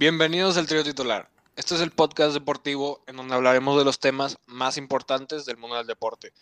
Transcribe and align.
Bienvenidos 0.00 0.56
al 0.56 0.66
trío 0.66 0.82
titular. 0.82 1.28
Este 1.56 1.74
es 1.74 1.82
el 1.82 1.90
podcast 1.90 2.32
deportivo 2.32 3.04
en 3.06 3.16
donde 3.16 3.34
hablaremos 3.34 3.76
de 3.76 3.84
los 3.84 4.00
temas 4.00 4.38
más 4.46 4.78
importantes 4.78 5.44
del 5.44 5.58
mundo 5.58 5.76
del 5.76 5.86
deporte. 5.86 6.32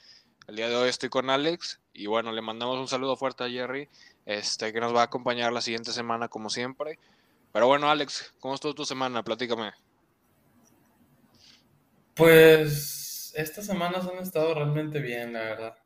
El 0.46 0.54
día 0.54 0.68
de 0.68 0.76
hoy 0.76 0.88
estoy 0.88 1.08
con 1.08 1.28
Alex 1.28 1.80
y 1.92 2.06
bueno, 2.06 2.30
le 2.30 2.40
mandamos 2.40 2.78
un 2.78 2.86
saludo 2.86 3.16
fuerte 3.16 3.42
a 3.42 3.48
Jerry, 3.48 3.88
este, 4.26 4.72
que 4.72 4.78
nos 4.78 4.94
va 4.94 5.00
a 5.00 5.06
acompañar 5.06 5.52
la 5.52 5.60
siguiente 5.60 5.90
semana 5.90 6.28
como 6.28 6.50
siempre. 6.50 7.00
Pero 7.52 7.66
bueno, 7.66 7.90
Alex, 7.90 8.32
¿cómo 8.38 8.54
estuvo 8.54 8.76
tu 8.76 8.84
semana? 8.84 9.24
Platícame. 9.24 9.72
Pues 12.14 13.32
estas 13.34 13.66
semanas 13.66 14.06
han 14.06 14.22
estado 14.22 14.54
realmente 14.54 15.00
bien, 15.00 15.32
la 15.32 15.40
verdad. 15.40 15.78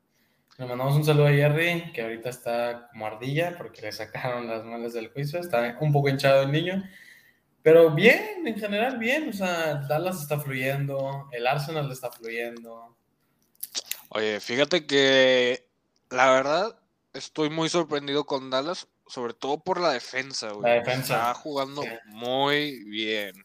Le 0.59 0.67
mandamos 0.67 0.95
un 0.95 1.05
saludo 1.07 1.29
a 1.29 1.31
Jerry, 1.31 1.91
que 1.95 2.03
ahorita 2.03 2.29
está 2.29 2.91
como 2.93 3.07
ardilla 3.07 3.57
porque 3.57 3.81
le 3.81 3.93
sacaron 3.93 4.47
las 4.47 4.63
malas 4.63 4.93
del 4.93 5.11
juicio. 5.11 5.41
Está 5.41 5.79
un 5.81 5.91
poco 5.91 6.11
hinchado 6.11 6.43
el 6.43 6.53
niño. 6.53 6.85
Pero 7.63 7.91
bien, 7.91 8.47
en 8.47 8.57
general 8.59 8.99
bien. 8.99 9.29
O 9.29 9.33
sea, 9.33 9.75
Dallas 9.89 10.21
está 10.21 10.39
fluyendo, 10.39 11.29
el 11.33 11.47
Arsenal 11.47 11.91
está 11.91 12.11
fluyendo. 12.11 12.97
Oye, 14.09 14.41
fíjate 14.41 14.87
que 14.87 15.69
la 16.11 16.31
verdad 16.33 16.79
estoy 17.15 17.51
muy 17.51 17.69
sorprendido 17.69 18.25
con 18.25 18.51
Dallas, 18.51 18.89
sobre 19.07 19.35
todo 19.35 19.63
por 19.63 19.81
la 19.81 19.93
defensa, 19.93 20.51
güey. 20.51 20.63
La 20.63 20.81
defensa. 20.81 21.15
Está 21.17 21.35
jugando 21.35 21.83
Sí. 21.83 21.89
muy 22.07 22.85
bien. 22.85 23.45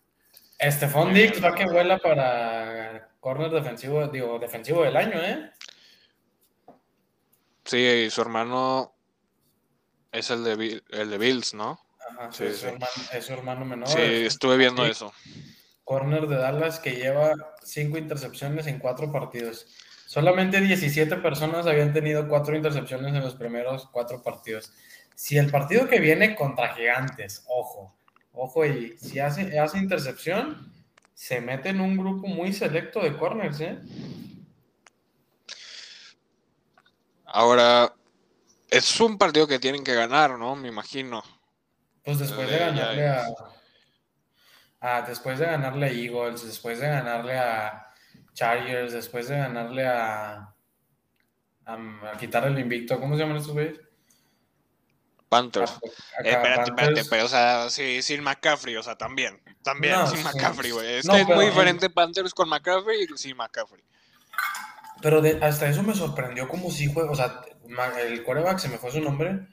Estefan 0.59 1.13
Dix 1.13 1.43
va 1.43 1.53
que 1.53 1.65
vuela 1.65 1.99
para 1.99 3.09
corner 3.19 3.51
defensivo, 3.51 4.07
digo, 4.07 4.39
defensivo 4.39 4.83
del 4.83 4.97
año, 4.97 5.21
¿eh? 5.21 5.51
Sí, 7.65 7.77
y 7.77 8.09
su 8.09 8.21
hermano 8.21 8.95
es 10.11 10.31
el 10.31 10.43
de, 10.43 10.81
el 10.89 11.09
de 11.09 11.17
Bills, 11.17 11.53
¿no? 11.53 11.79
Ajá, 12.09 12.31
Sí, 12.31 12.45
es, 12.45 12.55
sí. 12.57 12.61
Su 12.61 12.67
hermano, 12.67 12.91
es 13.13 13.25
su 13.25 13.33
hermano 13.33 13.65
menor. 13.65 13.87
Sí, 13.89 13.99
estuve 14.01 14.57
viendo 14.57 14.83
Sí. 14.85 14.91
eso. 14.91 15.13
Corner 15.83 16.27
de 16.27 16.35
Dallas 16.37 16.79
que 16.79 16.91
lleva 16.95 17.33
cinco 17.63 17.97
intercepciones 17.97 18.67
en 18.67 18.79
cuatro 18.79 19.11
partidos. 19.11 19.67
Solamente 20.05 20.61
17 20.61 21.17
personas 21.17 21.65
habían 21.67 21.93
tenido 21.93 22.27
cuatro 22.27 22.55
intercepciones 22.55 23.13
en 23.13 23.21
los 23.21 23.35
primeros 23.35 23.87
cuatro 23.91 24.21
partidos. 24.21 24.71
Si 25.15 25.37
el 25.37 25.49
partido 25.49 25.87
que 25.87 25.99
viene 25.99 26.35
contra 26.35 26.73
Gigantes, 26.75 27.43
ojo, 27.47 27.95
ojo, 28.33 28.65
y 28.65 28.97
si 28.99 29.19
hace, 29.19 29.59
hace 29.59 29.77
intercepción, 29.79 30.71
se 31.13 31.41
mete 31.41 31.69
en 31.69 31.81
un 31.81 31.97
grupo 31.97 32.27
muy 32.27 32.53
selecto 32.53 33.01
de 33.01 33.17
corners, 33.17 33.59
¿eh? 33.61 33.79
Ahora, 37.25 37.93
es 38.69 38.99
un 39.01 39.17
partido 39.17 39.47
que 39.47 39.59
tienen 39.59 39.83
que 39.83 39.93
ganar, 39.93 40.37
¿no? 40.37 40.55
Me 40.55 40.69
imagino. 40.69 41.23
Pues 42.07 42.19
después 42.19 42.49
de 42.49 42.57
ganarle 42.57 43.05
a, 43.05 43.27
a- 44.79 45.01
después 45.01 45.39
de 45.39 45.45
ganarle 45.45 45.87
a 45.87 45.89
Eagles, 45.89 46.45
después 46.47 46.79
de 46.79 46.87
ganarle 46.87 47.37
a 47.37 47.85
Chargers, 48.33 48.93
después 48.93 49.27
de 49.27 49.35
ganarle 49.37 49.85
a, 49.85 50.53
a, 51.65 51.73
a 51.73 52.17
quitar 52.17 52.45
el 52.47 52.57
invicto, 52.59 52.97
¿cómo 52.97 53.15
se 53.17 53.23
llaman 53.23 53.35
estos 53.35 53.51
güeyes? 53.51 53.81
Panthers. 55.27 55.71
A- 55.71 55.79
Eh, 56.23 56.31
espérate, 56.31 56.69
espérate, 56.71 57.03
pero 57.09 57.25
o 57.25 57.27
sea, 57.27 57.69
sí, 57.69 58.01
sin 58.01 58.23
McCaffrey, 58.23 58.77
o 58.77 58.83
sea, 58.83 58.95
también. 58.97 59.41
También, 59.61 59.95
No, 59.95 60.07
sin. 60.07 60.23
McCaffrey, 60.23 60.71
güey. 60.71 60.93
Es 60.99 61.05
No, 61.05 61.11
que 61.13 61.19
es 61.19 61.25
pero 61.25 61.35
muy 61.35 61.45
en- 61.47 61.51
diferente 61.51 61.89
Panthers 61.89 62.33
con 62.33 62.47
McCaffrey 62.47 63.03
y 63.03 63.17
sin 63.17 63.35
McCaffrey. 63.35 63.83
Pero 65.01 65.21
de- 65.21 65.39
hasta 65.43 65.67
eso 65.67 65.83
me 65.83 65.93
sorprendió 65.93 66.47
como 66.47 66.71
si 66.71 66.87
juega, 66.91 67.11
o 67.11 67.15
sea, 67.15 67.41
el 67.99 68.23
quarterback, 68.23 68.59
se 68.59 68.69
me 68.69 68.77
fue 68.77 68.91
su 68.91 69.01
nombre, 69.01 69.45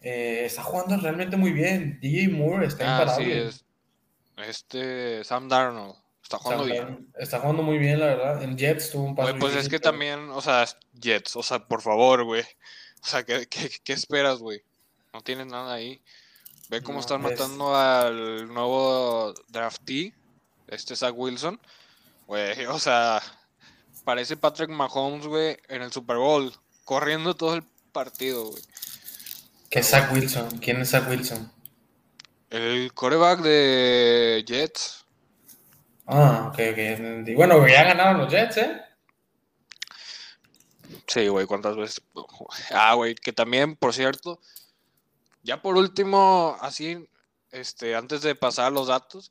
eh, 0.00 0.42
está 0.44 0.62
jugando 0.62 0.96
realmente 0.96 1.36
muy 1.36 1.52
bien. 1.52 1.98
DJ 2.00 2.28
Moore 2.28 2.66
está 2.66 2.98
Ah, 2.98 3.16
sí, 3.16 3.22
imparable. 3.22 3.48
es. 3.48 3.64
Este, 4.36 5.24
Sam 5.24 5.48
Darnold. 5.48 5.96
Está 6.22 6.38
jugando 6.38 6.66
Está, 6.66 6.84
bien. 6.86 7.08
está 7.18 7.40
jugando 7.40 7.62
muy 7.62 7.78
bien, 7.78 7.98
la 8.00 8.06
verdad. 8.06 8.42
En 8.42 8.56
Jets 8.58 8.90
tuvo 8.90 9.04
un 9.04 9.14
paso 9.16 9.30
Güey, 9.30 9.40
pues 9.40 9.54
es 9.56 9.68
que 9.68 9.80
también, 9.80 10.28
o 10.30 10.40
sea, 10.42 10.66
Jets, 10.92 11.36
o 11.36 11.42
sea, 11.42 11.66
por 11.66 11.80
favor, 11.80 12.22
güey. 12.24 12.42
O 13.02 13.06
sea, 13.06 13.24
¿qué, 13.24 13.46
qué, 13.46 13.70
qué 13.82 13.92
esperas, 13.94 14.38
güey? 14.38 14.60
No 15.14 15.22
tienes 15.22 15.46
nada 15.46 15.72
ahí. 15.72 16.02
Ve 16.68 16.82
cómo 16.82 16.96
No, 16.96 17.00
están 17.00 17.22
ves. 17.22 17.32
matando 17.32 17.74
al 17.74 18.46
nuevo 18.52 19.32
draftee, 19.48 20.12
este 20.66 20.94
Zach 20.96 21.14
Wilson. 21.16 21.58
Güey, 22.26 22.66
o 22.66 22.78
sea, 22.78 23.22
parece 24.04 24.36
Patrick 24.36 24.68
Mahomes, 24.68 25.26
güey, 25.26 25.56
en 25.68 25.80
el 25.82 25.90
Super 25.92 26.18
Bowl, 26.18 26.52
corriendo 26.84 27.34
todo 27.34 27.54
el 27.54 27.62
partido, 27.92 28.50
güey. 28.50 28.62
¿Qué 29.70 29.80
es 29.80 29.88
Zach 29.90 30.12
Wilson? 30.12 30.58
¿Quién 30.58 30.80
es 30.80 30.90
Zach 30.90 31.08
Wilson? 31.08 31.52
El 32.50 32.92
coreback 32.94 33.40
de 33.40 34.44
Jets. 34.46 35.04
Ah, 36.06 36.46
ok, 36.48 36.58
ok. 36.72 37.28
Y 37.28 37.34
bueno, 37.34 37.66
ya 37.68 37.84
ganaron 37.84 38.18
los 38.22 38.32
Jets, 38.32 38.56
¿eh? 38.56 38.80
Sí, 41.06 41.28
güey, 41.28 41.46
¿cuántas 41.46 41.76
veces? 41.76 42.02
Ah, 42.70 42.94
güey, 42.94 43.14
que 43.14 43.32
también, 43.32 43.76
por 43.76 43.92
cierto, 43.92 44.40
ya 45.42 45.60
por 45.60 45.76
último, 45.76 46.56
así, 46.60 47.08
este, 47.50 47.94
antes 47.94 48.22
de 48.22 48.34
pasar 48.34 48.72
los 48.72 48.88
datos, 48.88 49.30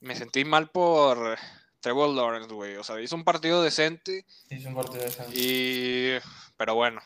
me 0.00 0.14
sentí 0.16 0.44
mal 0.44 0.70
por 0.70 1.36
Trevor 1.80 2.10
Lawrence, 2.10 2.52
güey. 2.52 2.76
O 2.76 2.84
sea, 2.84 3.00
hizo 3.00 3.16
un 3.16 3.24
partido 3.24 3.62
decente 3.62 4.24
Hizo 4.50 4.68
un 4.68 4.74
partido 4.76 5.02
de 5.04 5.10
San- 5.10 5.26
y... 5.32 6.12
Pero 6.56 6.74
bueno, 6.76 7.00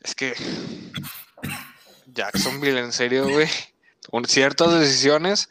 es 0.00 0.14
que 0.14 0.34
Jacksonville, 2.06 2.78
en 2.80 2.92
serio, 2.92 3.28
güey, 3.28 3.48
ciertas 4.26 4.78
decisiones 4.78 5.48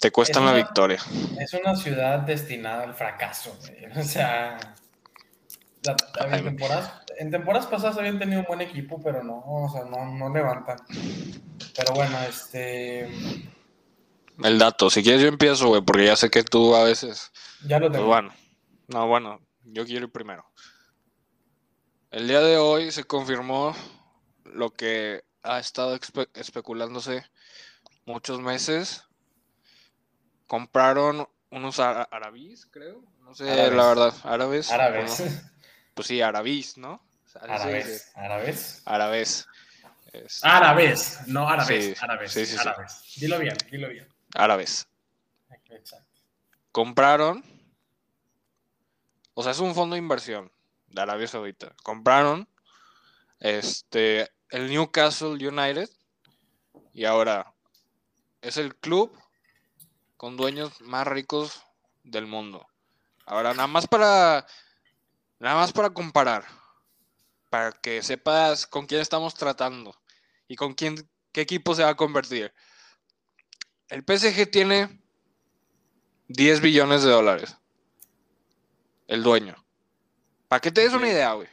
te 0.00 0.10
cuestan 0.10 0.44
la 0.44 0.52
una- 0.52 0.58
victoria. 0.62 1.02
Es 1.40 1.52
una 1.54 1.74
ciudad 1.74 2.20
destinada 2.20 2.84
al 2.84 2.94
fracaso, 2.94 3.56
güey. 3.60 3.86
O 3.98 4.02
sea, 4.04 4.58
la- 5.82 6.36
en, 6.36 6.44
temporadas, 6.44 6.92
en 7.18 7.30
temporadas 7.30 7.66
pasadas 7.66 7.98
habían 7.98 8.18
tenido 8.18 8.40
un 8.40 8.46
buen 8.46 8.60
equipo, 8.60 9.00
pero 9.02 9.22
no, 9.24 9.42
o 9.44 9.68
sea, 9.72 9.84
no, 9.84 10.14
no 10.14 10.32
levantan. 10.32 10.78
Pero 11.76 11.94
bueno, 11.94 12.18
este, 12.28 13.08
El 14.42 14.58
dato, 14.58 14.88
si 14.90 15.02
quieres 15.02 15.22
yo 15.22 15.28
empiezo, 15.28 15.68
güey, 15.68 15.82
porque 15.82 16.04
ya 16.06 16.16
sé 16.16 16.30
que 16.30 16.44
tú 16.44 16.76
a 16.76 16.84
veces... 16.84 17.32
ya 17.66 17.78
lo 17.80 17.86
Pues 17.88 17.96
tengo. 17.98 18.06
bueno, 18.08 18.32
no, 18.88 19.08
bueno, 19.08 19.40
yo 19.64 19.84
quiero 19.84 20.06
ir 20.06 20.12
primero. 20.12 20.44
El 22.10 22.28
día 22.28 22.40
de 22.40 22.56
hoy 22.56 22.90
se 22.92 23.04
confirmó 23.04 23.74
lo 24.54 24.70
que 24.72 25.24
ha 25.42 25.58
estado 25.58 25.96
espe- 25.96 26.28
especulándose 26.34 27.24
muchos 28.06 28.40
meses. 28.40 29.04
Compraron 30.46 31.28
unos 31.50 31.78
ara- 31.78 32.08
arabíes, 32.10 32.66
creo. 32.66 33.02
No 33.20 33.34
sé, 33.34 33.50
Árabes. 33.50 33.72
la 33.74 33.86
verdad, 33.88 34.14
árabes. 34.24 34.70
Árabes. 34.70 35.22
pues 35.94 36.06
sí, 36.08 36.20
arabís, 36.22 36.78
¿no? 36.78 37.02
Árabes. 37.40 38.10
Árabes. 38.14 38.82
Árabes. 38.86 39.48
Árabes, 40.42 41.18
no 41.26 41.48
árabes, 41.48 41.84
Sí, 41.84 41.94
árabes, 42.00 42.32
sí, 42.32 42.46
sí, 42.46 42.52
sí. 42.54 42.58
árabes. 42.58 43.02
Dilo 43.16 43.38
bien, 43.38 43.56
dilo 43.70 43.88
bien. 43.88 44.08
árabes. 44.34 44.88
Exacto. 45.70 46.08
compraron, 46.72 47.44
o 49.34 49.42
sea, 49.42 49.52
es 49.52 49.58
un 49.58 49.74
fondo 49.74 49.94
de 49.94 49.98
inversión 50.00 50.50
de 50.88 51.02
Arabia 51.02 51.26
Saudita. 51.28 51.74
Compraron 51.82 52.48
este 53.38 54.30
el 54.50 54.68
Newcastle 54.68 55.28
United 55.46 55.88
y 56.92 57.04
ahora 57.04 57.54
es 58.40 58.56
el 58.56 58.74
club 58.76 59.16
con 60.16 60.36
dueños 60.36 60.80
más 60.80 61.06
ricos 61.06 61.62
del 62.04 62.26
mundo. 62.26 62.66
Ahora 63.26 63.54
nada 63.54 63.68
más 63.68 63.86
para 63.86 64.46
nada 65.38 65.56
más 65.56 65.72
para 65.72 65.90
comparar, 65.90 66.44
para 67.50 67.72
que 67.72 68.02
sepas 68.02 68.66
con 68.66 68.86
quién 68.86 69.00
estamos 69.00 69.34
tratando 69.34 69.94
y 70.48 70.56
con 70.56 70.74
quién 70.74 70.96
qué 71.32 71.42
equipo 71.42 71.74
se 71.74 71.84
va 71.84 71.90
a 71.90 71.96
convertir. 71.96 72.52
El 73.88 74.02
PSG 74.02 74.50
tiene 74.50 75.00
10 76.28 76.60
billones 76.60 77.02
de 77.02 77.10
dólares. 77.10 77.56
El 79.06 79.22
dueño. 79.22 79.56
Para 80.46 80.60
que 80.60 80.70
te 80.70 80.82
des 80.82 80.92
una 80.92 81.08
idea, 81.08 81.32
güey. 81.32 81.48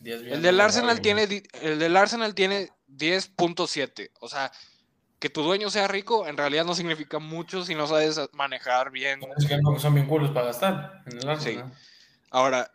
10 0.00 0.22
El 0.22 0.42
del 0.42 0.56
de 0.56 0.62
Arsenal 0.62 1.00
tiene 1.00 1.42
el 1.60 1.78
del 1.78 1.96
Arsenal 1.96 2.34
tiene 2.34 2.70
10.7. 2.88 4.10
O 4.20 4.28
sea, 4.28 4.52
que 5.18 5.30
tu 5.30 5.42
dueño 5.42 5.70
sea 5.70 5.88
rico 5.88 6.26
en 6.26 6.36
realidad 6.36 6.64
no 6.64 6.74
significa 6.74 7.18
mucho 7.18 7.64
si 7.64 7.74
no 7.74 7.86
sabes 7.86 8.20
manejar 8.32 8.90
bien. 8.90 9.20
Es 9.36 9.46
que 9.46 9.58
no, 9.60 9.78
son 9.78 9.94
bien 9.94 10.06
culos 10.06 10.30
para 10.30 10.46
gastar 10.46 11.02
en 11.06 11.18
el 11.18 11.28
Arsenal. 11.28 11.72
Ahora, 12.30 12.70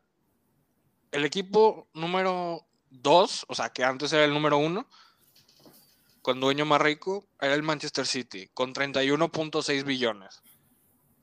el 1.11 1.25
equipo 1.25 1.87
número 1.93 2.65
2, 2.89 3.45
o 3.47 3.55
sea, 3.55 3.69
que 3.69 3.83
antes 3.83 4.11
era 4.13 4.25
el 4.25 4.33
número 4.33 4.57
1, 4.57 4.87
con 6.21 6.39
dueño 6.39 6.65
más 6.65 6.81
rico, 6.81 7.27
era 7.39 7.53
el 7.53 7.63
Manchester 7.63 8.07
City, 8.07 8.49
con 8.53 8.73
31.6 8.73 9.83
billones. 9.83 10.41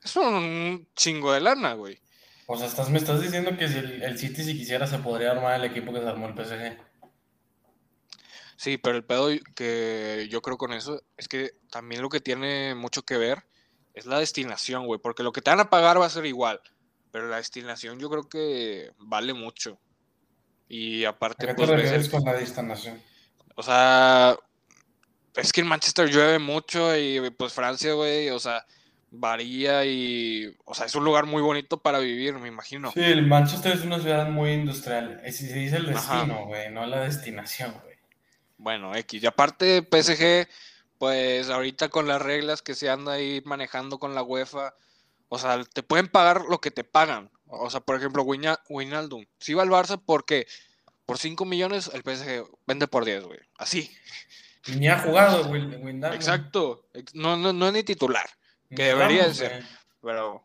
Es 0.02 0.16
un 0.16 0.88
chingo 0.94 1.32
de 1.32 1.40
lana, 1.40 1.74
güey. 1.74 2.00
O 2.52 2.56
sea, 2.56 2.66
estás, 2.66 2.90
me 2.90 2.98
estás 2.98 3.22
diciendo 3.22 3.56
que 3.56 3.68
si 3.68 3.78
el, 3.78 4.02
el 4.02 4.18
City, 4.18 4.42
si 4.42 4.58
quisiera, 4.58 4.84
se 4.88 4.98
podría 4.98 5.30
armar 5.30 5.54
el 5.54 5.70
equipo 5.70 5.92
que 5.92 6.00
se 6.00 6.08
armó 6.08 6.26
el 6.26 6.34
PSG. 6.34 6.76
Sí, 8.56 8.76
pero 8.76 8.96
el 8.96 9.04
pedo 9.04 9.28
que 9.54 10.26
yo 10.28 10.42
creo 10.42 10.58
con 10.58 10.72
eso 10.72 11.00
es 11.16 11.28
que 11.28 11.52
también 11.70 12.02
lo 12.02 12.08
que 12.08 12.18
tiene 12.18 12.74
mucho 12.74 13.02
que 13.02 13.16
ver 13.18 13.44
es 13.94 14.06
la 14.06 14.18
destinación, 14.18 14.84
güey, 14.86 14.98
porque 15.00 15.22
lo 15.22 15.30
que 15.30 15.42
te 15.42 15.50
van 15.50 15.60
a 15.60 15.70
pagar 15.70 16.00
va 16.00 16.06
a 16.06 16.10
ser 16.10 16.26
igual, 16.26 16.60
pero 17.12 17.28
la 17.28 17.36
destinación 17.36 18.00
yo 18.00 18.10
creo 18.10 18.28
que 18.28 18.90
vale 18.98 19.32
mucho. 19.32 19.80
Y 20.68 21.04
aparte, 21.04 21.46
¿A 21.46 21.48
qué 21.50 21.54
te 21.54 21.56
pues, 21.56 21.70
ves 21.70 21.80
refieres 21.82 22.06
el- 22.06 22.10
con 22.10 22.24
la 22.24 22.32
destinación? 22.34 23.00
o 23.54 23.62
sea, 23.62 24.36
es 25.36 25.52
que 25.52 25.60
en 25.60 25.68
Manchester 25.68 26.10
llueve 26.10 26.40
mucho 26.40 26.96
y 26.96 27.30
pues 27.30 27.52
Francia, 27.52 27.92
güey, 27.92 28.30
o 28.30 28.40
sea, 28.40 28.66
varía 29.10 29.84
y, 29.84 30.56
o 30.64 30.74
sea, 30.74 30.86
es 30.86 30.94
un 30.94 31.04
lugar 31.04 31.26
muy 31.26 31.42
bonito 31.42 31.78
para 31.82 31.98
vivir, 31.98 32.34
me 32.34 32.48
imagino. 32.48 32.92
Sí, 32.92 33.00
el 33.00 33.26
Manchester 33.26 33.72
es 33.72 33.82
una 33.82 33.98
ciudad 34.00 34.28
muy 34.28 34.52
industrial. 34.52 35.20
Si 35.26 35.46
se 35.48 35.54
dice 35.54 35.76
el 35.76 35.86
destino, 35.86 36.46
güey, 36.46 36.70
no 36.70 36.86
la 36.86 37.00
destinación, 37.00 37.72
güey. 37.82 37.96
Bueno, 38.56 38.94
X. 38.94 39.22
Y 39.22 39.26
aparte, 39.26 39.82
PSG, 39.82 40.48
pues 40.98 41.48
ahorita 41.50 41.88
con 41.88 42.06
las 42.06 42.20
reglas 42.22 42.62
que 42.62 42.74
se 42.74 42.90
anda 42.90 43.12
ahí 43.12 43.42
manejando 43.44 43.98
con 43.98 44.14
la 44.14 44.22
UEFA, 44.22 44.74
o 45.28 45.38
sea, 45.38 45.64
te 45.64 45.82
pueden 45.82 46.08
pagar 46.08 46.42
lo 46.48 46.60
que 46.60 46.70
te 46.70 46.84
pagan. 46.84 47.30
O 47.46 47.68
sea, 47.70 47.80
por 47.80 47.96
ejemplo, 47.96 48.22
Wijnaldum. 48.22 49.24
Si 49.38 49.54
va 49.54 49.62
al 49.64 49.70
Barça 49.70 50.00
porque 50.04 50.46
por 51.06 51.18
5 51.18 51.44
millones 51.44 51.90
el 51.92 52.02
PSG 52.02 52.44
vende 52.66 52.86
por 52.86 53.04
10, 53.04 53.24
güey. 53.24 53.38
Así. 53.58 53.90
Ni 54.76 54.86
ha 54.88 54.98
jugado, 55.00 55.44
güey. 55.48 55.62
Wijnaldum. 55.66 56.12
Exacto. 56.16 56.86
Ex- 56.94 57.14
No, 57.14 57.36
no, 57.36 57.52
no 57.52 57.66
es 57.66 57.72
ni 57.72 57.82
titular. 57.82 58.28
Que 58.74 58.84
debería 58.84 59.22
Ramos, 59.22 59.38
de 59.38 59.48
ser. 59.48 59.62
güey. 59.62 59.66
Pero, 60.02 60.44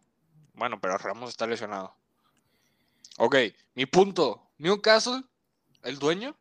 bueno, 0.53 0.79
pero 0.81 0.97
Ramos 0.97 1.29
está 1.29 1.45
lesionado. 1.47 1.95
Ok, 3.17 3.35
mi 3.75 3.85
punto. 3.85 4.49
Newcastle, 4.57 5.23
el 5.83 5.99
dueño, 5.99 6.35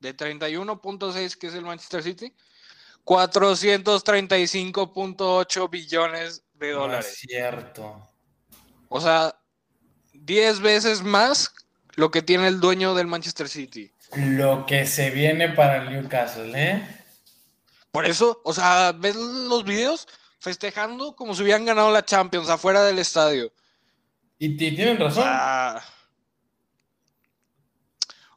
de 0.00 0.16
31.6, 0.16 1.36
que 1.36 1.46
es 1.48 1.54
el 1.54 1.64
Manchester 1.64 2.02
City, 2.02 2.34
435.8 3.04 5.70
billones 5.70 6.42
de 6.54 6.72
No 6.72 6.80
dólares. 6.80 7.06
es 7.06 7.18
cierto. 7.18 8.08
O 8.88 9.00
sea, 9.00 9.38
10 10.12 10.60
veces 10.60 11.02
más 11.02 11.54
lo 11.96 12.10
que 12.10 12.22
tiene 12.22 12.48
el 12.48 12.60
dueño 12.60 12.94
del 12.94 13.06
Manchester 13.06 13.48
City. 13.48 13.92
Lo 14.16 14.66
que 14.66 14.86
se 14.86 15.10
viene 15.10 15.48
para 15.50 15.82
el 15.82 15.90
Newcastle, 15.90 16.52
¿eh? 16.54 16.86
Por 17.90 18.06
eso, 18.06 18.40
o 18.44 18.52
sea, 18.52 18.92
ves 18.92 19.16
los 19.16 19.64
videos 19.64 20.06
festejando 20.44 21.16
como 21.16 21.34
si 21.34 21.42
hubieran 21.42 21.64
ganado 21.64 21.90
la 21.90 22.04
Champions 22.04 22.50
afuera 22.50 22.84
del 22.84 22.98
estadio. 22.98 23.50
Y, 24.38 24.56
ti- 24.56 24.76
tienen 24.76 24.98
razón. 24.98 25.24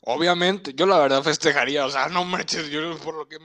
obviamente, 0.01 0.73
yo 0.73 0.85
la 0.85 0.97
verdad 0.99 1.21
festejaría, 1.21 1.85
o 1.85 1.89
sea, 1.89 2.07
no 2.07 2.23
manches, 2.23 2.69
yo 2.69 2.97
por 2.99 3.15
lo 3.15 3.27
que... 3.27 3.37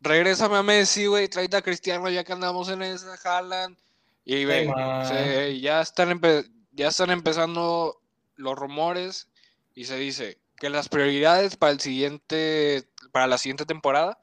Regrésame 0.00 0.56
a 0.56 0.62
Messi, 0.62 1.06
güey, 1.06 1.28
tráete 1.28 1.56
a 1.56 1.62
Cristiano 1.62 2.10
ya 2.10 2.24
que 2.24 2.32
andamos 2.34 2.68
en 2.68 2.82
esa, 2.82 3.14
Haaland. 3.24 3.78
Y, 4.24 4.44
ve, 4.44 4.66
man. 4.68 5.06
se- 5.08 5.60
ya, 5.60 5.80
están 5.80 6.10
empe- 6.10 6.50
ya 6.72 6.88
están 6.88 7.10
empezando 7.10 8.02
los 8.34 8.56
rumores 8.56 9.28
y 9.74 9.84
se 9.84 9.96
dice 9.96 10.40
que 10.56 10.68
las 10.68 10.88
prioridades 10.88 11.56
para 11.56 11.72
el 11.72 11.80
siguiente, 11.80 12.90
para 13.12 13.26
la 13.28 13.38
siguiente 13.38 13.64
temporada, 13.64 14.18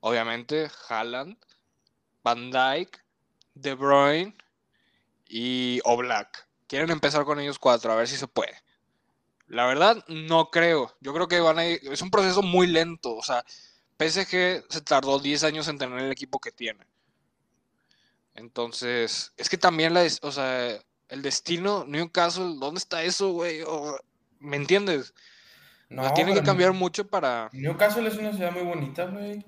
obviamente, 0.00 0.68
Haaland, 0.88 1.36
Van 2.22 2.50
Dijk, 2.50 3.02
De 3.54 3.74
Bruyne 3.74 4.36
y 5.28 5.80
Oblak. 5.84 6.48
Quieren 6.66 6.90
empezar 6.90 7.24
con 7.24 7.40
ellos 7.40 7.58
cuatro, 7.58 7.92
a 7.92 7.96
ver 7.96 8.08
si 8.08 8.16
se 8.16 8.28
puede. 8.28 8.54
La 9.46 9.66
verdad, 9.66 10.04
no 10.08 10.50
creo. 10.50 10.94
Yo 11.00 11.14
creo 11.14 11.28
que 11.28 11.40
van 11.40 11.58
a 11.58 11.66
ir. 11.66 11.80
Es 11.90 12.02
un 12.02 12.10
proceso 12.10 12.42
muy 12.42 12.66
lento. 12.66 13.16
O 13.16 13.22
sea, 13.22 13.44
PSG 13.98 14.64
se 14.68 14.80
tardó 14.84 15.18
10 15.18 15.44
años 15.44 15.68
en 15.68 15.78
tener 15.78 15.98
el 15.98 16.12
equipo 16.12 16.38
que 16.38 16.52
tiene. 16.52 16.86
Entonces, 18.34 19.32
es 19.36 19.48
que 19.48 19.56
también 19.56 19.94
la, 19.94 20.06
o 20.22 20.30
sea, 20.30 20.78
el 21.08 21.22
destino, 21.22 21.84
Newcastle, 21.86 22.56
¿dónde 22.58 22.78
está 22.78 23.02
eso, 23.02 23.32
güey? 23.32 23.64
¿Me 24.38 24.56
entiendes? 24.56 25.14
no, 25.88 26.02
o 26.02 26.04
sea, 26.04 26.14
tiene 26.14 26.34
que 26.34 26.42
cambiar 26.42 26.72
mucho 26.72 27.08
para. 27.08 27.48
Newcastle 27.52 28.06
es 28.06 28.16
una 28.16 28.32
ciudad 28.32 28.52
muy 28.52 28.62
bonita, 28.62 29.06
güey. 29.06 29.44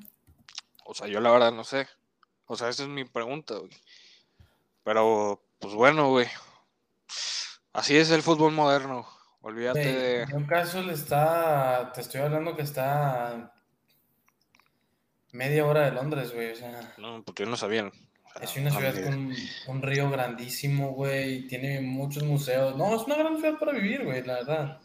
O 0.84 0.94
sea, 0.94 1.06
yo 1.06 1.20
la 1.20 1.30
verdad 1.30 1.52
no 1.52 1.62
sé. 1.62 1.86
O 2.52 2.56
sea, 2.56 2.68
esa 2.68 2.82
es 2.82 2.88
mi 2.88 3.04
pregunta, 3.04 3.54
güey. 3.54 3.70
Pero, 4.82 5.40
pues 5.60 5.72
bueno, 5.72 6.10
güey. 6.10 6.26
Así 7.72 7.96
es 7.96 8.10
el 8.10 8.22
fútbol 8.22 8.50
moderno. 8.50 9.06
Olvídate 9.40 9.78
de. 9.78 10.26
Newcastle 10.26 10.92
está, 10.92 11.92
te 11.94 12.00
estoy 12.00 12.22
hablando 12.22 12.56
que 12.56 12.62
está 12.62 13.54
media 15.30 15.64
hora 15.64 15.84
de 15.84 15.92
Londres, 15.92 16.34
güey. 16.34 16.50
O 16.50 16.56
sea, 16.56 16.92
No, 16.98 17.22
porque 17.22 17.46
no 17.46 17.56
sabían. 17.56 17.92
O 18.24 18.32
sea, 18.32 18.42
es 18.42 18.56
una 18.56 18.70
no 18.70 18.78
ciudad 18.80 19.04
con 19.04 19.14
un, 19.14 19.36
un 19.68 19.82
río 19.82 20.10
grandísimo, 20.10 20.90
güey. 20.90 21.46
Tiene 21.46 21.80
muchos 21.80 22.24
museos. 22.24 22.76
No, 22.76 22.96
es 22.96 23.02
una 23.02 23.14
gran 23.14 23.38
ciudad 23.38 23.60
para 23.60 23.74
vivir, 23.74 24.04
güey, 24.04 24.24
la 24.24 24.34
verdad. 24.34 24.80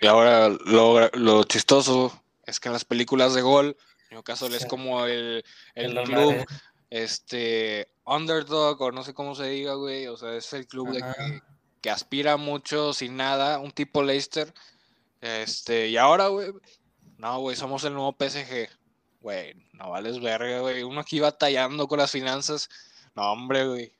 Y 0.00 0.08
ahora 0.08 0.48
lo, 0.48 1.08
lo 1.10 1.44
chistoso 1.44 2.20
es 2.44 2.58
que 2.58 2.68
en 2.68 2.72
las 2.72 2.84
películas 2.84 3.32
de 3.32 3.42
gol, 3.42 3.76
Newcastle 4.22 4.56
es 4.56 4.62
Sí. 4.62 4.68
como 4.68 5.04
el, 5.06 5.44
el 5.74 5.94
club, 6.04 6.26
Madrid. 6.32 6.44
este, 6.90 7.88
underdog, 8.04 8.80
o 8.80 8.92
no 8.92 9.02
sé 9.02 9.14
cómo 9.14 9.34
se 9.34 9.46
diga, 9.48 9.74
güey. 9.74 10.06
O 10.06 10.16
sea, 10.16 10.34
es 10.34 10.52
el 10.52 10.66
club 10.66 10.90
de 10.92 11.00
que, 11.00 11.42
que 11.80 11.90
aspira 11.90 12.36
mucho 12.36 12.92
sin 12.92 13.16
nada, 13.16 13.58
un 13.58 13.72
tipo 13.72 14.02
Leicester. 14.02 14.52
Este, 15.20 15.88
y 15.88 15.96
ahora, 15.96 16.28
güey, 16.28 16.52
no, 17.18 17.40
güey, 17.40 17.56
somos 17.56 17.82
el 17.84 17.94
nuevo 17.94 18.16
PSG. 18.18 18.68
Güey, 19.20 19.54
no 19.72 19.90
vales 19.90 20.20
verga, 20.20 20.60
güey. 20.60 20.82
Uno 20.82 21.00
aquí 21.00 21.20
batallando 21.20 21.86
con 21.88 21.98
las 21.98 22.10
finanzas. 22.10 22.68
No, 23.14 23.32
hombre, 23.32 23.66
güey. 23.66 23.92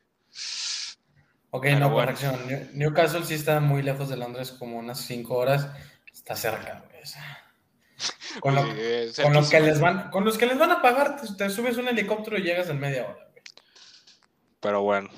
Ok, 1.50 1.62
Pero 1.64 1.78
no, 1.80 1.90
bueno. 1.90 2.06
corrección. 2.12 2.46
New- 2.48 2.68
Newcastle 2.72 3.24
sí 3.24 3.34
está 3.34 3.60
muy 3.60 3.82
lejos 3.82 4.08
de 4.08 4.16
Londres, 4.16 4.52
como 4.52 4.78
unas 4.78 5.00
5 5.00 5.34
horas. 5.36 5.68
Está 6.12 6.34
cerca, 6.34 6.84
güey. 6.88 7.02
Con, 8.40 8.54
lo, 8.54 8.62
Sí, 8.62 8.70
eh, 8.74 9.12
con 9.22 9.32
lo 9.32 9.48
que 9.48 9.60
les 9.60 9.80
van, 9.80 10.10
con 10.10 10.24
los 10.24 10.38
que 10.38 10.46
les 10.46 10.58
van 10.58 10.70
a 10.70 10.82
pagar, 10.82 11.20
te, 11.20 11.32
te 11.34 11.50
subes 11.50 11.76
un 11.76 11.88
helicóptero 11.88 12.38
y 12.38 12.42
llegas 12.42 12.68
en 12.68 12.80
media 12.80 13.04
hora, 13.04 13.28
güey. 13.30 13.42
Pero 14.60 14.82
bueno. 14.82 15.08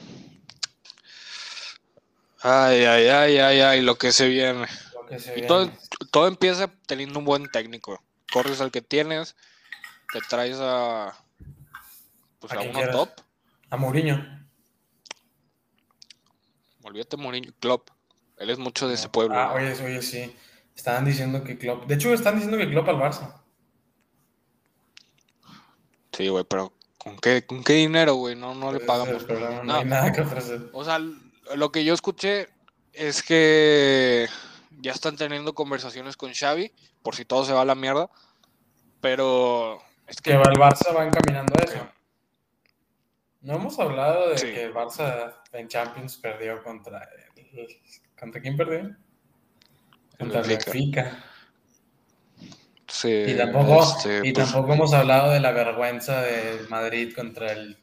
Ay, 2.41 2.85
ay, 2.85 3.07
ay, 3.09 3.39
ay, 3.39 3.61
ay, 3.61 3.81
lo 3.83 3.97
que 3.97 4.13
se 4.13 4.29
viene. 4.29 4.67
Lo 4.95 5.07
que 5.07 5.19
se 5.19 5.31
Y 5.33 5.35
viene. 5.37 5.49
todo, 5.49 5.71
todo 6.11 6.29
empieza 6.29 6.71
teniendo 6.87 7.19
un 7.19 7.25
buen 7.25 7.51
técnico. 7.51 8.03
Corres 8.33 8.61
al 8.61 8.71
que 8.71 8.83
tienes, 8.83 9.35
te 10.13 10.21
traes 10.29 10.59
a, 10.61 11.15
pues 12.41 12.53
A 12.53 12.57
a 12.57 12.61
uno 12.63 12.91
top. 12.91 13.11
A 13.71 13.77
Mourinho. 13.77 14.45
Olvídate 16.83 17.17
Mourinho, 17.17 17.53
Klopp. 17.61 17.89
Él 18.37 18.51
es 18.51 18.59
mucho 18.59 18.89
de 18.89 18.95
ese 18.95 19.09
pueblo. 19.09 19.37
Ah, 19.39 19.55
oye, 19.55 19.73
oye, 19.83 20.03
sí. 20.03 20.35
Estaban 20.75 21.05
diciendo 21.05 21.43
que 21.45 21.57
Klopp. 21.59 21.87
De 21.87 21.95
hecho, 21.95 22.13
están 22.13 22.35
diciendo 22.35 22.59
que 22.59 22.69
Klopp 22.69 22.89
al 22.89 22.97
Barça. 22.97 23.41
Sí, 26.13 26.29
güey, 26.29 26.45
pero 26.45 26.73
¿con 26.99 27.17
qué, 27.17 27.45
con 27.45 27.65
qué 27.65 27.75
dinero, 27.75 28.15
güey? 28.15 28.37
No, 28.37 28.55
no 28.55 28.71
le 28.71 28.77
Ese 28.79 28.85
es 28.85 28.89
pagamos. 28.89 29.15
el 29.23 29.25
problema, 29.27 29.51
no, 29.57 29.65
No. 29.65 29.75
hay 29.77 29.85
nada 29.85 30.13
que 30.13 30.21
ofrecer. 30.21 30.71
O 30.73 30.85
sea, 30.85 30.99
lo 31.55 31.73
que 31.73 31.85
yo 31.85 31.95
escuché 31.95 32.49
es 32.93 33.23
que 33.23 34.29
ya 34.81 34.93
están 34.93 35.17
teniendo 35.17 35.55
conversaciones 35.55 36.17
con 36.17 36.33
Xavi, 36.33 36.73
por 37.03 37.15
si 37.17 37.25
todo 37.25 37.45
se 37.45 37.53
va 37.53 37.63
a 37.63 37.67
la 37.67 37.75
mierda. 37.75 38.11
Pero 39.01 39.83
es 40.07 40.17
que 40.21 40.31
Que 40.31 40.37
el 40.37 40.43
Barça 40.59 40.95
va 40.97 41.05
encaminando 41.05 41.53
a 41.59 41.65
eso. 41.65 41.89
No 43.43 43.57
hemos 43.57 43.79
hablado 43.79 44.31
de 44.31 44.39
Sí. 44.39 44.47
que 44.47 44.63
el 44.63 44.73
Barça 44.73 45.35
en 45.53 45.69
Champions 45.69 46.17
perdió 46.17 46.63
contra. 46.63 47.09
el- 47.37 47.69
¿Contra 48.19 48.41
quién 48.41 48.57
perdió? 48.57 48.97
Benfica. 50.19 51.25
Sí, 52.87 53.09
Y 53.29 53.37
tampoco, 53.37 53.83
este, 53.83 54.21
y 54.29 54.33
pues, 54.33 54.51
tampoco 54.53 54.75
hemos 54.75 54.93
hablado 54.93 55.31
de 55.33 55.41
la 55.41 55.51
vergüenza 55.53 56.21
del 56.23 56.69
Madrid 56.69 57.13
contra 57.15 57.51
el 57.53 57.79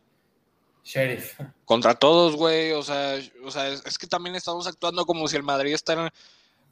Sheriff. 0.83 1.37
contra 1.65 1.95
todos, 1.95 2.35
güey. 2.35 2.71
O 2.71 2.83
sea, 2.83 3.17
o 3.43 3.51
sea 3.51 3.67
es, 3.67 3.83
es 3.85 3.97
que 3.97 4.07
también 4.07 4.35
estamos 4.35 4.67
actuando 4.67 5.05
como 5.05 5.27
si 5.27 5.35
el 5.35 5.43
Madrid 5.43 5.73
está 5.73 5.93
en, 5.93 6.09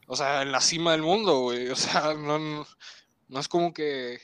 o 0.07 0.15
sea, 0.15 0.43
en 0.43 0.51
la 0.51 0.61
cima 0.61 0.91
del 0.93 1.01
mundo, 1.01 1.39
güey. 1.39 1.69
O 1.69 1.75
sea, 1.75 2.13
no, 2.17 2.39
no, 2.39 2.67
no 3.27 3.39
es 3.39 3.47
como 3.47 3.73
que, 3.73 4.19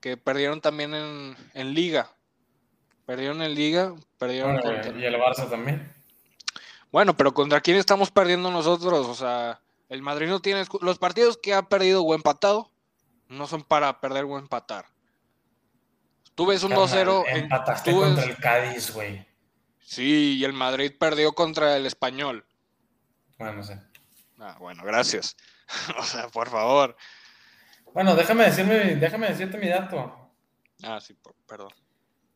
que 0.00 0.16
perdieron 0.16 0.60
también 0.60 0.94
en, 0.94 1.36
en 1.52 1.74
Liga. 1.74 2.10
Perdieron 3.04 3.42
en 3.42 3.54
Liga, 3.54 3.94
perdieron 4.18 4.54
Bueno, 4.60 4.82
contra- 4.82 4.98
y 5.00 5.04
el 5.04 5.14
Barça 5.16 5.48
también. 5.50 5.92
Bueno, 6.90 7.16
pero 7.16 7.34
¿contra 7.34 7.60
quién 7.60 7.76
estamos 7.76 8.10
perdiendo 8.10 8.50
nosotros? 8.50 9.06
O 9.06 9.14
sea, 9.14 9.60
el 9.88 10.02
Madrid 10.02 10.28
no 10.28 10.40
tiene... 10.40 10.64
Los 10.80 10.98
partidos 10.98 11.36
que 11.36 11.54
ha 11.54 11.68
perdido 11.68 12.02
o 12.02 12.14
empatado 12.14 12.70
no 13.28 13.46
son 13.46 13.62
para 13.62 14.00
perder 14.00 14.24
o 14.24 14.38
empatar. 14.38 14.86
Tú 16.34 16.46
ves 16.46 16.62
un 16.62 16.70
Carnal, 16.70 16.88
2-0... 16.88 17.24
en- 17.28 17.36
Empataste 17.44 17.90
ves- 17.92 18.00
contra 18.00 18.24
el 18.24 18.36
Cádiz, 18.36 18.92
güey. 18.92 19.26
Sí, 19.80 20.36
y 20.38 20.44
el 20.44 20.52
Madrid 20.52 20.92
perdió 20.98 21.32
contra 21.32 21.76
el 21.76 21.86
Español. 21.86 22.44
Bueno, 23.38 23.54
no 23.54 23.62
sé. 23.62 23.80
Ah, 24.38 24.56
bueno, 24.58 24.82
gracias. 24.84 25.36
o 25.98 26.02
sea, 26.02 26.28
por 26.28 26.48
favor. 26.50 26.96
Bueno, 27.94 28.14
déjame, 28.14 28.44
decirme, 28.44 28.96
déjame 28.96 29.28
decirte 29.28 29.56
mi 29.58 29.68
dato. 29.68 30.30
Ah, 30.82 31.00
sí, 31.00 31.16
perdón. 31.46 31.70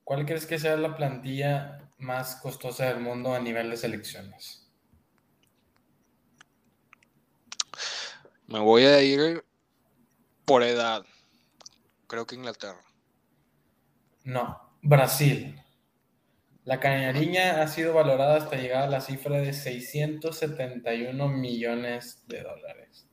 ¿Cuál 0.04 0.24
crees 0.24 0.46
que 0.46 0.58
sea 0.58 0.76
la 0.76 0.96
plantilla 0.96 1.88
más 1.98 2.36
costosa 2.36 2.86
del 2.86 3.00
mundo 3.00 3.34
a 3.34 3.38
nivel 3.40 3.68
de 3.70 3.76
selecciones? 3.76 4.59
Me 8.50 8.58
voy 8.58 8.82
a 8.82 9.00
ir 9.00 9.44
por 10.44 10.64
edad. 10.64 11.04
Creo 12.08 12.26
que 12.26 12.34
Inglaterra. 12.34 12.82
No, 14.24 14.74
Brasil. 14.82 15.54
La 16.64 16.80
cañariña 16.80 17.62
ha 17.62 17.68
sido 17.68 17.94
valorada 17.94 18.38
hasta 18.38 18.56
llegar 18.56 18.82
a 18.82 18.88
la 18.88 19.00
cifra 19.00 19.38
de 19.38 19.52
671 19.52 21.28
millones 21.28 22.24
de 22.26 22.42
dólares. 22.42 23.06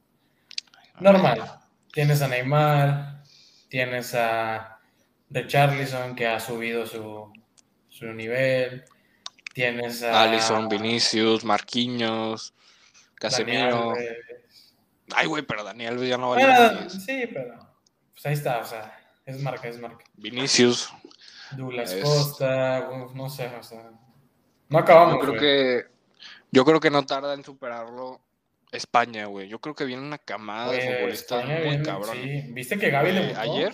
Normal. 1.00 1.60
Tienes 1.94 2.24
a 2.24 2.27
Neymar, 2.27 3.24
tienes 3.70 4.15
a 4.15 4.79
Richarlison 5.29 6.15
que 6.15 6.25
ha 6.25 6.39
subido 6.39 6.88
su, 6.88 7.32
su 7.89 8.08
nivel, 8.08 8.86
tienes 9.53 10.01
a 10.01 10.24
Alison, 10.24 10.67
Vinicius, 10.67 11.46
Marquinhos, 11.46 12.56
Casemiro. 13.13 13.94
Ay, 15.16 15.28
güey, 15.28 15.44
pero 15.44 15.64
Daniel 15.64 16.06
ya 16.08 16.18
no 16.18 16.32
vale. 16.32 16.46
Bueno, 16.46 16.90
sí, 16.90 17.24
pero 17.34 17.58
pues 18.14 18.26
ahí 18.26 18.34
está, 18.34 18.60
o 18.60 18.66
sea, 18.66 18.98
es 19.26 19.42
marca, 19.42 19.68
es 19.68 19.80
marca. 19.80 20.04
Vinicius. 20.16 20.90
Douglas 21.52 21.96
Costa, 22.02 22.90
no 23.14 23.30
sé, 23.30 23.48
o 23.48 23.64
sea, 23.64 23.92
no 24.70 24.78
acabamos. 24.80 25.16
Yo 25.16 25.20
creo 25.22 25.40
que 25.40 25.86
yo 26.52 26.66
creo 26.66 26.80
que 26.80 26.90
no 26.90 27.06
tarda 27.06 27.34
en 27.34 27.44
superarlo 27.44 28.22
España, 28.72 29.26
güey. 29.28 29.48
Yo 29.48 29.60
creo 29.60 29.76
que 29.76 29.86
viene 29.86 30.02
una 30.02 30.18
camada 30.18 30.72
de 30.72 30.82
futbolistas 30.82 31.46
muy 31.46 31.82
cabrón. 31.84 32.18
Sí. 32.22 32.42
¿Viste 32.50 32.78
que 32.78 32.90
Gaby 32.90 33.12
debutó? 33.12 33.40
¿Ayer? 33.40 33.74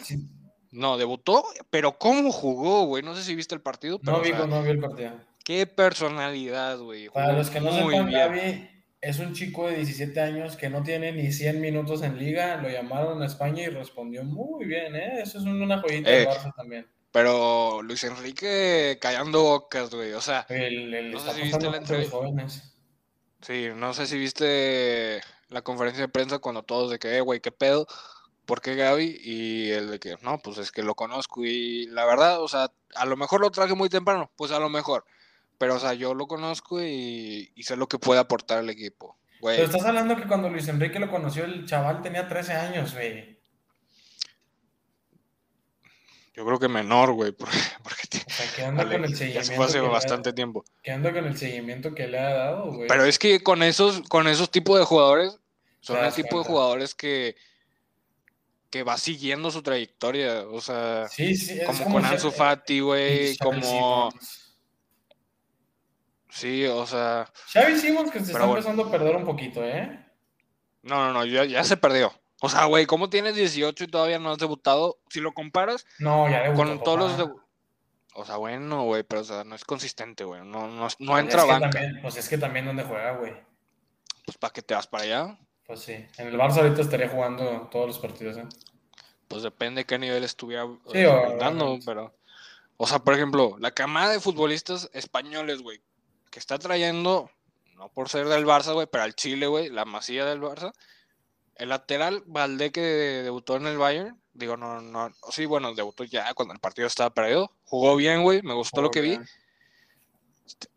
No, 0.71 0.97
debutó, 0.97 1.43
pero 1.69 1.97
¿cómo 1.97 2.31
jugó, 2.31 2.85
güey? 2.85 3.03
No 3.03 3.15
sé 3.15 3.23
si 3.23 3.35
viste 3.35 3.55
el 3.55 3.61
partido. 3.61 3.99
no, 4.03 4.21
vi, 4.21 4.31
no 4.31 4.61
vi 4.63 4.69
el 4.69 4.79
partido. 4.79 5.11
Qué 5.43 5.67
personalidad, 5.67 6.79
güey. 6.79 7.09
Para 7.09 7.33
los 7.33 7.49
que 7.49 7.59
no 7.59 7.71
sepan, 7.71 8.11
Gaby 8.11 8.72
es 9.03 9.19
un 9.19 9.33
chico 9.33 9.67
de 9.67 9.75
17 9.75 10.17
años 10.21 10.55
que 10.55 10.69
no 10.69 10.81
tiene 10.81 11.11
ni 11.11 11.29
100 11.29 11.59
minutos 11.59 12.01
en 12.03 12.17
liga. 12.17 12.55
Lo 12.55 12.69
llamaron 12.69 13.21
a 13.21 13.25
España 13.25 13.63
y 13.63 13.67
respondió 13.67 14.23
muy 14.23 14.63
bien, 14.63 14.95
¿eh? 14.95 15.21
Eso 15.21 15.39
es 15.39 15.43
una 15.43 15.81
joyita 15.81 16.09
de 16.09 16.23
eh, 16.23 16.25
Barça 16.25 16.55
también. 16.55 16.87
Pero 17.11 17.81
Luis 17.81 18.01
Enrique 18.05 18.97
callando 19.01 19.43
bocas, 19.43 19.93
güey. 19.93 20.13
O 20.13 20.21
sea, 20.21 20.47
no 20.49 21.19
sé 21.19 21.33
si 21.33 21.41
viste 21.41 21.69
la 21.69 21.77
entrevista. 21.77 22.17
Sí, 23.41 23.67
no 23.75 23.93
sé 23.93 24.07
si 24.07 24.17
viste 24.17 25.19
la 25.49 25.61
conferencia 25.63 26.03
de 26.03 26.07
prensa 26.07 26.39
cuando 26.39 26.63
todos 26.63 26.89
de 26.89 26.97
que, 26.97 27.17
eh, 27.17 27.21
güey, 27.21 27.41
qué 27.41 27.51
pedo, 27.51 27.85
¿por 28.45 28.61
qué 28.61 28.75
Gaby? 28.75 29.19
Y 29.21 29.71
el 29.71 29.91
de 29.91 29.99
que, 29.99 30.15
no, 30.21 30.39
pues 30.39 30.57
es 30.59 30.71
que 30.71 30.81
lo 30.81 30.95
conozco 30.95 31.43
y 31.43 31.87
la 31.87 32.05
verdad, 32.05 32.41
o 32.41 32.47
sea, 32.47 32.71
a 32.95 33.05
lo 33.05 33.17
mejor 33.17 33.41
lo 33.41 33.51
traje 33.51 33.75
muy 33.75 33.89
temprano, 33.89 34.31
pues 34.37 34.53
a 34.53 34.59
lo 34.59 34.69
mejor, 34.69 35.03
pero 35.63 35.75
o 35.75 35.79
sea, 35.79 35.93
yo 35.93 36.13
lo 36.13 36.27
conozco 36.27 36.83
y, 36.83 37.53
sé 37.61 37.77
lo 37.77 37.87
que 37.87 37.97
puede 37.97 38.19
aportar 38.19 38.57
al 38.57 38.69
equipo. 38.69 39.17
Güey. 39.39 39.55
Pero 39.55 39.67
estás 39.67 39.85
hablando 39.85 40.17
que 40.17 40.27
cuando 40.27 40.49
Luis 40.49 40.67
Enrique 40.67 40.99
lo 40.99 41.09
conoció, 41.09 41.45
el 41.45 41.65
chaval 41.65 42.01
tenía 42.01 42.27
13 42.27 42.51
años, 42.51 42.93
güey. 42.93 43.39
Yo 46.33 46.45
creo 46.45 46.59
que 46.59 46.67
menor, 46.67 47.13
güey, 47.13 47.31
porque, 47.31 48.19
quedando 48.57 48.83
con 48.83 49.05
el 49.05 49.15
seguimiento. 49.15 49.63
hace 49.63 49.79
bastante 49.79 50.33
tiempo. 50.33 50.65
Quedando 50.81 51.13
con 51.13 51.23
el 51.27 51.37
seguimiento 51.37 51.95
que 51.95 52.09
le 52.09 52.19
ha 52.19 52.33
dado, 52.33 52.73
güey. 52.73 52.89
Pero 52.89 53.05
es 53.05 53.17
que 53.17 53.41
con 53.41 53.63
esos, 53.63 54.01
con 54.09 54.27
esos 54.27 54.51
tipos 54.51 54.77
de 54.77 54.83
jugadores, 54.83 55.39
son 55.79 56.03
el 56.03 56.13
tipo 56.13 56.39
de 56.39 56.43
jugadores 56.43 56.93
que, 56.93 57.37
que 58.69 58.83
va 58.83 58.97
siguiendo 58.97 59.49
su 59.49 59.63
trayectoria. 59.63 60.41
O 60.41 60.59
sea, 60.59 61.07
como, 61.65 61.85
con 61.85 62.03
Ansu 62.03 62.31
Fati, 62.31 62.81
güey, 62.81 63.37
como. 63.37 64.11
Sí, 64.11 64.42
o 66.71 66.85
sea. 66.85 67.31
Xavi 67.51 67.77
Simons 67.77 68.11
que 68.11 68.19
se 68.19 68.31
está 68.31 68.43
empezando 68.43 68.83
a 68.83 68.91
perder 68.91 69.15
un 69.15 69.25
poquito, 69.25 69.63
¿eh? 69.63 69.99
No, 70.81 71.11
no, 71.11 71.13
no, 71.13 71.25
ya 71.25 71.63
se 71.63 71.77
perdió. 71.77 72.13
O 72.45 72.49
sea, 72.49 72.65
güey, 72.65 72.85
¿cómo 72.85 73.09
tienes 73.09 73.35
18 73.35 73.85
y 73.85 73.87
todavía 73.87 74.19
no 74.19 74.31
has 74.31 74.37
debutado? 74.37 74.97
Si 75.07 75.21
lo 75.21 75.33
comparas 75.33 75.85
no, 75.97 76.29
ya 76.29 76.53
con 76.53 76.83
todos 76.83 77.17
los 77.17 77.29
O 78.15 78.25
sea, 78.25 78.35
bueno, 78.35 78.83
güey, 78.83 79.03
pero 79.03 79.21
o 79.21 79.23
sea, 79.23 79.45
no 79.45 79.55
es 79.55 79.63
consistente, 79.63 80.25
güey. 80.25 80.41
No, 80.41 80.67
no, 80.67 80.89
no 80.99 81.17
entra 81.17 81.45
banca. 81.45 81.79
pues 82.01 82.17
es 82.17 82.27
que 82.27 82.37
también 82.37 82.65
donde 82.65 82.83
juega, 82.83 83.15
güey. 83.15 83.33
Pues 84.25 84.37
¿para 84.37 84.51
qué 84.51 84.61
te 84.61 84.73
vas 84.73 84.87
para 84.87 85.03
allá? 85.05 85.39
Pues 85.65 85.79
sí. 85.79 85.93
En 86.17 86.27
el 86.27 86.35
Barça 86.35 86.57
ahorita 86.57 86.81
estaría 86.81 87.07
jugando 87.07 87.69
todos 87.71 87.87
los 87.87 87.97
partidos, 87.97 88.35
¿eh? 88.35 88.45
Pues 89.29 89.41
depende 89.43 89.79
de 89.79 89.85
qué 89.85 89.97
nivel 89.97 90.25
estuviera 90.25 90.67
sí, 90.91 91.01
dando, 91.39 91.79
pero... 91.85 92.13
O 92.75 92.85
sea, 92.87 92.99
por 92.99 93.13
ejemplo, 93.13 93.55
la 93.57 93.71
camada 93.71 94.11
de 94.11 94.19
futbolistas 94.19 94.89
españoles, 94.91 95.61
güey, 95.61 95.81
que 96.33 96.39
está 96.39 96.57
trayendo, 96.57 97.29
no 97.75 97.89
por 97.89 98.09
ser 98.09 98.27
del 98.27 98.43
Barça, 98.43 98.73
güey, 98.73 98.87
pero 98.91 99.03
al 99.03 99.13
Chile, 99.13 99.45
güey, 99.45 99.69
la 99.69 99.85
masía 99.85 100.25
del 100.25 100.41
Barça, 100.41 100.73
el 101.55 101.69
lateral 101.69 102.23
Valdé 102.25 102.71
que 102.71 102.81
debutó 102.81 103.55
en 103.55 103.67
el 103.67 103.77
Bayern, 103.77 104.19
digo, 104.33 104.57
no, 104.57 104.81
no, 104.81 105.11
sí, 105.29 105.45
bueno, 105.45 105.75
debutó 105.75 106.03
ya 106.05 106.33
cuando 106.33 106.55
el 106.55 106.59
partido 106.59 106.87
estaba 106.87 107.13
perdido. 107.13 107.51
Jugó 107.65 107.95
bien, 107.95 108.23
güey, 108.23 108.41
me 108.41 108.55
gustó 108.55 108.81
lo 108.81 108.89
que 108.89 109.01
vi. 109.01 109.19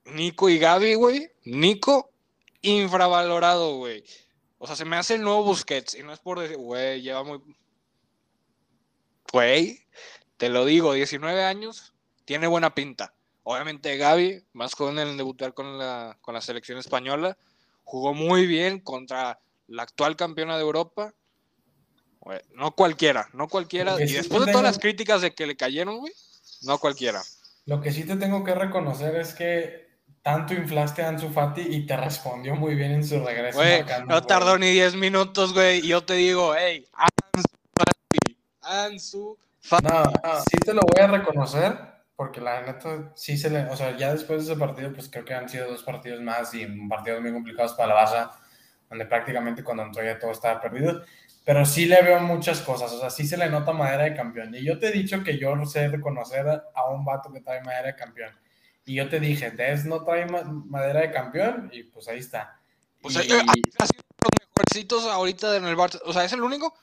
Nico 0.04 0.50
y 0.50 0.58
Gaby, 0.58 0.94
güey. 0.94 1.30
Nico, 1.44 2.10
infravalorado, 2.60 3.76
güey. 3.76 4.04
O 4.58 4.66
sea, 4.66 4.76
se 4.76 4.84
me 4.84 4.96
hace 4.96 5.14
el 5.14 5.22
nuevo 5.22 5.42
Busquets. 5.42 5.94
Y 5.94 6.02
no 6.02 6.12
es 6.12 6.20
por 6.20 6.38
decir, 6.38 6.58
güey, 6.58 7.00
lleva 7.00 7.24
muy. 7.24 7.40
Güey, 9.32 9.86
te 10.36 10.50
lo 10.50 10.66
digo, 10.66 10.92
19 10.92 11.44
años, 11.44 11.94
tiene 12.26 12.46
buena 12.46 12.74
pinta. 12.74 13.15
Obviamente 13.48 13.96
Gaby, 13.96 14.42
más 14.54 14.74
joven 14.74 14.98
en 14.98 15.16
debutar 15.16 15.54
con 15.54 15.78
la, 15.78 16.18
con 16.20 16.34
la 16.34 16.40
selección 16.40 16.78
española, 16.78 17.38
jugó 17.84 18.12
muy 18.12 18.44
bien 18.44 18.80
contra 18.80 19.38
la 19.68 19.84
actual 19.84 20.16
campeona 20.16 20.56
de 20.56 20.62
Europa. 20.62 21.14
no 22.54 22.72
cualquiera, 22.72 23.28
no 23.34 23.46
cualquiera. 23.46 24.02
Y 24.02 24.14
después 24.14 24.44
de 24.44 24.50
todas 24.50 24.64
las 24.64 24.80
críticas 24.80 25.22
de 25.22 25.32
que 25.32 25.46
le 25.46 25.56
cayeron, 25.56 25.98
güey, 25.98 26.12
no 26.62 26.78
cualquiera. 26.78 27.22
Lo 27.66 27.80
que 27.80 27.92
sí 27.92 28.02
te 28.02 28.16
tengo 28.16 28.42
que 28.42 28.52
reconocer 28.52 29.14
es 29.14 29.32
que 29.32 30.00
tanto 30.22 30.52
inflaste 30.52 31.04
a 31.04 31.10
Ansu 31.10 31.28
Fati 31.28 31.60
y 31.60 31.86
te 31.86 31.96
respondió 31.96 32.56
muy 32.56 32.74
bien 32.74 32.94
en 32.94 33.06
su 33.06 33.24
regreso. 33.24 33.58
Güey, 33.58 33.84
no 34.08 34.24
tardó 34.24 34.58
ni 34.58 34.72
10 34.72 34.96
minutos, 34.96 35.54
güey, 35.54 35.78
y 35.84 35.86
yo 35.86 36.04
te 36.04 36.14
digo, 36.14 36.52
hey, 36.58 36.84
Ansu 36.94 37.46
Fati, 37.78 38.38
Ansu 38.62 39.38
Fati. 39.60 39.86
No, 39.86 40.02
sí 40.50 40.58
te 40.64 40.74
lo 40.74 40.80
voy 40.80 41.00
a 41.00 41.06
reconocer, 41.06 41.95
porque 42.16 42.40
la 42.40 42.62
neta 42.62 43.12
sí 43.14 43.36
se 43.36 43.50
le, 43.50 43.66
o 43.66 43.76
sea, 43.76 43.96
ya 43.96 44.12
después 44.12 44.46
de 44.46 44.52
ese 44.52 44.60
partido, 44.60 44.92
pues 44.92 45.08
creo 45.10 45.24
que 45.24 45.34
han 45.34 45.48
sido 45.48 45.70
dos 45.70 45.82
partidos 45.82 46.20
más 46.22 46.52
y 46.54 46.66
partidos 46.88 47.20
muy 47.20 47.32
complicados 47.32 47.74
para 47.74 47.94
la 47.94 48.00
Barça 48.00 48.30
donde 48.88 49.06
prácticamente 49.06 49.64
cuando 49.64 49.82
entró 49.82 50.02
ya 50.02 50.18
todo 50.18 50.30
estaba 50.30 50.60
perdido, 50.60 51.02
pero 51.44 51.64
sí 51.64 51.86
le 51.86 52.02
veo 52.02 52.20
muchas 52.20 52.60
cosas, 52.60 52.92
o 52.92 53.00
sea, 53.00 53.10
sí 53.10 53.26
se 53.26 53.36
le 53.36 53.48
nota 53.48 53.72
madera 53.72 54.04
de 54.04 54.14
campeón. 54.14 54.54
Y 54.54 54.64
yo 54.64 54.78
te 54.78 54.88
he 54.88 54.92
dicho 54.92 55.22
que 55.22 55.38
yo 55.38 55.54
sé 55.66 55.88
reconocer 55.88 56.46
a 56.74 56.90
un 56.90 57.04
vato 57.04 57.32
que 57.32 57.40
trae 57.40 57.62
madera 57.62 57.88
de 57.88 57.96
campeón. 57.96 58.34
Y 58.84 58.94
yo 58.94 59.08
te 59.08 59.20
dije, 59.20 59.50
Des 59.50 59.84
no 59.84 60.04
trae 60.04 60.26
madera 60.26 61.00
de 61.00 61.10
campeón, 61.10 61.70
y 61.72 61.84
pues 61.84 62.08
ahí 62.08 62.18
está. 62.18 62.60
Sea, 63.08 63.22
y... 63.22 63.32
ha 63.32 63.86
sido 63.86 64.02
los 64.22 64.48
mejorcitos 64.48 65.04
ahorita 65.04 65.56
en 65.56 65.64
el 65.66 65.76
Barça, 65.76 66.00
o 66.04 66.12
sea, 66.12 66.24
es 66.24 66.32
el 66.32 66.42
único 66.42 66.74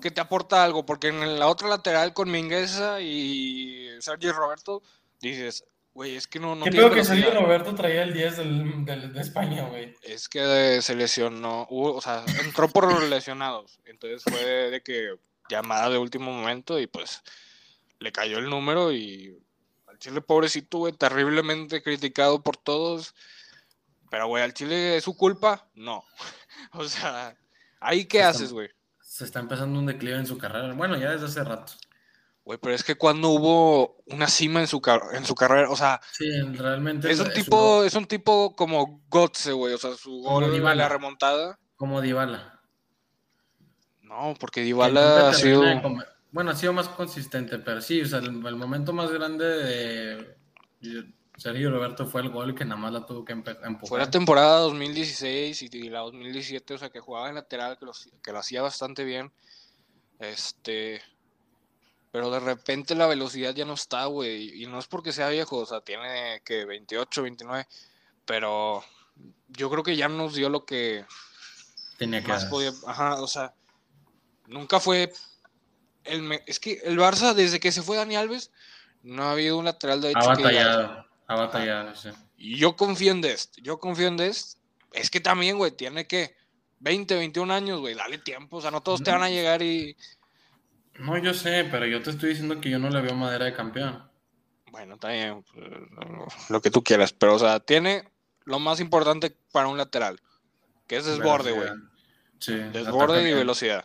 que 0.00 0.10
te 0.10 0.20
aporta 0.20 0.64
algo, 0.64 0.86
porque 0.86 1.08
en 1.08 1.38
la 1.38 1.48
otra 1.48 1.68
lateral 1.68 2.12
con 2.12 2.30
Mingueza 2.30 3.00
y 3.00 3.88
Sergio 4.00 4.32
Roberto, 4.32 4.82
dices, 5.20 5.64
Güey, 5.92 6.14
es 6.14 6.26
que 6.26 6.38
no. 6.38 6.54
no 6.54 6.64
¿Qué 6.64 6.70
pedo 6.70 6.90
que 6.90 7.04
Sergio 7.04 7.32
Roberto 7.32 7.74
traía 7.74 8.04
el 8.04 8.14
10 8.14 8.36
del, 8.36 8.84
del, 8.84 9.12
de 9.12 9.20
España, 9.20 9.66
güey? 9.68 9.94
Es 10.02 10.28
que 10.28 10.80
se 10.82 10.94
lesionó, 10.94 11.66
o 11.68 12.00
sea, 12.00 12.24
entró 12.44 12.68
por 12.68 12.90
los 12.90 13.08
lesionados. 13.08 13.80
Entonces 13.84 14.22
fue 14.22 14.70
de 14.70 14.82
que 14.82 15.16
llamada 15.48 15.90
de 15.90 15.98
último 15.98 16.32
momento 16.32 16.78
y 16.78 16.86
pues 16.86 17.22
le 17.98 18.12
cayó 18.12 18.38
el 18.38 18.48
número 18.48 18.92
y 18.92 19.36
al 19.88 19.98
Chile 19.98 20.20
pobrecito, 20.20 20.78
güey, 20.78 20.92
terriblemente 20.92 21.82
criticado 21.82 22.40
por 22.40 22.56
todos. 22.56 23.14
Pero, 24.10 24.28
güey, 24.28 24.44
al 24.44 24.54
Chile 24.54 24.96
es 24.96 25.04
su 25.04 25.16
culpa, 25.16 25.68
no. 25.74 26.04
o 26.72 26.84
sea, 26.84 27.36
¿ahí 27.80 28.04
qué 28.04 28.22
haces, 28.22 28.52
güey? 28.52 28.70
Se 29.20 29.26
está 29.26 29.38
empezando 29.38 29.78
un 29.78 29.84
declive 29.84 30.16
en 30.16 30.24
su 30.24 30.38
carrera. 30.38 30.72
Bueno, 30.72 30.96
ya 30.96 31.10
desde 31.10 31.26
hace 31.26 31.44
rato. 31.44 31.74
Güey, 32.42 32.58
pero 32.58 32.74
es 32.74 32.82
que 32.82 32.94
cuando 32.94 33.28
hubo 33.28 34.02
una 34.06 34.28
cima 34.28 34.60
en 34.60 34.66
su, 34.66 34.80
en 35.12 35.26
su 35.26 35.34
carrera, 35.34 35.68
o 35.68 35.76
sea. 35.76 36.00
Sí, 36.12 36.24
realmente. 36.54 37.10
Es 37.10 37.20
un, 37.20 37.30
tipo, 37.30 37.84
es 37.84 37.92
un 37.92 38.06
tipo 38.06 38.56
como 38.56 39.02
Gotze, 39.10 39.52
güey. 39.52 39.74
O 39.74 39.76
sea, 39.76 39.94
su 39.94 40.22
gol 40.22 40.50
de 40.50 40.74
la 40.74 40.88
remontada. 40.88 41.58
Como 41.76 42.00
Dybala. 42.00 42.62
No, 44.00 44.34
porque 44.40 44.62
Dybala 44.62 45.28
ha 45.28 45.34
sido. 45.34 45.64
Bueno, 46.30 46.52
ha 46.52 46.56
sido 46.56 46.72
más 46.72 46.88
consistente, 46.88 47.58
pero 47.58 47.82
sí, 47.82 48.00
o 48.00 48.06
sea, 48.06 48.20
el, 48.20 48.32
momento 48.32 48.94
más 48.94 49.12
grande 49.12 49.44
de 49.44 51.14
Sergio 51.40 51.70
Roberto 51.70 52.04
fue 52.04 52.20
el 52.20 52.28
gol 52.28 52.54
que 52.54 52.66
nada 52.66 52.78
más 52.78 52.92
la 52.92 53.06
tuvo 53.06 53.24
que 53.24 53.32
empujar. 53.32 53.88
Fue 53.88 53.98
la 53.98 54.10
temporada 54.10 54.58
2016 54.58 55.62
y 55.62 55.88
la 55.88 56.00
2017, 56.00 56.74
o 56.74 56.78
sea, 56.78 56.90
que 56.90 57.00
jugaba 57.00 57.30
en 57.30 57.36
lateral, 57.36 57.78
que 57.78 57.86
lo, 57.86 57.92
que 58.22 58.30
lo 58.30 58.38
hacía 58.38 58.60
bastante 58.60 59.04
bien 59.04 59.32
Este. 60.18 61.00
Pero 62.12 62.30
de 62.30 62.40
repente 62.40 62.94
la 62.94 63.06
velocidad 63.06 63.54
ya 63.54 63.64
no 63.64 63.72
está, 63.72 64.04
güey. 64.04 64.62
Y 64.62 64.66
no 64.66 64.78
es 64.78 64.86
porque 64.86 65.12
sea 65.12 65.30
viejo, 65.30 65.56
o 65.56 65.64
sea, 65.64 65.80
tiene 65.80 66.42
que 66.44 66.66
28, 66.66 67.22
29. 67.22 67.66
Pero 68.26 68.84
yo 69.48 69.70
creo 69.70 69.82
que 69.82 69.96
ya 69.96 70.08
nos 70.08 70.34
dio 70.34 70.50
lo 70.50 70.66
que 70.66 71.06
tenía 71.96 72.20
que 72.20 72.28
más 72.28 72.44
podía. 72.44 72.72
Ajá, 72.86 73.14
o 73.14 73.26
sea, 73.26 73.54
nunca 74.46 74.78
fue. 74.78 75.10
El 76.04 76.38
Es 76.46 76.60
que 76.60 76.80
el 76.84 76.98
Barça, 76.98 77.32
desde 77.32 77.60
que 77.60 77.72
se 77.72 77.80
fue 77.80 77.96
Dani 77.96 78.16
Alves, 78.16 78.50
no 79.02 79.22
ha 79.22 79.32
habido 79.32 79.56
un 79.56 79.64
lateral 79.64 80.02
de 80.02 80.10
hecho. 80.10 80.18
Ha 80.18 80.34
batallado, 80.34 81.09
ha 81.30 81.36
batallado, 81.36 81.94
sí. 81.94 82.08
Y 82.36 82.56
yo 82.56 82.74
confío 82.74 83.12
en 83.12 83.20
Dest. 83.20 83.56
Yo 83.62 83.78
confío 83.78 84.08
en 84.08 84.16
Dest. 84.16 84.58
Es 84.92 85.10
que 85.10 85.20
también, 85.20 85.58
güey, 85.58 85.70
tiene 85.70 86.08
que 86.08 86.34
20, 86.80 87.14
21 87.14 87.54
años, 87.54 87.78
güey, 87.78 87.94
dale 87.94 88.18
tiempo. 88.18 88.56
O 88.56 88.60
sea, 88.60 88.72
no 88.72 88.80
todos 88.80 89.04
te 89.04 89.12
van 89.12 89.22
a 89.22 89.30
llegar 89.30 89.62
y. 89.62 89.96
No, 90.98 91.16
yo 91.18 91.32
sé, 91.32 91.68
pero 91.70 91.86
yo 91.86 92.02
te 92.02 92.10
estoy 92.10 92.30
diciendo 92.30 92.60
que 92.60 92.68
yo 92.68 92.80
no 92.80 92.90
le 92.90 93.00
veo 93.00 93.14
madera 93.14 93.44
de 93.44 93.54
campeón. 93.54 94.10
Bueno, 94.72 94.96
también, 94.98 95.44
pues, 95.44 96.50
lo 96.50 96.60
que 96.60 96.70
tú 96.70 96.82
quieras, 96.82 97.12
pero 97.12 97.36
o 97.36 97.38
sea, 97.38 97.60
tiene 97.60 98.08
lo 98.44 98.58
más 98.58 98.80
importante 98.80 99.36
para 99.52 99.68
un 99.68 99.78
lateral, 99.78 100.20
que 100.88 100.96
es 100.96 101.04
desborde, 101.04 101.52
güey. 101.52 101.68
Sí, 102.40 102.54
desborde 102.54 103.28
y 103.28 103.34
velocidad. 103.34 103.84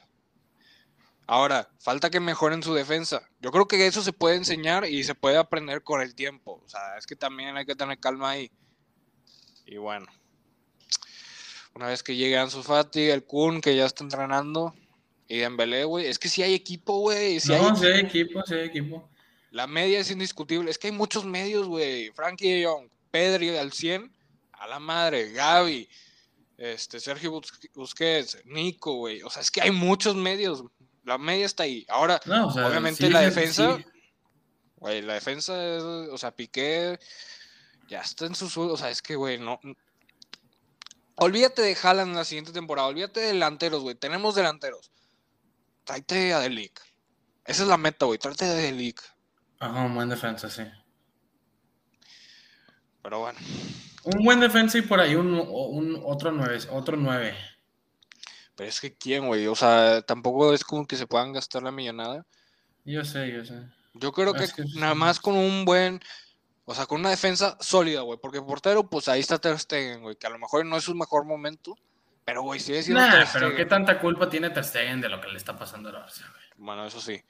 Ahora, 1.27 1.69
falta 1.79 2.09
que 2.09 2.19
mejoren 2.19 2.61
su 2.61 2.73
defensa. 2.73 3.27
Yo 3.39 3.51
creo 3.51 3.67
que 3.67 3.87
eso 3.87 4.03
se 4.03 4.13
puede 4.13 4.35
enseñar 4.35 4.85
y 4.85 5.03
se 5.03 5.15
puede 5.15 5.37
aprender 5.37 5.81
con 5.81 6.01
el 6.01 6.13
tiempo. 6.13 6.61
O 6.63 6.69
sea, 6.69 6.97
es 6.97 7.07
que 7.07 7.15
también 7.15 7.57
hay 7.57 7.65
que 7.65 7.75
tener 7.75 7.99
calma 7.99 8.31
ahí. 8.31 8.51
Y 9.65 9.77
bueno, 9.77 10.05
una 11.73 11.87
vez 11.87 12.03
que 12.03 12.15
llegue 12.15 12.37
Ansu 12.37 12.61
Fati, 12.61 13.09
el 13.09 13.23
Kun, 13.23 13.59
que 13.59 13.75
ya 13.75 13.85
está 13.85 14.03
entrenando, 14.03 14.75
y 15.27 15.37
Dembélé, 15.37 15.83
güey. 15.85 16.05
Es 16.05 16.19
que 16.19 16.29
si 16.29 16.43
hay 16.43 16.53
equipo, 16.53 16.99
güey. 16.99 17.39
Si 17.39 17.49
no, 17.49 17.75
hay... 17.75 17.91
hay 17.91 17.99
equipo, 18.01 18.43
sí 18.45 18.53
hay 18.53 18.67
equipo. 18.67 19.09
La 19.51 19.67
media 19.67 19.99
es 19.99 20.11
indiscutible. 20.11 20.69
Es 20.69 20.77
que 20.77 20.87
hay 20.87 20.93
muchos 20.93 21.25
medios, 21.25 21.67
güey. 21.67 22.11
Frankie 22.11 22.51
de 22.51 22.65
Jong, 22.65 22.89
Pedri 23.09 23.49
al 23.57 23.71
100, 23.71 24.11
a 24.51 24.67
la 24.67 24.79
madre, 24.79 25.31
Gaby, 25.31 25.87
este, 26.57 26.99
Sergio 26.99 27.41
Busquets, 27.73 28.37
Nico, 28.45 28.93
güey. 28.95 29.21
O 29.23 29.29
sea, 29.29 29.41
es 29.41 29.49
que 29.49 29.61
hay 29.61 29.71
muchos 29.71 30.15
medios. 30.15 30.63
La 31.05 31.17
media 31.17 31.45
está 31.45 31.63
ahí. 31.63 31.85
Ahora, 31.87 32.19
obviamente 32.25 33.09
la 33.09 33.21
defensa, 33.21 33.77
güey, 34.75 35.01
la 35.01 35.13
defensa, 35.13 35.53
o 36.11 36.17
sea, 36.17 36.35
Piqué 36.35 36.99
ya 37.87 38.01
está 38.01 38.25
en 38.25 38.35
su 38.35 38.61
O 38.61 38.77
sea, 38.77 38.89
es 38.89 39.01
que, 39.01 39.15
güey, 39.15 39.39
no. 39.39 39.59
Olvídate 41.15 41.61
de 41.61 41.77
Haaland 41.81 42.09
en 42.11 42.17
la 42.17 42.25
siguiente 42.25 42.51
temporada. 42.51 42.89
Olvídate 42.89 43.21
de 43.21 43.27
delanteros, 43.27 43.81
güey. 43.81 43.95
Tenemos 43.95 44.35
delanteros 44.35 44.91
tráete 45.85 46.33
a 46.33 46.39
Delic. 46.39 46.81
Esa 47.45 47.63
es 47.63 47.69
la 47.69 47.77
meta, 47.77 48.05
güey. 48.05 48.19
Tráete 48.19 48.45
a 48.45 48.53
Delic. 48.53 49.01
Ajá, 49.59 49.83
un 49.83 49.95
buen 49.95 50.09
defensa, 50.09 50.49
sí. 50.49 50.63
Pero 53.01 53.19
bueno. 53.19 53.39
Un 54.03 54.25
buen 54.25 54.39
defensa 54.39 54.77
y 54.77 54.81
por 54.81 54.99
ahí 54.99 55.15
un, 55.15 55.33
un 55.33 56.01
otro 56.03 56.31
nueve, 56.31 56.59
otro 56.71 56.97
nueve. 56.97 57.35
Pero 58.55 58.69
es 58.69 58.79
que 58.79 58.93
quién, 58.93 59.27
güey. 59.27 59.47
O 59.47 59.55
sea, 59.55 60.01
tampoco 60.01 60.53
es 60.53 60.63
como 60.63 60.87
que 60.87 60.95
se 60.95 61.07
puedan 61.07 61.33
gastar 61.33 61.63
la 61.63 61.71
millonada. 61.71 62.25
Yo 62.85 63.03
sé, 63.03 63.31
yo 63.31 63.43
sé. 63.43 63.55
Yo 63.93 64.11
creo 64.11 64.33
que, 64.33 64.47
nada 64.75 64.93
más 64.93 65.19
con 65.19 65.35
un 65.35 65.65
buen, 65.65 66.01
o 66.65 66.75
sea, 66.75 66.85
con 66.85 66.99
una 66.99 67.09
defensa 67.09 67.57
sólida, 67.59 68.01
güey. 68.01 68.19
Porque 68.21 68.41
portero, 68.41 68.89
pues 68.89 69.07
ahí 69.07 69.21
está 69.21 69.39
Ter 69.39 69.59
Stegen, 69.59 70.01
güey. 70.01 70.15
Que 70.15 70.27
a 70.27 70.29
lo 70.29 70.39
mejor 70.39 70.65
no 70.65 70.77
es 70.77 70.83
su 70.83 70.95
mejor 70.95 71.25
momento. 71.25 71.75
Pero, 72.23 72.41
güey, 72.41 72.59
sigue 72.59 72.83
siendo. 72.83 73.01
Nah, 73.01 73.25
pero 73.31 73.55
¿qué 73.55 73.65
tanta 73.65 73.99
culpa 73.99 74.29
tiene 74.29 74.49
Ter 74.49 74.63
Stegen 74.63 75.01
de 75.01 75.09
lo 75.09 75.21
que 75.21 75.27
le 75.27 75.37
está 75.37 75.57
pasando 75.57 75.89
a 75.89 75.91
la 75.93 76.05
Barça, 76.05 76.21
güey? 76.31 76.43
Bueno, 76.57 76.85
eso 76.85 76.99
sí. 76.99 77.23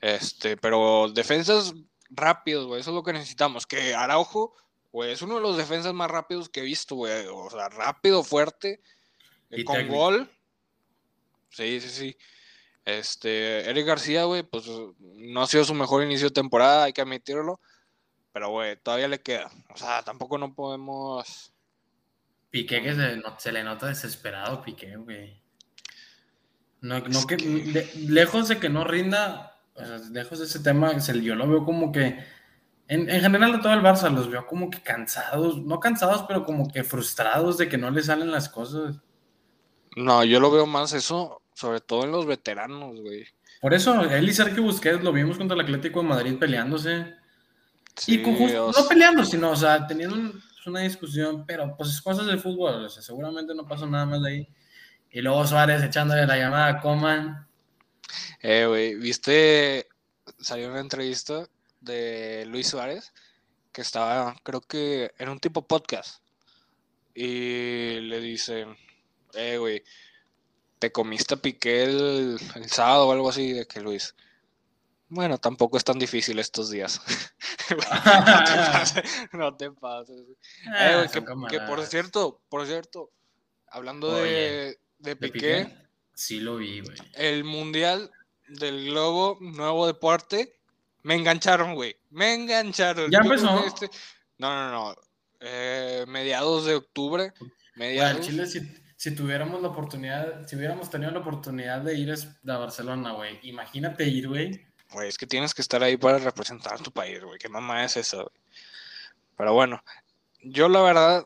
Este, 0.00 0.56
pero 0.56 1.10
defensas 1.12 1.74
rápidos, 2.08 2.66
güey, 2.66 2.80
eso 2.80 2.90
es 2.90 2.94
lo 2.94 3.02
que 3.02 3.12
necesitamos. 3.12 3.66
Que 3.66 3.94
Araujo, 3.94 4.54
güey, 4.92 5.12
es 5.12 5.22
uno 5.22 5.36
de 5.36 5.42
los 5.42 5.56
defensas 5.56 5.92
más 5.92 6.10
rápidos 6.10 6.48
que 6.48 6.60
he 6.60 6.64
visto, 6.64 6.94
güey. 6.94 7.26
O 7.30 7.50
sea, 7.50 7.68
rápido, 7.68 8.22
fuerte, 8.24 8.80
con 9.64 9.88
gol. 9.88 10.30
Sí, 11.60 11.80
sí, 11.80 11.88
sí. 11.88 12.16
Este, 12.86 13.68
Eric 13.68 13.86
García, 13.86 14.24
güey, 14.24 14.42
pues 14.42 14.64
no 14.98 15.42
ha 15.42 15.46
sido 15.46 15.64
su 15.64 15.74
mejor 15.74 16.02
inicio 16.02 16.28
de 16.28 16.34
temporada, 16.34 16.84
hay 16.84 16.92
que 16.92 17.02
admitirlo. 17.02 17.60
Pero, 18.32 18.48
güey, 18.48 18.76
todavía 18.76 19.08
le 19.08 19.20
queda. 19.20 19.50
O 19.74 19.76
sea, 19.76 20.02
tampoco 20.02 20.38
no 20.38 20.54
podemos 20.54 21.52
Piqué 22.50 22.82
que 22.82 22.94
se, 23.38 23.52
le 23.52 23.62
nota 23.62 23.86
desesperado, 23.86 24.62
Piqué, 24.62 24.96
güey. 24.96 25.40
No, 26.80 27.02
que, 27.26 27.36
lejos 28.08 28.48
de 28.48 28.58
que 28.58 28.70
no 28.70 28.84
rinda, 28.84 29.60
lejos 30.10 30.38
de 30.38 30.46
ese 30.46 30.60
tema, 30.60 30.96
yo 30.98 31.34
lo 31.34 31.46
veo 31.46 31.64
como 31.64 31.92
que, 31.92 32.24
en, 32.88 33.06
general 33.06 33.52
de 33.52 33.58
todo 33.58 33.74
el 33.74 33.82
Barça, 33.82 34.10
los 34.10 34.30
veo 34.30 34.46
como 34.46 34.70
que 34.70 34.82
cansados, 34.82 35.58
no 35.58 35.78
cansados, 35.78 36.24
pero 36.26 36.44
como 36.44 36.68
que 36.72 36.82
frustrados 36.82 37.58
de 37.58 37.68
que 37.68 37.76
no 37.76 37.90
le 37.90 38.02
salen 38.02 38.32
las 38.32 38.48
cosas. 38.48 38.96
No, 39.94 40.24
yo 40.24 40.40
lo 40.40 40.50
veo 40.50 40.66
más 40.66 40.92
eso, 40.94 41.39
sobre 41.54 41.80
todo 41.80 42.04
en 42.04 42.12
los 42.12 42.26
veteranos, 42.26 43.00
güey. 43.00 43.26
Por 43.60 43.74
eso, 43.74 44.02
él 44.02 44.28
y 44.28 44.32
Sergio 44.32 44.62
Busquets 44.62 45.02
lo 45.02 45.12
vimos 45.12 45.36
contra 45.36 45.54
el 45.54 45.60
Atlético 45.60 46.00
de 46.00 46.08
Madrid 46.08 46.38
peleándose. 46.38 47.14
y 48.06 48.18
no 48.18 48.88
peleando, 48.88 49.24
sino, 49.24 49.50
o 49.50 49.56
sea, 49.56 49.86
teniendo 49.86 50.16
un, 50.16 50.42
una 50.66 50.80
discusión, 50.80 51.44
pero 51.46 51.76
pues 51.76 51.90
es 51.90 52.00
cosas 52.00 52.26
de 52.26 52.38
fútbol, 52.38 52.84
o 52.84 52.88
sea, 52.88 53.02
seguramente 53.02 53.54
no 53.54 53.66
pasó 53.66 53.86
nada 53.86 54.06
más 54.06 54.22
de 54.22 54.28
ahí. 54.30 54.48
Y 55.10 55.20
luego 55.20 55.46
Suárez 55.46 55.82
echándole 55.82 56.26
la 56.26 56.38
llamada 56.38 56.68
a 56.68 56.80
Coman. 56.80 57.46
Eh, 58.40 58.66
güey, 58.66 58.94
¿viste? 58.94 59.88
Salió 60.38 60.70
una 60.70 60.80
entrevista 60.80 61.48
de 61.80 62.44
Luis 62.46 62.68
Suárez 62.68 63.12
que 63.72 63.82
estaba, 63.82 64.36
creo 64.42 64.60
que 64.60 65.12
en 65.18 65.28
un 65.28 65.40
tipo 65.40 65.66
podcast. 65.66 66.22
Y 67.14 68.00
le 68.00 68.20
dicen, 68.20 68.76
eh, 69.34 69.58
güey, 69.58 69.82
te 70.80 70.90
comiste 70.90 71.34
a 71.34 71.36
Piqué 71.36 71.84
el, 71.84 72.40
el 72.56 72.70
sábado 72.70 73.06
o 73.06 73.12
algo 73.12 73.28
así, 73.28 73.52
de 73.52 73.66
que 73.66 73.80
Luis 73.80 74.16
bueno, 75.10 75.38
tampoco 75.38 75.76
es 75.76 75.82
tan 75.82 75.98
difícil 75.98 76.38
estos 76.38 76.70
días. 76.70 77.00
no 79.32 79.56
te 79.56 79.72
pases. 79.72 80.22
Ah, 80.68 81.02
eh, 81.02 81.10
que, 81.50 81.60
por 81.62 81.84
cierto, 81.84 82.40
por 82.48 82.64
cierto, 82.64 83.10
hablando 83.66 84.14
de, 84.14 84.78
de, 84.98 85.16
Piqué, 85.16 85.66
sí 86.14 86.38
lo 86.38 86.58
vi, 86.58 86.80
güey. 86.80 86.96
El 87.14 87.42
mundial 87.42 88.12
del 88.46 88.84
globo, 88.84 89.36
nuevo 89.40 89.88
deporte, 89.88 90.60
me 91.02 91.16
engancharon, 91.16 91.74
güey. 91.74 91.96
Me 92.10 92.32
engancharon. 92.32 93.10
¿Ya 93.10 93.18
empezó? 93.18 93.64
Este... 93.66 93.90
No, 94.38 94.54
no, 94.54 94.70
no. 94.70 94.96
Eh, 95.40 96.04
mediados 96.06 96.66
de 96.66 96.76
octubre. 96.76 97.32
Mediados. 97.74 98.24
Chile, 98.24 98.46
si, 99.00 99.14
tuviéramos 99.14 99.62
la 99.62 99.68
oportunidad, 99.68 100.46
si 100.46 100.56
hubiéramos 100.56 100.90
tenido 100.90 101.10
la 101.10 101.20
oportunidad 101.20 101.80
de 101.80 101.94
ir 101.94 102.12
a 102.12 102.56
Barcelona, 102.58 103.12
güey, 103.12 103.38
imagínate 103.44 104.06
ir, 104.06 104.28
güey 104.28 104.66
Güey, 104.92 105.08
es 105.08 105.16
que 105.16 105.26
tienes 105.26 105.54
que 105.54 105.62
estar 105.62 105.82
ahí 105.82 105.96
para 105.96 106.18
representar 106.18 106.74
a 106.74 106.82
tu 106.82 106.92
país, 106.92 107.22
güey. 107.24 107.38
¿Qué 107.38 107.48
mamá 107.48 107.82
es 107.82 107.96
eso, 107.96 108.30
Pero 109.38 109.54
bueno, 109.54 109.82
yo 110.42 110.68
la 110.68 110.82
verdad 110.82 111.24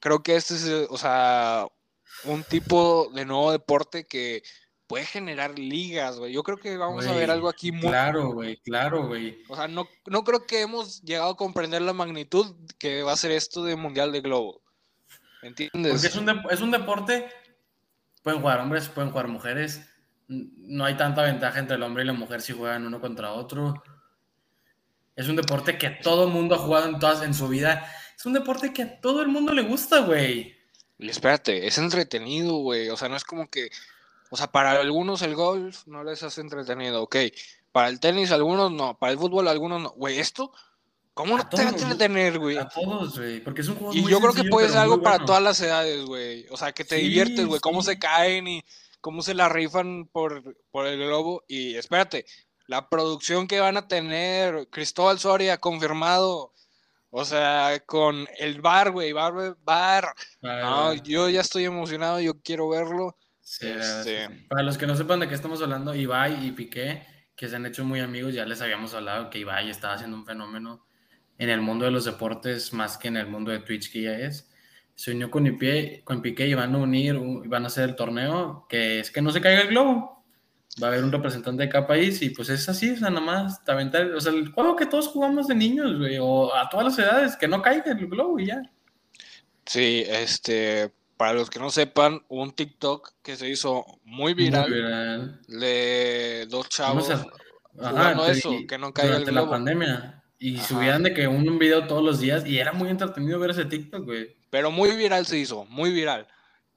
creo 0.00 0.24
que 0.24 0.34
este 0.34 0.54
es, 0.54 0.88
o 0.90 0.98
sea, 0.98 1.68
un 2.24 2.42
tipo 2.42 3.08
de 3.14 3.24
nuevo 3.24 3.52
deporte 3.52 4.08
que 4.08 4.42
puede 4.88 5.04
generar 5.04 5.56
ligas, 5.56 6.18
güey. 6.18 6.32
Yo 6.32 6.42
creo 6.42 6.56
que 6.56 6.76
vamos 6.76 7.06
a 7.06 7.12
ver 7.12 7.30
algo 7.30 7.48
aquí 7.48 7.70
muy... 7.70 7.90
Claro, 7.90 8.32
güey, 8.32 8.56
claro, 8.56 9.06
güey. 9.06 9.38
O 9.48 9.54
sea, 9.54 9.68
no, 9.68 9.86
no 10.06 10.24
creo 10.24 10.46
que 10.46 10.62
hemos 10.62 11.00
llegado 11.02 11.30
a 11.30 11.36
comprender 11.36 11.82
la 11.82 11.92
magnitud 11.92 12.56
que 12.76 13.04
va 13.04 13.12
a 13.12 13.16
ser 13.16 13.30
esto 13.30 13.62
de 13.62 13.76
Mundial 13.76 14.10
de 14.10 14.20
Globo. 14.20 14.63
¿Entiendes? 15.44 15.92
Porque 15.92 16.06
es 16.06 16.16
un, 16.16 16.42
es 16.50 16.60
un 16.60 16.70
deporte, 16.70 17.28
pueden 18.22 18.40
jugar 18.40 18.60
hombres, 18.60 18.88
pueden 18.88 19.10
jugar 19.10 19.28
mujeres, 19.28 19.82
no 20.26 20.84
hay 20.84 20.96
tanta 20.96 21.22
ventaja 21.22 21.58
entre 21.58 21.76
el 21.76 21.82
hombre 21.82 22.02
y 22.02 22.06
la 22.06 22.12
mujer 22.12 22.40
si 22.40 22.52
juegan 22.52 22.86
uno 22.86 23.00
contra 23.00 23.32
otro. 23.32 23.82
Es 25.16 25.28
un 25.28 25.36
deporte 25.36 25.78
que 25.78 25.90
todo 25.90 26.24
el 26.24 26.30
mundo 26.30 26.54
ha 26.54 26.58
jugado 26.58 26.88
en, 26.88 26.98
todas, 26.98 27.22
en 27.22 27.34
su 27.34 27.46
vida. 27.48 27.86
Es 28.16 28.24
un 28.26 28.32
deporte 28.32 28.72
que 28.72 28.82
a 28.82 29.00
todo 29.00 29.22
el 29.22 29.28
mundo 29.28 29.52
le 29.52 29.62
gusta, 29.62 30.00
güey. 30.00 30.56
Y 30.98 31.08
espérate, 31.08 31.66
es 31.66 31.78
entretenido, 31.78 32.54
güey. 32.56 32.88
O 32.88 32.96
sea, 32.96 33.08
no 33.08 33.16
es 33.16 33.24
como 33.24 33.48
que. 33.48 33.70
O 34.30 34.36
sea, 34.36 34.50
para 34.50 34.72
algunos 34.72 35.22
el 35.22 35.34
golf 35.34 35.86
no 35.86 36.02
les 36.02 36.22
hace 36.22 36.40
entretenido, 36.40 37.02
ok. 37.02 37.16
Para 37.70 37.88
el 37.88 38.00
tenis, 38.00 38.32
algunos 38.32 38.72
no. 38.72 38.98
Para 38.98 39.12
el 39.12 39.18
fútbol, 39.18 39.46
algunos 39.46 39.82
no. 39.82 39.90
Güey, 39.90 40.18
esto. 40.18 40.52
¿Cómo 41.14 41.36
no 41.38 41.48
te 41.48 41.56
va 41.56 41.62
a 41.62 41.68
entretener, 41.68 42.40
güey? 42.40 42.58
A 42.58 42.68
todos, 42.68 43.16
güey. 43.16 43.38
Porque 43.40 43.60
es 43.60 43.68
un 43.68 43.76
juego 43.76 43.94
Y 43.94 44.04
yo 44.10 44.20
creo 44.20 44.34
que 44.34 44.50
puede 44.50 44.68
ser 44.68 44.78
algo 44.78 45.00
para 45.00 45.24
todas 45.24 45.40
las 45.40 45.60
edades, 45.60 46.04
güey. 46.04 46.46
O 46.50 46.56
sea, 46.56 46.72
que 46.72 46.84
te 46.84 46.96
diviertes, 46.96 47.46
güey. 47.46 47.60
Cómo 47.60 47.82
se 47.82 48.00
caen 48.00 48.48
y 48.48 48.64
cómo 49.00 49.22
se 49.22 49.34
la 49.34 49.48
rifan 49.48 50.08
por, 50.10 50.42
por 50.72 50.86
el 50.86 50.98
globo. 50.98 51.44
Y 51.46 51.76
espérate, 51.76 52.26
la 52.66 52.88
producción 52.88 53.46
que 53.46 53.60
van 53.60 53.76
a 53.76 53.86
tener, 53.86 54.68
Cristóbal 54.70 55.20
Soria 55.20 55.58
confirmado. 55.58 56.52
O 57.10 57.24
sea, 57.24 57.80
con 57.86 58.26
el 58.38 58.60
bar, 58.60 58.90
güey, 58.90 59.12
bar, 59.12 59.56
bar. 59.62 60.14
no, 60.42 60.94
yo 60.94 61.28
ya 61.28 61.42
estoy 61.42 61.64
emocionado, 61.64 62.18
yo 62.20 62.42
quiero 62.42 62.68
verlo. 62.68 63.16
Sí, 63.40 63.68
este... 63.68 64.46
Para 64.48 64.64
los 64.64 64.76
que 64.76 64.88
no 64.88 64.96
sepan 64.96 65.20
de 65.20 65.28
qué 65.28 65.36
estamos 65.36 65.62
hablando, 65.62 65.94
Ibai 65.94 66.44
y 66.44 66.50
Piqué, 66.50 67.06
que 67.36 67.48
se 67.48 67.54
han 67.54 67.66
hecho 67.66 67.84
muy 67.84 68.00
amigos, 68.00 68.34
ya 68.34 68.44
les 68.44 68.60
habíamos 68.62 68.94
hablado 68.94 69.30
que 69.30 69.38
Ibai 69.38 69.70
estaba 69.70 69.94
haciendo 69.94 70.16
un 70.16 70.26
fenómeno 70.26 70.84
en 71.38 71.50
el 71.50 71.60
mundo 71.60 71.84
de 71.84 71.90
los 71.90 72.04
deportes 72.04 72.72
más 72.72 72.98
que 72.98 73.08
en 73.08 73.16
el 73.16 73.26
mundo 73.26 73.50
de 73.50 73.60
Twitch 73.60 73.92
que 73.92 74.02
ya 74.02 74.18
es. 74.18 74.50
Se 74.94 75.10
unió 75.10 75.30
con, 75.30 75.44
Piqué, 75.44 76.02
con 76.04 76.22
Piqué 76.22 76.46
y 76.46 76.54
van 76.54 76.74
a 76.74 76.78
unir, 76.78 77.18
van 77.46 77.64
a 77.64 77.66
hacer 77.66 77.88
el 77.90 77.96
torneo, 77.96 78.66
que 78.68 79.00
es 79.00 79.10
que 79.10 79.22
no 79.22 79.30
se 79.30 79.40
caiga 79.40 79.62
el 79.62 79.68
globo 79.68 80.14
va 80.82 80.88
a 80.88 80.90
haber 80.90 81.04
un 81.04 81.12
representante 81.12 81.62
de 81.62 81.68
cada 81.68 81.86
país 81.86 82.20
y 82.22 82.30
pues 82.30 82.48
es 82.48 82.68
así, 82.68 82.90
o 82.90 82.96
sea, 82.96 83.10
nada 83.10 83.24
más 83.24 83.60
aventar, 83.66 84.06
o 84.12 84.20
sea, 84.20 84.32
el 84.32 84.50
juego 84.50 84.76
que 84.76 84.86
todos 84.86 85.08
jugamos 85.08 85.46
de 85.46 85.54
niños, 85.54 85.98
güey, 85.98 86.18
o 86.20 86.54
a 86.54 86.68
todas 86.68 86.86
las 86.86 86.98
edades, 86.98 87.36
que 87.36 87.48
no 87.48 87.62
caiga 87.62 87.92
el 87.92 88.06
globo 88.06 88.38
y 88.38 88.46
ya. 88.46 88.62
Sí, 89.66 90.04
este, 90.06 90.92
para 91.16 91.34
los 91.34 91.48
que 91.48 91.60
no 91.60 91.70
sepan, 91.70 92.22
un 92.28 92.52
TikTok 92.52 93.12
que 93.22 93.36
se 93.36 93.48
hizo 93.48 93.84
muy 94.04 94.34
viral, 94.34 95.40
de 95.46 96.46
dos 96.50 96.68
chavos 96.68 97.08
jugando 97.72 98.26
eso, 98.26 98.52
que 98.68 98.78
no 98.78 98.92
caiga 98.92 99.16
el 99.16 99.24
globo. 99.24 99.46
la 99.46 99.50
pandemia. 99.50 100.23
Y 100.44 100.58
subían 100.58 101.02
de 101.02 101.14
que 101.14 101.26
un, 101.26 101.48
un 101.48 101.58
video 101.58 101.86
todos 101.86 102.04
los 102.04 102.20
días 102.20 102.44
y 102.44 102.58
era 102.58 102.74
muy 102.74 102.90
entretenido 102.90 103.38
ver 103.38 103.52
ese 103.52 103.64
TikTok, 103.64 104.04
güey. 104.04 104.36
Pero 104.50 104.70
muy 104.70 104.94
viral 104.94 105.24
se 105.24 105.38
hizo, 105.38 105.64
muy 105.70 105.90
viral. 105.90 106.26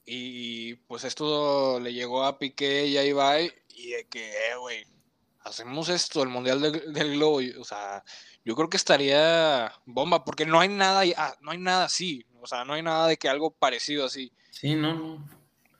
Y 0.05 0.75
pues 0.87 1.03
esto 1.03 1.77
le 1.81 1.91
llegó 1.91 2.23
a 2.23 2.39
Piqué 2.39 2.85
y 2.85 2.95
a 2.95 3.03
Ibai 3.03 3.51
y 3.75 3.89
de 3.89 4.07
que, 4.07 4.29
eh, 4.29 4.55
güey, 4.57 4.85
hacemos 5.41 5.89
esto, 5.89 6.23
el 6.23 6.29
Mundial 6.29 6.61
del, 6.61 7.11
Globo, 7.17 7.41
o 7.59 7.65
sea, 7.65 8.05
yo 8.45 8.55
creo 8.55 8.69
que 8.69 8.77
estaría 8.77 9.73
bomba, 9.85 10.23
porque 10.23 10.45
no 10.45 10.61
hay 10.61 10.69
nada, 10.69 11.03
ah, 11.17 11.35
no 11.41 11.51
hay 11.51 11.57
nada 11.57 11.83
así, 11.83 12.25
o 12.39 12.47
sea, 12.47 12.63
no 12.63 12.71
hay 12.71 12.83
nada 12.83 13.05
de 13.09 13.17
que 13.17 13.27
algo 13.27 13.51
parecido 13.51 14.05
así. 14.05 14.31
Sí, 14.49 14.75
no, 14.75 15.27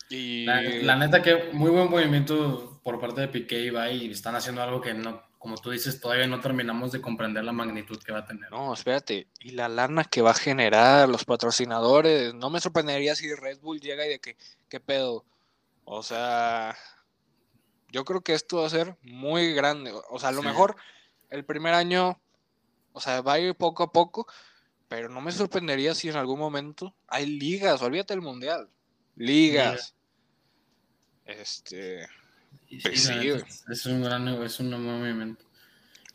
Y... 0.10 0.44
La, 0.44 0.98
neta 0.98 1.22
que 1.22 1.52
muy 1.54 1.72
buen 1.72 1.90
movimiento 1.90 2.82
por 2.84 3.00
parte 3.00 3.22
de 3.22 3.28
Piqué 3.30 3.62
y 3.62 3.68
Ibai, 3.68 4.08
y 4.08 4.12
están 4.12 4.36
haciendo 4.36 4.62
algo 4.62 4.82
que 4.82 4.94
no, 4.94 5.24
como 5.48 5.58
tú 5.62 5.72
dices, 5.72 6.02
todavía 6.02 6.28
no 6.28 6.42
terminamos 6.42 6.92
de 6.92 7.00
comprender 7.00 7.42
la 7.46 7.54
magnitud 7.54 7.98
que 8.04 8.12
va 8.12 8.20
a 8.20 8.26
tener. 8.26 8.52
No, 8.52 8.74
espérate, 8.74 9.30
y 9.40 9.52
la 9.52 9.70
lana 9.70 10.04
que 10.04 10.22
va 10.22 10.32
a 10.32 10.34
generar, 10.34 11.08
los 11.08 11.24
patrocinadores, 11.24 12.34
no 12.34 12.50
me 12.50 12.60
sorprendería 12.60 13.16
si 13.16 13.34
Red 13.34 13.62
Bull 13.62 13.80
llega 13.80 14.06
y 14.06 14.10
de 14.10 14.20
que, 14.20 14.36
¿qué 14.68 14.82
pedo? 14.82 15.24
O 15.86 16.04
sea, 16.04 16.76
yo 17.94 18.04
creo 18.04 18.20
que 18.20 18.34
esto 18.34 18.58
va 18.58 18.68
a 18.68 18.70
ser 18.70 18.98
muy 19.04 19.54
grande. 19.54 19.94
O 20.10 20.20
sea, 20.20 20.30
a 20.30 20.34
lo 20.34 20.44
mejor 20.44 20.76
el 21.30 21.46
primer 21.46 21.74
año, 21.74 22.20
o 22.92 23.00
sea, 23.00 23.22
va 23.22 23.34
a 23.34 23.40
ir 23.40 23.56
poco 23.56 23.84
a 23.84 23.92
poco, 23.94 24.28
pero 24.90 25.08
no 25.08 25.22
me 25.22 25.32
sorprendería 25.32 25.96
si 25.96 26.10
en 26.10 26.18
algún 26.18 26.40
momento 26.40 26.94
hay 27.08 27.26
ligas, 27.26 27.82
olvídate 27.82 28.14
del 28.14 28.22
mundial, 28.22 28.70
ligas. 29.16 29.96
Este. 31.24 32.06
Pues 32.70 33.10
es 33.70 33.86
un 33.86 34.04
gran 34.04 34.28
es 34.28 34.60
un 34.60 34.70
movimiento. 34.84 35.46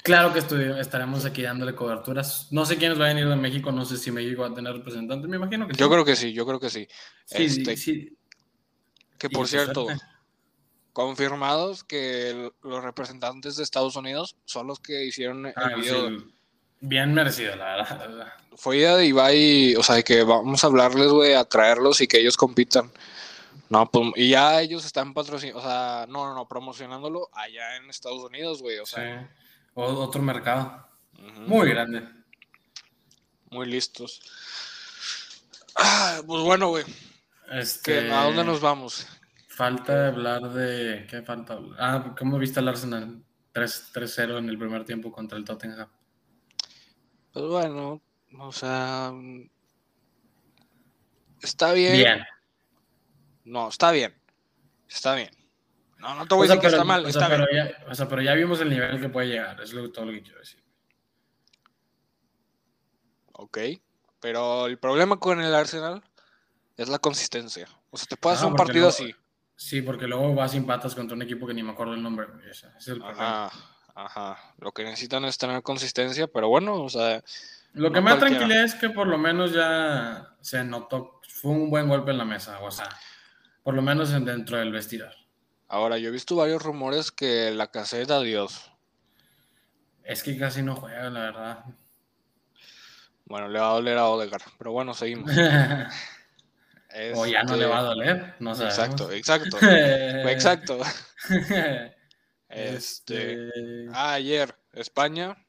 Claro 0.03 0.33
que 0.33 0.41
estaremos 0.81 1.25
aquí 1.25 1.43
dándole 1.43 1.75
coberturas. 1.75 2.49
No 2.51 2.67
sé 2.67 2.77
quiénes 2.77 2.99
van 2.99 3.17
a 3.17 3.21
ir 3.21 3.29
de 3.29 3.37
México, 3.37 3.71
no 3.71 3.85
sé 3.85 3.97
si 3.97 4.11
México 4.11 4.43
va 4.43 4.49
a 4.49 4.55
tener 4.55 4.73
representantes, 4.73 5.29
me 5.29 5.37
imagino 5.37 5.67
que 5.69 5.75
sí. 5.75 5.81
Yo 5.81 5.89
creo 5.89 6.05
que 6.05 6.17
sí, 6.17 6.33
yo 6.33 6.45
creo 6.45 6.59
que 6.59 6.71
sí. 6.71 6.89
sí, 7.25 7.45
este, 7.45 7.77
sí. 7.77 8.19
Que 9.17 9.31
por 9.31 9.47
cierto, 9.47 9.87
confirmados 10.93 11.85
que 11.85 12.51
los 12.63 12.83
representantes 12.83 13.57
de 13.57 13.63
Estados 13.63 13.95
Unidos 13.95 14.37
son 14.45 14.67
los 14.67 14.81
que 14.81 15.05
hicieron 15.05 15.47
el 15.47 15.53
ah, 15.55 15.77
video. 15.77 16.25
Bien 16.81 17.15
merecido, 17.15 17.55
la 17.55 17.77
verdad. 17.77 18.33
Fue 18.57 18.79
idea 18.79 18.97
de 18.97 19.07
Ibai, 19.07 19.77
o 19.77 19.85
sea, 19.85 19.95
de 19.95 20.03
que 20.03 20.25
vamos 20.25 20.65
a 20.65 20.67
hablarles, 20.67 21.09
güey, 21.09 21.35
a 21.35 21.45
traerlos 21.45 22.01
y 22.01 22.09
que 22.09 22.19
ellos 22.19 22.37
compitan. 22.37 22.91
No, 23.73 23.91
pues, 23.91 24.13
y 24.17 24.29
ya 24.29 24.61
ellos 24.61 24.85
están 24.85 25.15
patrocinando, 25.15 25.59
o 25.59 25.63
sea, 25.63 26.05
no, 26.07 26.27
no, 26.27 26.35
no, 26.35 26.47
promocionándolo 26.47 27.31
allá 27.33 27.77
en 27.77 27.89
Estados 27.89 28.23
Unidos, 28.23 28.61
güey, 28.61 28.79
o 28.79 28.85
sea. 28.85 29.23
Sí. 29.23 29.27
otro 29.73 30.21
mercado. 30.21 30.87
Muy 31.47 31.71
grande. 31.71 32.07
Muy 33.51 33.65
listos. 33.65 34.21
Ah, 35.75 36.21
pues 36.27 36.43
bueno, 36.43 36.69
güey. 36.69 36.85
Este... 37.51 38.13
¿A 38.13 38.25
dónde 38.25 38.45
nos 38.45 38.61
vamos? 38.61 39.07
Falta 39.49 40.09
hablar 40.09 40.51
de. 40.51 41.07
¿Qué 41.09 41.23
falta? 41.23 41.59
Ah, 41.79 42.15
¿cómo 42.19 42.39
viste 42.39 42.61
al 42.61 42.69
Arsenal? 42.69 43.25
3-0 43.55 44.37
en 44.37 44.51
el 44.51 44.59
primer 44.59 44.85
tiempo 44.85 45.11
contra 45.11 45.39
el 45.39 45.47
Tottenham. 45.47 45.89
Pues 47.33 47.47
bueno, 47.47 48.03
o 48.39 48.53
sea. 48.53 49.13
Está 51.41 51.73
bien. 51.73 51.95
Bien. 51.95 52.23
No, 53.45 53.69
está 53.69 53.91
bien. 53.91 54.15
Está 54.89 55.15
bien. 55.15 55.31
No, 55.99 56.15
no 56.15 56.27
te 56.27 56.35
voy 56.35 56.47
a 56.47 56.49
decir 56.49 56.61
que 56.61 56.67
está 56.67 56.85
mal. 56.85 57.07
está 57.07 57.29
pero 57.29 57.47
Ya, 57.53 57.71
o 57.89 57.95
sea, 57.95 58.09
pero 58.09 58.23
ya 58.23 58.35
vimos 58.35 58.61
el 58.61 58.71
nivel 58.71 59.01
que 59.01 59.09
puede 59.09 59.29
llegar. 59.29 59.61
Es 59.61 59.73
lo, 59.73 59.91
todo 59.91 60.07
lo 60.07 60.13
que 60.13 60.23
quiero 60.23 60.41
decir. 60.41 60.63
Ok. 63.33 63.59
Pero 64.21 64.67
el 64.67 64.79
problema 64.79 65.19
con 65.19 65.41
el 65.41 65.55
Arsenal 65.55 66.03
es 66.77 66.89
la 66.89 66.99
consistencia. 66.99 67.69
O 67.91 67.97
sea, 67.97 68.07
te 68.07 68.17
puedes 68.17 68.39
hacer 68.39 68.51
un 68.51 68.57
partido 68.57 68.89
así. 68.89 69.15
Sí, 69.57 69.83
porque 69.83 70.07
luego 70.07 70.35
vas 70.35 70.53
sin 70.53 70.67
patas 70.67 70.95
contra 70.95 71.15
un 71.15 71.23
equipo 71.23 71.47
que 71.47 71.55
ni 71.55 71.63
me 71.63 71.73
acuerdo 71.73 71.95
el 71.95 72.03
nombre. 72.03 72.27
ajá, 73.05 73.51
ajá. 73.95 74.55
Lo 74.59 74.73
que 74.73 74.83
necesitan 74.83 75.25
es 75.25 75.39
tener 75.39 75.63
consistencia, 75.63 76.27
pero 76.27 76.49
bueno, 76.49 76.83
o 76.83 76.89
sea. 76.89 77.23
Lo 77.75 77.93
que 77.93 78.01
me 78.01 78.11
da 78.11 78.19
tranquilidad 78.19 78.65
es 78.65 78.75
que 78.75 78.91
por 78.91 79.07
lo 79.07 79.19
menos 79.19 79.53
ya 79.53 80.37
se 80.41 80.65
notó, 80.65 81.21
fue 81.29 81.53
un 81.53 81.71
buen 81.71 81.89
golpe 81.89 82.11
en 82.11 82.19
la 82.19 82.25
mesa, 82.25 82.61
o 82.61 82.71
sea, 82.71 82.89
por 83.63 83.75
lo 83.75 83.83
menos 83.83 84.11
dentro 84.11 84.59
del 84.59 84.73
vestidor. 84.73 85.15
Ahora, 85.69 85.99
yo 85.99 86.09
he 86.09 86.13
visto 86.13 86.37
varios 86.37 86.63
rumores 86.63 87.11
que 87.11 87.51
la 87.51 87.71
caseta, 87.71 88.17
adiós. 88.17 88.71
Es 90.05 90.23
que 90.23 90.37
casi 90.39 90.63
no 90.63 90.77
juega, 90.77 91.09
la 91.11 91.21
verdad. 91.21 91.65
Bueno, 93.25 93.49
le 93.49 93.59
va 93.59 93.71
a 93.71 93.75
doler 93.75 93.97
a 93.97 94.09
Odegar, 94.09 94.43
pero 94.59 94.73
bueno, 94.73 94.93
seguimos. 94.95 95.31
o 97.15 97.27
ya 97.27 97.45
no 97.45 97.57
le 97.57 97.67
va 97.67 97.79
a 97.79 97.83
doler, 97.83 98.35
no 98.41 98.55
sé. 98.55 98.65
Exacto, 98.65 99.11
exacto. 99.11 99.57
exacto. 100.29 100.81
este, 102.49 103.47
este 103.49 103.89
ah, 103.93 104.15
ayer, 104.15 104.55
España, 104.73 105.42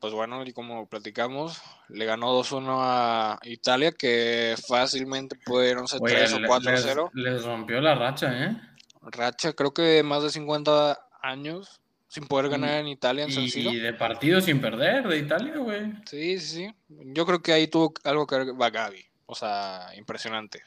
pues 0.00 0.12
bueno, 0.12 0.44
y 0.44 0.52
como 0.52 0.88
platicamos, 0.88 1.60
le 1.88 2.04
ganó 2.04 2.38
2-1 2.38 2.78
a 2.80 3.38
Italia, 3.44 3.92
que 3.92 4.54
fácilmente 4.68 5.36
pudieron 5.44 5.88
ser 5.88 6.00
3 6.00 6.32
o 6.34 6.38
4-0. 6.38 7.10
Les, 7.14 7.44
rompió 7.44 7.80
la 7.80 7.94
racha, 7.94 8.44
¿eh? 8.44 8.56
Racha, 9.02 9.52
creo 9.52 9.72
que 9.72 10.02
más 10.02 10.22
de 10.22 10.30
50 10.30 10.98
años 11.22 11.80
sin 12.08 12.26
poder 12.26 12.50
ganar 12.50 12.80
en 12.80 12.88
Italia 12.88 13.24
en 13.24 13.32
San 13.32 13.48
Siro. 13.48 13.70
Y 13.70 13.78
de 13.78 13.92
partido 13.92 14.40
sin 14.40 14.60
perder 14.60 15.06
de 15.06 15.18
Italia, 15.18 15.56
güey. 15.58 15.92
Sí, 16.06 16.38
sí, 16.38 16.56
sí. 16.56 16.74
Yo 16.88 17.26
creo 17.26 17.42
que 17.42 17.52
ahí 17.52 17.66
tuvo 17.66 17.92
algo 18.04 18.26
que 18.26 18.36
ver 18.36 18.72
Gaby. 18.72 19.04
O 19.26 19.34
sea, 19.34 19.88
impresionante. 19.96 20.62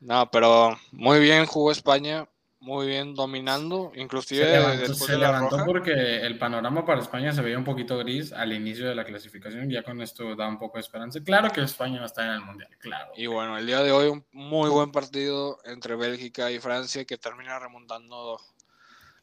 No, 0.00 0.30
pero 0.30 0.76
muy 0.92 1.20
bien 1.20 1.46
jugó 1.46 1.70
España, 1.70 2.28
muy 2.60 2.86
bien 2.86 3.14
dominando, 3.14 3.90
inclusive 3.94 4.44
se 4.44 4.50
levantó, 4.50 4.94
se 4.94 5.16
levantó 5.16 5.64
porque 5.64 6.18
el 6.26 6.38
panorama 6.38 6.84
para 6.84 7.00
España 7.00 7.32
se 7.32 7.40
veía 7.40 7.56
un 7.56 7.64
poquito 7.64 7.96
gris 7.98 8.32
al 8.32 8.52
inicio 8.52 8.86
de 8.86 8.94
la 8.94 9.04
clasificación, 9.04 9.70
ya 9.70 9.82
con 9.82 10.00
esto 10.02 10.36
da 10.36 10.46
un 10.46 10.58
poco 10.58 10.76
de 10.76 10.82
esperanza. 10.82 11.20
Claro 11.24 11.50
que 11.50 11.62
España 11.62 11.96
va 11.96 12.04
a 12.04 12.06
estar 12.06 12.26
en 12.26 12.32
el 12.32 12.42
Mundial, 12.42 12.70
claro. 12.78 13.12
Y 13.16 13.26
bueno, 13.26 13.56
el 13.56 13.66
día 13.66 13.82
de 13.82 13.92
hoy 13.92 14.08
un 14.08 14.24
muy 14.32 14.68
buen 14.68 14.92
partido 14.92 15.58
entre 15.64 15.96
Bélgica 15.96 16.50
y 16.50 16.60
Francia 16.60 17.06
que 17.06 17.16
termina 17.16 17.58
remontando 17.58 18.38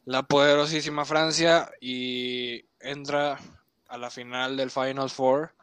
la 0.06 0.24
poderosísima 0.24 1.06
Francia 1.06 1.70
y 1.80 2.66
entra 2.80 3.38
a 3.88 3.98
la 3.98 4.10
final 4.10 4.58
del 4.58 4.72
Final 4.72 5.10
Four 5.10 5.54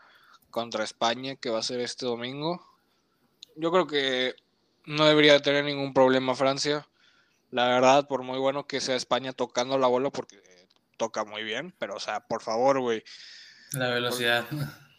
contra 0.50 0.84
España, 0.84 1.34
que 1.34 1.50
va 1.50 1.58
a 1.58 1.62
ser 1.62 1.80
este 1.80 2.06
domingo. 2.06 2.64
Yo 3.56 3.72
creo 3.72 3.86
que 3.88 4.34
no 4.84 5.06
debería 5.06 5.40
tener 5.40 5.64
ningún 5.64 5.92
problema 5.92 6.34
Francia. 6.34 6.86
La 7.54 7.68
verdad, 7.68 8.08
por 8.08 8.24
muy 8.24 8.40
bueno 8.40 8.66
que 8.66 8.80
sea 8.80 8.96
España 8.96 9.32
tocando 9.32 9.78
la 9.78 9.86
bola, 9.86 10.10
porque 10.10 10.42
toca 10.96 11.24
muy 11.24 11.44
bien, 11.44 11.72
pero 11.78 11.94
o 11.94 12.00
sea, 12.00 12.18
por 12.26 12.42
favor, 12.42 12.80
güey. 12.80 13.04
La 13.72 13.90
velocidad. 13.90 14.44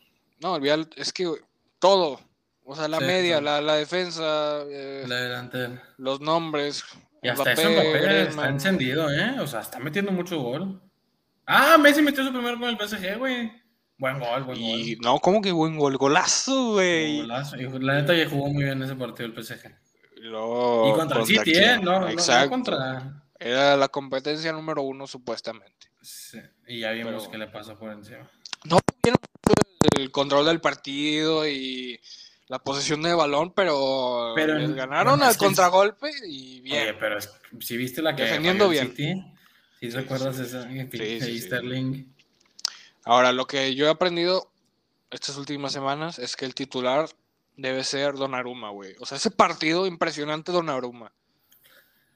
No, 0.42 0.58
es 0.58 1.14
que 1.14 1.32
todo. 1.80 2.20
O 2.66 2.76
sea, 2.76 2.90
la 2.90 3.00
media, 3.00 3.40
la, 3.40 3.76
defensa, 3.76 4.62
eh, 4.70 5.06
la 5.08 5.16
delantera. 5.16 5.82
los 5.98 6.20
nombres. 6.20 6.84
Y 7.24 7.30
hasta 7.30 7.54
eso 7.54 7.70
está 7.70 8.50
encendido, 8.50 9.10
¿eh? 9.10 9.40
O 9.40 9.48
sea, 9.48 9.62
está 9.62 9.80
metiendo 9.80 10.12
mucho 10.12 10.40
gol. 10.40 10.82
Ah, 11.48 11.78
Messi 11.80 12.02
metió 12.02 12.24
su 12.24 12.32
primer 12.32 12.58
gol 12.58 12.70
en 12.70 12.78
el 12.78 12.88
PSG, 12.88 13.18
güey. 13.18 13.52
Buen 13.98 14.20
gol, 14.20 14.44
buen 14.44 14.58
y, 14.60 14.98
No, 14.98 15.20
¿cómo 15.20 15.42
que 15.42 15.54
buen 15.54 15.78
gol? 15.78 15.98
Golazo, 15.98 16.74
güey. 16.74 17.22
Golazo. 17.22 17.56
La 17.80 17.96
neta 17.96 18.14
ya 18.14 18.30
jugó 18.30 18.50
muy 18.50 18.66
bien 18.66 18.84
ese 18.84 18.96
partido 18.96 19.28
el 19.28 19.44
PSG. 19.44 19.85
Y 20.30 20.94
contra 20.94 21.20
el 21.20 21.26
City, 21.26 21.54
¿eh? 21.56 21.80
No, 21.82 22.08
Exacto. 22.10 22.50
contra... 22.50 23.22
Era 23.38 23.76
la 23.76 23.90
competencia 23.90 24.52
número 24.54 24.82
uno, 24.82 25.08
supuestamente. 25.08 25.88
Sí. 26.02 26.40
Y 26.68 26.80
ya 26.82 26.92
vimos 26.92 27.26
que 27.26 27.32
qué 27.32 27.38
le 27.38 27.48
pasó 27.48 27.78
por 27.78 27.92
encima. 27.92 28.30
No, 28.64 28.80
el 29.98 30.12
control 30.12 30.46
del 30.46 30.62
partido 30.62 31.48
y 31.48 32.00
la 32.48 32.60
posesión 32.60 33.02
de 33.02 33.14
balón, 33.14 33.52
pero, 33.54 34.34
Pero 34.36 34.58
les 34.58 34.74
ganaron 34.74 35.22
al 35.22 35.34
que- 35.34 35.38
contragolpe 35.40 36.10
y 36.28 36.62
bien. 36.62 36.84
Oye, 36.84 36.94
pero 36.94 37.18
es- 37.18 37.30
si 37.60 37.76
viste 37.78 38.02
la 38.02 38.16
que 38.16 38.24
Defendiendo 38.24 38.70
bien. 38.70 38.88
City, 38.96 39.24
si 39.80 39.90
recuerdas 39.90 40.40
esa 40.40 40.68
que 40.68 40.88
Sí, 40.92 41.20
sí, 41.20 41.26
sí. 41.26 41.42
Sterling. 41.42 42.06
Ahora, 43.04 43.32
lo 43.32 43.46
que 43.48 43.76
yo 43.76 43.86
he 43.88 43.90
aprendido 43.90 44.50
estas 45.12 45.38
últimas 45.38 45.72
semanas 45.74 46.20
es 46.20 46.36
que 46.36 46.46
el 46.46 46.56
titular 46.56 47.08
debe 47.58 47.84
ser 47.84 48.14
Donnarumma, 48.16 48.70
güey. 48.70 48.96
O 49.00 49.06
sea, 49.06 49.18
ese 49.18 49.32
partido 49.32 49.88
impresionante 49.88 50.52
Donnarumma. 50.52 51.12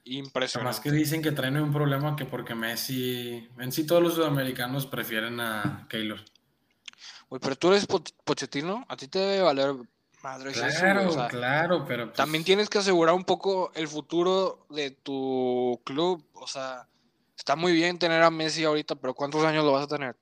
Además 0.06 0.25
Impresionante. 0.25 0.82
que 0.84 0.91
dicen 0.91 1.21
que 1.21 1.32
traen 1.32 1.58
un 1.58 1.71
problema 1.71 2.15
que 2.15 2.25
porque 2.25 2.56
Messi, 2.56 3.47
en 3.60 3.71
sí 3.71 3.86
todos 3.86 4.02
los 4.02 4.15
sudamericanos 4.15 4.86
prefieren 4.88 5.39
a 5.39 5.86
Keylor. 5.89 6.19
Güey, 7.30 7.39
pero 7.39 7.56
tú 7.56 7.67
eres 7.69 7.86
Po- 7.86 8.04
Pochettino, 8.23 8.86
a 8.88 8.97
ti 8.97 9.08
te 9.08 9.19
debe 9.19 9.41
valer 9.43 9.75
madre 10.23 10.52
Claro, 10.52 11.02
güey. 11.04 11.06
O 11.08 11.12
sea, 11.12 11.28
claro, 11.28 11.86
pero 11.88 12.06
pues, 12.06 12.15
también 12.17 12.43
tienes 12.43 12.69
que 12.69 12.80
asegurar 12.80 13.13
un 13.13 13.23
poco 13.23 13.71
el 13.75 13.88
futuro 13.88 14.65
de 14.69 14.91
tu 14.91 15.80
club. 15.86 16.25
O 16.34 16.47
sea, 16.47 16.88
está 17.38 17.56
muy 17.56 17.73
bien 17.73 17.99
tener 17.99 18.23
a 18.23 18.32
Messi 18.32 18.63
ahorita, 18.63 18.95
pero 18.95 19.13
¿cuántos 19.13 19.43
años 19.45 19.63
lo 19.63 19.73
vas 19.73 19.84
a 19.86 19.88
tener? 19.95 20.15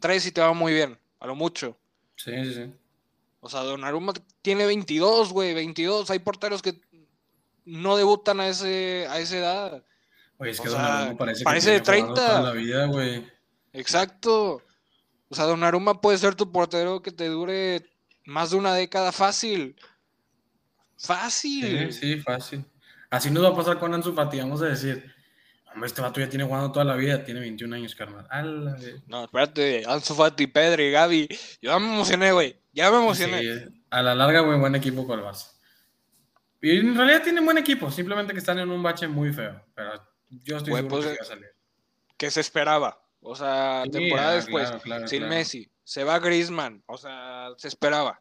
Tres 0.00 0.26
y 0.26 0.32
te 0.32 0.40
va 0.40 0.54
muy 0.54 0.72
bien, 0.72 0.98
a 1.20 1.26
lo 1.26 1.34
mucho. 1.34 1.76
Sí, 2.16 2.32
sí, 2.44 2.54
sí. 2.54 2.74
O 3.44 3.50
sea, 3.50 3.60
Donnarumma 3.60 4.14
tiene 4.40 4.64
22, 4.64 5.30
güey, 5.30 5.52
22. 5.52 6.10
Hay 6.10 6.18
porteros 6.18 6.62
que 6.62 6.80
no 7.66 7.94
debutan 7.94 8.40
a, 8.40 8.48
ese, 8.48 9.06
a 9.10 9.18
esa 9.18 9.36
edad. 9.36 9.84
Oye, 10.38 10.52
es 10.52 10.60
O 10.60 10.62
que 10.62 10.70
sea, 10.70 10.78
Donnarumma 10.80 11.18
parece 11.18 11.38
que 11.40 11.44
parece 11.44 11.70
de 11.72 11.80
tiene 11.82 12.00
jugando 12.00 12.14
30. 12.14 12.38
toda 12.38 12.42
la 12.42 12.52
vida, 12.58 12.86
güey. 12.86 13.30
Exacto. 13.74 14.62
O 15.28 15.34
sea, 15.34 15.44
Donnarumma 15.44 16.00
puede 16.00 16.16
ser 16.16 16.34
tu 16.34 16.50
portero 16.50 17.02
que 17.02 17.12
te 17.12 17.26
dure 17.26 17.84
más 18.24 18.50
de 18.52 18.56
una 18.56 18.72
década 18.72 19.12
fácil. 19.12 19.76
Fácil. 20.96 21.92
Sí, 21.92 22.00
sí, 22.00 22.20
fácil. 22.22 22.64
Así 23.10 23.30
nos 23.30 23.44
va 23.44 23.48
a 23.50 23.56
pasar 23.56 23.78
con 23.78 23.92
Ansu 23.92 24.14
Fati, 24.14 24.38
vamos 24.38 24.62
a 24.62 24.68
decir, 24.68 25.13
hombre, 25.74 25.86
este 25.88 26.00
vato 26.00 26.20
ya 26.20 26.28
tiene 26.28 26.44
jugando 26.44 26.72
toda 26.72 26.84
la 26.84 26.96
vida, 26.96 27.22
tiene 27.24 27.40
21 27.40 27.76
años, 27.76 27.94
carnal. 27.94 28.26
No, 29.06 29.24
espérate, 29.24 29.84
Ansu 29.86 30.14
Fati, 30.14 30.46
Pedri, 30.46 30.90
Gaby. 30.90 31.28
Yo 31.60 31.70
ya 31.72 31.78
me 31.78 31.86
emocioné, 31.92 32.32
güey. 32.32 32.58
Ya 32.72 32.90
me 32.90 32.96
emocioné. 32.98 33.40
Sí, 33.42 33.84
a 33.90 34.02
la 34.02 34.14
larga, 34.14 34.40
güey, 34.40 34.58
buen 34.58 34.74
equipo 34.74 35.06
para 35.06 35.20
el 35.22 35.28
Barça. 35.28 35.50
Y 36.62 36.78
en 36.78 36.96
realidad 36.96 37.22
tienen 37.22 37.44
buen 37.44 37.58
equipo, 37.58 37.90
simplemente 37.90 38.32
que 38.32 38.38
están 38.38 38.58
en 38.58 38.70
un 38.70 38.82
bache 38.82 39.06
muy 39.06 39.32
feo. 39.32 39.62
Pero 39.74 39.92
yo 40.30 40.56
estoy 40.56 40.74
seguro 40.74 40.88
pues, 40.88 41.04
que 41.06 41.16
va 41.16 41.22
a 41.22 41.24
salir. 41.24 41.46
Que 42.16 42.30
se 42.30 42.40
esperaba. 42.40 43.00
O 43.20 43.36
sea, 43.36 43.82
Sí, 43.84 43.90
temporada 43.90 44.30
ah, 44.30 44.34
después. 44.36 44.68
claro, 44.68 44.82
claro, 44.82 45.08
sin 45.08 45.18
claro. 45.20 45.34
Messi. 45.34 45.70
Se 45.82 46.04
va 46.04 46.18
Griezmann. 46.18 46.82
O 46.86 46.96
sea, 46.96 47.48
se 47.58 47.68
esperaba. 47.68 48.20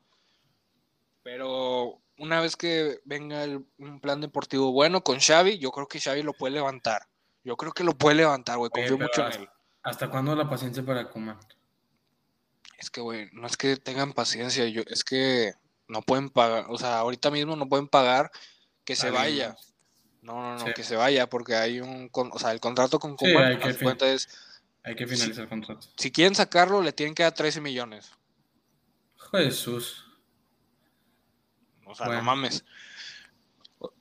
Pero 1.23 2.01
una 2.17 2.41
vez 2.41 2.55
que 2.55 2.99
venga 3.05 3.43
el- 3.43 3.65
un 3.77 3.99
plan 4.01 4.21
deportivo 4.21 4.71
bueno 4.71 5.03
con 5.03 5.19
Xavi, 5.19 5.57
yo 5.57 5.71
creo 5.71 5.87
que 5.87 5.99
Xavi 6.01 6.21
lo 6.23 6.33
puede 6.33 6.53
levantar. 6.55 7.03
Yo 7.43 7.57
creo 7.57 7.71
que 7.73 7.83
lo 7.83 7.97
puede 7.97 8.15
levantar, 8.17 8.57
güey. 8.57 8.71
Confío 8.71 8.97
mucho 8.97 9.21
en 9.21 9.27
hasta- 9.27 9.39
él. 9.41 9.49
¿Hasta 9.83 10.09
cuándo 10.09 10.35
la 10.35 10.49
paciencia 10.49 10.83
para 10.85 11.09
Kuma? 11.09 11.39
Es 12.77 12.89
que, 12.89 13.01
güey, 13.01 13.29
no 13.33 13.47
es 13.47 13.57
que 13.57 13.75
tengan 13.77 14.13
paciencia. 14.13 14.65
Yo, 14.67 14.81
es 14.87 15.03
que 15.03 15.53
no 15.87 16.01
pueden 16.01 16.29
pagar. 16.29 16.65
O 16.69 16.77
sea, 16.77 16.99
ahorita 16.99 17.31
mismo 17.31 17.55
no 17.55 17.67
pueden 17.67 17.87
pagar 17.87 18.31
que 18.85 18.95
se 18.95 19.09
vaya. 19.09 19.55
No, 20.21 20.35
no, 20.41 20.53
no, 20.57 20.65
Sí. 20.65 20.71
que 20.73 20.83
se 20.85 20.95
vaya 20.95 21.27
porque 21.29 21.55
hay 21.55 21.81
un... 21.81 22.07
con- 22.07 22.31
o 22.33 22.39
sea, 22.39 22.51
el 22.53 22.61
contrato 22.61 22.97
con 22.97 23.17
Sí, 23.17 23.25
que 23.25 23.37
haz 23.37 23.75
fin- 23.77 23.83
cuenta, 23.87 24.07
es... 24.07 24.29
Hay 24.85 24.95
que 24.95 25.05
finalizar 25.05 25.43
el 25.43 25.49
contrato. 25.49 25.87
Si 25.97 26.11
quieren 26.11 26.33
sacarlo, 26.35 26.81
le 26.81 26.93
tienen 26.93 27.13
que 27.13 27.23
dar 27.23 27.33
13 27.33 27.59
millones. 27.59 28.11
Jesús. 29.31 30.05
O 31.85 31.95
sea, 31.95 32.05
Bueno. 32.07 32.21
no 32.21 32.25
mames. 32.25 32.63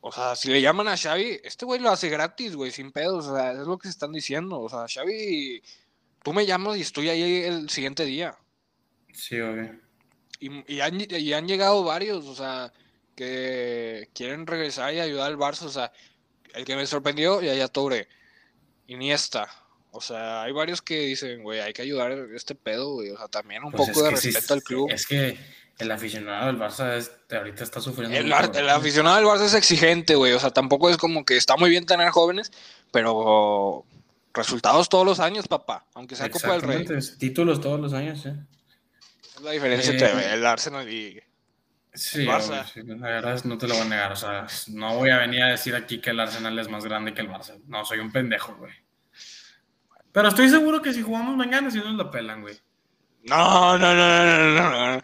O, 0.01 0.12
sea, 0.12 0.37
si 0.37 0.49
le 0.51 0.61
llaman 0.61 0.88
a 0.88 0.97
Xavi, 0.97 1.40
este 1.42 1.64
güey 1.64 1.81
lo 1.81 1.90
hace 1.90 2.09
gratis, 2.09 2.55
güey, 2.55 2.71
sin 2.71 2.92
pedos. 2.92 3.27
O 3.27 3.37
sea, 3.37 3.53
es 3.53 3.66
lo 3.66 3.79
que 3.79 3.88
se 3.88 3.92
están 3.92 4.12
diciendo. 4.12 4.61
O 4.61 4.68
sea, 4.68 4.87
Xavi, 4.88 5.62
tú 6.23 6.33
me 6.33 6.47
llamas 6.47 6.77
y 6.79 6.83
estoy 6.83 7.09
ahí 7.09 7.42
el 7.42 7.68
siguiente 7.71 8.05
día. 8.05 8.37
Sí, 9.12 9.40
obvio. 9.40 9.79
Y, 10.40 10.75
y 10.75 10.81
han, 10.81 10.99
y 11.01 11.33
han 11.33 11.47
llegado 11.47 11.85
varios, 11.85 12.27
o 12.27 12.35
sea, 12.35 12.73
que 13.14 14.09
quieren 14.14 14.47
regresar 14.47 14.92
y 14.95 15.01
ayudar 15.01 15.31
al 15.31 15.38
Barça. 15.38 15.62
O 15.62 15.71
sea, 15.71 15.92
el 16.55 16.64
que 16.64 16.77
me 16.77 16.87
sorprendió, 16.87 17.40
Yaya 17.40 17.68
Toure, 17.68 18.09
Iniesta. 18.87 19.49
O 19.90 20.01
sea, 20.01 20.42
hay 20.42 20.53
varios 20.53 20.81
que 20.81 21.01
dicen, 21.01 21.42
güey, 21.42 21.61
hay 21.61 21.73
que 21.73 21.83
ayudar 21.83 22.12
a 22.12 22.37
este 22.37 22.55
pedo, 22.55 22.95
güey. 22.95 23.11
O 23.11 23.16
sea, 23.16 23.29
también 23.29 23.62
un 23.62 23.73
Pues 23.73 23.90
poco 23.90 24.09
de 24.09 24.16
sí, 24.16 24.31
respeto 24.31 24.55
al 24.55 24.62
club. 24.62 24.90
Es 24.90 25.07
que 25.07 25.38
el 25.83 25.90
aficionado 25.90 26.47
del 26.47 26.59
Barça 26.59 26.97
es- 26.97 27.11
ahorita 27.31 27.62
está 27.64 27.81
sufriendo. 27.81 28.16
El, 28.16 28.27
mucho, 28.27 28.59
el 28.59 28.68
aficionado 28.68 29.16
del 29.16 29.27
Barça 29.27 29.45
es 29.47 29.55
exigente, 29.55 30.14
güey. 30.14 30.33
O 30.33 30.38
sea, 30.40 30.51
tampoco 30.51 30.88
es 30.90 30.97
como 30.97 31.25
que 31.25 31.37
está 31.37 31.57
muy 31.57 31.71
bien 31.71 31.85
tener 31.87 32.09
jóvenes, 32.11 32.51
pero 32.90 33.85
resultados 34.35 34.88
todos 34.88 35.05
los 35.07 35.21
años, 35.21 35.49
papá. 35.49 35.85
Aunque 35.95 36.16
sea 36.16 36.31
Copa 36.31 36.53
del 36.53 36.62
Rey. 36.62 36.87
Títulos 37.18 37.61
todos 37.61 37.79
los 37.81 37.92
años, 37.92 38.21
sí. 38.23 38.31
Es 39.37 39.42
la 39.42 39.51
diferencia 39.51 39.90
Eh, 39.92 39.95
entre 39.95 40.33
el 40.35 40.47
Arsenal 40.47 40.88
y... 40.88 41.21
Sí, 41.95 42.23
El 42.23 42.29
Barça. 42.29 42.64
sí, 42.73 42.81
la 42.85 43.07
verdad 43.09 43.35
es- 43.35 43.45
no 43.45 43.59
te 43.59 43.68
lo 43.68 43.75
voy 43.75 43.83
a 43.83 43.88
negar. 43.88 44.12
O 44.12 44.16
sea, 44.16 44.47
no 44.68 44.95
voy 44.97 45.11
a 45.11 45.18
venir 45.18 45.42
a 45.42 45.49
decir 45.49 45.75
aquí 45.75 46.01
que 46.01 46.11
el 46.11 46.21
Arsenal 46.21 46.59
es 46.59 46.68
más 46.68 46.85
grande 46.85 47.12
que 47.12 47.21
el 47.21 47.29
Barça. 47.29 47.61
No, 47.66 47.85
soy 47.85 47.99
un 47.99 48.11
pendejo, 48.11 48.55
güey. 48.57 48.73
Pero 50.12 50.29
estoy 50.29 50.49
seguro 50.49 50.81
que 50.81 50.92
si 50.92 51.03
jugamos 51.03 51.37
mañana, 51.37 51.71
si 51.71 51.79
nos 51.79 51.95
la 51.95 52.11
pelan, 52.11 52.40
güey. 52.42 52.59
No, 53.25 53.79
no, 53.79 53.95
no, 53.95 54.25
no, 54.25 54.38
no, 54.55 54.71
no, 54.71 54.97
no. 54.97 55.03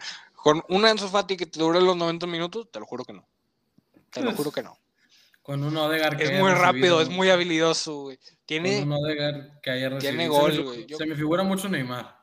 Con 0.51 0.63
un 0.69 0.85
Ansu 0.85 1.07
Fati 1.07 1.37
que 1.37 1.45
te 1.45 1.59
dure 1.59 1.79
los 1.81 1.95
90 1.95 2.25
minutos, 2.27 2.69
te 2.71 2.79
lo 2.79 2.85
juro 2.85 3.03
que 3.05 3.13
no. 3.13 3.27
Te 4.11 4.21
lo 4.23 4.31
juro 4.33 4.51
que 4.51 4.63
no. 4.63 4.77
Con 5.43 5.63
un 5.63 5.75
Odegaard 5.77 6.17
que 6.17 6.23
Es 6.23 6.31
muy 6.31 6.49
recibido- 6.51 6.61
rápido, 6.63 7.01
es 7.01 7.09
muy 7.09 7.29
habilidoso, 7.29 8.01
güey. 8.03 8.17
Con 8.17 8.37
Tiene, 8.45 8.81
un 8.83 8.91
Odegaard 8.93 9.61
que 9.61 9.69
haya 9.71 9.97
tiene 9.99 10.27
gol, 10.27 10.51
se 10.51 10.57
me, 10.59 10.63
güey. 10.63 10.85
Yo- 10.87 10.97
Se 10.97 11.05
me 11.05 11.15
figura 11.15 11.43
mucho 11.43 11.69
Neymar. 11.69 12.17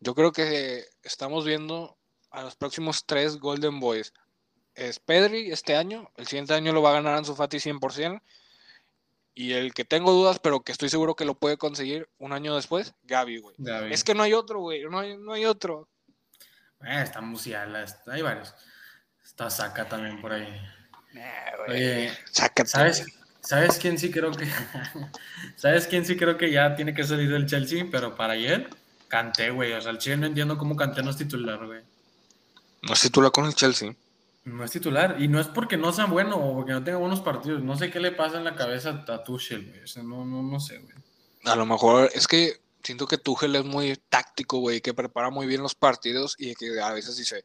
yo 0.00 0.14
creo 0.14 0.32
que 0.32 0.84
estamos 1.02 1.44
viendo 1.44 1.96
a 2.30 2.42
los 2.42 2.54
próximos 2.56 3.04
tres 3.06 3.38
Golden 3.38 3.80
Boys. 3.80 4.12
Es 4.74 4.98
Pedri 4.98 5.50
este 5.50 5.74
año, 5.74 6.10
el 6.16 6.26
siguiente 6.26 6.52
año 6.52 6.72
lo 6.74 6.82
va 6.82 6.90
a 6.90 6.94
ganar 6.94 7.14
Ansu 7.14 7.34
Fati 7.34 7.58
100%. 7.58 8.20
Y 9.34 9.52
el 9.52 9.72
que 9.74 9.84
tengo 9.84 10.12
dudas, 10.12 10.38
pero 10.38 10.60
que 10.60 10.72
estoy 10.72 10.88
seguro 10.90 11.14
que 11.16 11.24
lo 11.26 11.34
puede 11.34 11.56
conseguir 11.58 12.08
un 12.18 12.32
año 12.32 12.54
después, 12.56 12.94
Gaby, 13.04 13.38
güey. 13.38 13.54
Gaby. 13.58 13.92
Es 13.92 14.04
que 14.04 14.14
no 14.14 14.22
hay 14.22 14.32
otro, 14.32 14.60
güey. 14.60 14.82
No 14.84 14.98
hay, 14.98 15.16
no 15.18 15.32
hay 15.32 15.44
otro. 15.44 15.88
Eh, 16.86 17.02
está 17.02 17.20
Musiala, 17.20 17.82
está- 17.82 18.12
hay 18.12 18.22
varios. 18.22 18.54
Está 19.24 19.50
Saka 19.50 19.88
también 19.88 20.20
por 20.20 20.32
ahí. 20.32 20.48
Nah, 21.12 21.66
güey. 21.66 21.70
Oye. 22.06 22.12
¿sabes, 22.64 23.06
¿sabes 23.40 23.78
quién 23.78 23.98
sí 23.98 24.10
creo 24.10 24.30
que... 24.32 24.46
¿Sabes 25.56 25.86
quién 25.86 26.04
sí 26.04 26.16
creo 26.16 26.36
que 26.36 26.50
ya 26.50 26.74
tiene 26.76 26.94
que 26.94 27.04
salir 27.04 27.30
del 27.30 27.46
Chelsea? 27.46 27.86
Pero 27.90 28.14
para 28.16 28.34
ayer, 28.34 28.68
Canté, 29.08 29.50
güey. 29.50 29.72
O 29.72 29.80
sea, 29.80 29.90
el 29.90 29.98
Chile 29.98 30.16
no 30.16 30.26
entiendo 30.26 30.56
cómo 30.58 30.76
Canté 30.76 31.02
no 31.02 31.10
es 31.10 31.16
titular, 31.16 31.64
güey. 31.66 31.80
No 32.82 32.92
es 32.92 33.00
titular 33.00 33.32
con 33.32 33.46
el 33.46 33.54
Chelsea. 33.54 33.94
No 34.44 34.64
es 34.64 34.70
titular. 34.70 35.16
Y 35.18 35.28
no 35.28 35.40
es 35.40 35.48
porque 35.48 35.76
no 35.76 35.92
sea 35.92 36.06
bueno 36.06 36.36
o 36.36 36.54
porque 36.54 36.72
no 36.72 36.84
tenga 36.84 36.98
buenos 36.98 37.20
partidos. 37.20 37.62
No 37.62 37.76
sé 37.76 37.90
qué 37.90 37.98
le 37.98 38.12
pasa 38.12 38.38
en 38.38 38.44
la 38.44 38.54
cabeza 38.54 39.04
a 39.08 39.24
Tuchel, 39.24 39.66
güey. 39.68 39.82
O 39.82 39.86
sea, 39.86 40.02
no, 40.02 40.24
no, 40.24 40.42
no 40.42 40.60
sé, 40.60 40.78
güey. 40.78 40.94
A 41.44 41.56
lo 41.56 41.66
mejor 41.66 42.10
es 42.14 42.26
que 42.28 42.60
siento 42.86 43.06
que 43.06 43.18
Tuchel 43.18 43.56
es 43.56 43.64
muy 43.64 43.96
táctico, 44.08 44.58
güey, 44.58 44.80
que 44.80 44.94
prepara 44.94 45.28
muy 45.30 45.46
bien 45.46 45.62
los 45.62 45.74
partidos 45.74 46.36
y 46.38 46.54
que 46.54 46.80
a 46.80 46.92
veces 46.92 47.16
dice, 47.16 47.44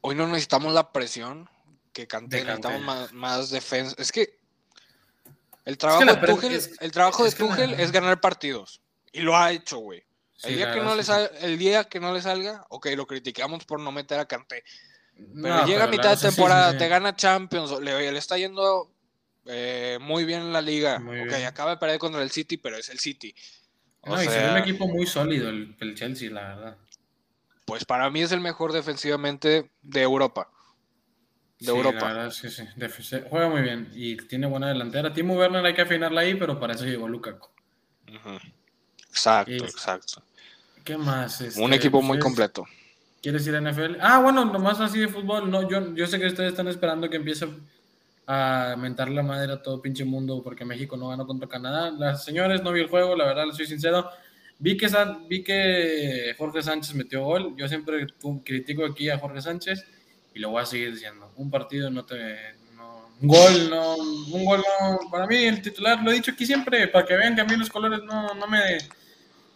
hoy 0.00 0.14
no 0.14 0.26
necesitamos 0.26 0.74
la 0.74 0.92
presión 0.92 1.48
que 1.92 2.06
Kanté, 2.06 2.44
necesitamos 2.44 2.80
más, 2.82 3.12
más 3.12 3.50
defensa. 3.50 3.94
Es 3.98 4.10
que 4.12 4.38
el 5.64 5.78
trabajo 5.78 6.04
la 6.04 6.14
de 6.16 6.26
Tuchel, 6.26 6.52
es- 6.52 6.70
el 6.80 6.90
trabajo 6.90 7.24
es 7.26 7.36
de 7.36 7.44
la- 7.44 7.50
Tuchel 7.54 7.74
es 7.80 7.92
ganar 7.92 8.20
partidos 8.20 8.80
y 9.12 9.20
lo 9.20 9.36
ha 9.36 9.52
hecho, 9.52 9.78
güey. 9.78 10.02
Sí, 10.36 10.48
el, 10.48 10.56
día 10.56 10.72
que 10.74 10.80
no 10.80 10.96
le 10.96 11.02
sí, 11.04 11.06
sal- 11.06 11.30
el 11.40 11.56
día 11.58 11.84
que 11.84 12.00
no 12.00 12.12
le 12.12 12.20
salga, 12.20 12.66
ok, 12.70 12.86
lo 12.96 13.06
criticamos 13.06 13.64
por 13.64 13.78
no 13.78 13.92
meter 13.92 14.18
a 14.18 14.26
Kanté. 14.26 14.64
Pero 15.14 15.54
No, 15.54 15.66
llega 15.66 15.84
a 15.84 15.86
mitad 15.86 16.16
de 16.18 16.28
temporada, 16.28 16.72
sí. 16.72 16.78
te 16.78 16.88
gana 16.88 17.14
Champions, 17.14 17.70
le, 17.80 18.10
le 18.10 18.18
está 18.18 18.36
yendo 18.38 18.90
eh, 19.46 19.98
muy 20.00 20.24
bien 20.24 20.40
en 20.40 20.52
la 20.52 20.60
liga. 20.62 20.98
Muy 20.98 21.20
ok, 21.20 21.26
bien. 21.28 21.44
acaba 21.44 21.72
de 21.72 21.76
perder 21.76 21.98
contra 22.00 22.22
el 22.22 22.30
City, 22.32 22.56
pero 22.56 22.76
es 22.76 22.88
el 22.88 22.98
City. 22.98 23.32
O 24.02 24.10
No, 24.10 24.22
y 24.22 24.24
se 24.26 24.30
ve 24.30 24.36
sea, 24.40 24.52
un 24.52 24.58
equipo 24.58 24.86
muy 24.88 25.06
sólido 25.06 25.48
el, 25.48 25.76
el 25.80 25.94
Chelsea, 25.94 26.30
la 26.30 26.42
verdad. 26.54 26.76
pues 27.66 27.84
para 27.84 28.10
mí 28.10 28.22
es 28.22 28.32
el 28.32 28.40
mejor 28.40 28.72
defensivamente 28.72 29.70
de 29.82 30.02
Europa. 30.02 30.48
De 31.60 31.66
Sí, 31.66 31.70
Europa. 31.70 31.98
La 32.08 32.14
verdad 32.14 32.30
sí. 32.32 32.48
Juega 33.30 33.48
muy 33.48 33.62
bien 33.62 33.88
y 33.94 34.16
tiene 34.16 34.46
buena 34.48 34.68
delantera. 34.68 35.12
Timo 35.12 35.34
Werner 35.34 35.64
hay 35.64 35.74
que 35.74 35.82
afinarla 35.82 36.22
ahí, 36.22 36.34
pero 36.34 36.58
para 36.58 36.74
eso 36.74 36.84
llegó 36.84 37.08
Lukaku. 37.08 37.48
Exacto, 39.08 39.52
Y- 39.52 39.56
exacto. 39.58 40.22
¿Qué 40.84 40.96
más? 40.96 41.40
Un 41.40 41.46
Este, 41.46 41.74
equipo 41.76 42.02
muy 42.02 42.16
¿quieres- 42.18 42.24
completo. 42.24 42.64
¿Quieres 43.22 43.46
ir 43.46 43.54
a 43.54 43.58
NFL? 43.60 43.98
Ah, 44.00 44.18
bueno, 44.18 44.44
nomás 44.44 44.80
así 44.80 44.98
de 44.98 45.06
fútbol. 45.06 45.48
No, 45.48 45.68
yo, 45.70 45.94
yo 45.94 46.08
sé 46.08 46.18
que 46.18 46.26
ustedes 46.26 46.50
están 46.50 46.66
esperando 46.66 47.08
que 47.08 47.18
empiece 47.18 47.46
a 48.26 48.76
mentar 48.78 49.08
la 49.10 49.22
madre 49.22 49.52
a 49.52 49.62
todo 49.62 49.82
pinche 49.82 50.04
mundo 50.04 50.42
porque 50.42 50.64
México 50.64 50.96
no 50.96 51.08
ganó 51.08 51.26
contra 51.26 51.48
Canadá. 51.48 51.90
Las 51.90 52.24
señores, 52.24 52.62
no 52.62 52.72
vi 52.72 52.80
el 52.80 52.88
juego, 52.88 53.16
la 53.16 53.26
verdad, 53.26 53.46
les 53.46 53.56
soy 53.56 53.66
sincero. 53.66 54.08
Vi 54.58 54.76
que, 54.76 54.88
San- 54.88 55.26
vi 55.28 55.42
que 55.42 56.34
Jorge 56.38 56.62
Sánchez 56.62 56.94
metió 56.94 57.24
gol. 57.24 57.54
Yo 57.56 57.66
siempre 57.68 58.06
critico 58.44 58.84
aquí 58.84 59.10
a 59.10 59.18
Jorge 59.18 59.42
Sánchez 59.42 59.84
y 60.34 60.38
lo 60.38 60.50
voy 60.50 60.62
a 60.62 60.66
seguir 60.66 60.92
diciendo. 60.92 61.32
Un 61.36 61.50
partido 61.50 61.90
no 61.90 62.04
te. 62.04 62.14
un 63.20 63.28
gol, 63.28 63.70
no. 63.70 63.96
Un 63.96 64.44
gol 64.44 64.62
no. 64.80 65.10
Para 65.10 65.26
mí, 65.26 65.36
el 65.36 65.60
titular, 65.60 66.00
lo 66.02 66.10
he 66.10 66.14
dicho 66.14 66.30
aquí 66.30 66.46
siempre, 66.46 66.86
para 66.88 67.04
que 67.04 67.16
vean 67.16 67.34
que 67.34 67.40
a 67.40 67.44
mí 67.44 67.56
los 67.56 67.68
colores 67.70 68.02
no, 68.04 68.34
no 68.34 68.46
me. 68.46 68.78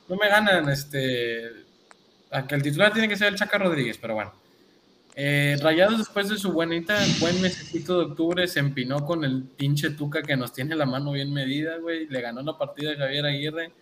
No 0.09 0.17
me 0.17 0.29
ganan, 0.29 0.69
este. 0.69 1.53
A 2.33 2.45
que 2.47 2.57
el 2.57 2.63
titular 2.63 2.93
tiene 2.93 3.09
que 3.09 3.17
ser 3.17 3.29
el 3.29 3.37
Chaca 3.37 3.59
Rodríguez, 3.59 3.99
pero 3.99 4.15
bueno. 4.15 4.33
Eh, 5.19 5.57
Rayados 5.63 5.97
después 5.97 6.29
de 6.29 6.37
su 6.37 6.53
buenita, 6.53 6.95
buen 7.21 7.41
mesecito 7.41 7.99
de 7.99 8.05
octubre 8.05 8.47
se 8.47 8.61
empinó 8.61 9.03
con 9.07 9.25
el 9.25 9.45
pinche 9.45 9.89
Tuca 9.89 10.23
que 10.23 10.37
nos 10.37 10.53
tiene 10.53 10.77
la 10.77 10.85
mano 10.85 11.13
bien 11.13 11.33
medida, 11.33 11.79
güey. 11.79 12.07
Le 12.07 12.21
ganó 12.21 12.43
la 12.43 12.59
partida 12.59 12.93
a 12.93 12.97
Javier 12.97 13.25
Aguirre. 13.25 13.73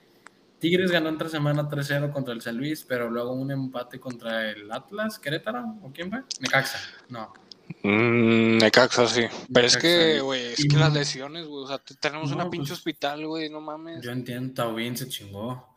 Tigres 0.60 0.92
ganó 0.92 1.08
entre 1.08 1.28
semana 1.28 1.68
3-0 1.68 2.12
contra 2.12 2.32
el 2.32 2.40
San 2.40 2.56
Luis, 2.56 2.84
pero 2.88 3.10
luego 3.10 3.32
un 3.32 3.50
empate 3.50 3.98
contra 3.98 4.48
el 4.48 4.70
Atlas, 4.70 5.18
Querétaro, 5.18 5.74
¿o 5.82 5.90
quién 5.92 6.08
fue? 6.08 6.22
Necaxa, 6.38 6.78
no. 7.08 7.34
Mm, 7.82 8.58
Necaxa, 8.58 9.08
sí. 9.08 9.22
Pero 9.52 9.66
es 9.66 9.76
que, 9.76 10.20
güey, 10.20 10.52
es 10.52 10.64
que 10.64 10.76
las 10.76 10.92
lesiones, 10.92 11.46
güey, 11.46 11.64
o 11.64 11.66
sea, 11.66 11.80
tenemos 11.98 12.30
una 12.30 12.48
pinche 12.48 12.68
pues, 12.68 12.78
hospital, 12.78 13.26
güey, 13.26 13.50
no 13.50 13.60
mames. 13.60 14.04
Yo 14.04 14.12
entiendo, 14.12 14.54
Taubín 14.54 14.96
se 14.96 15.08
chingó. 15.08 15.76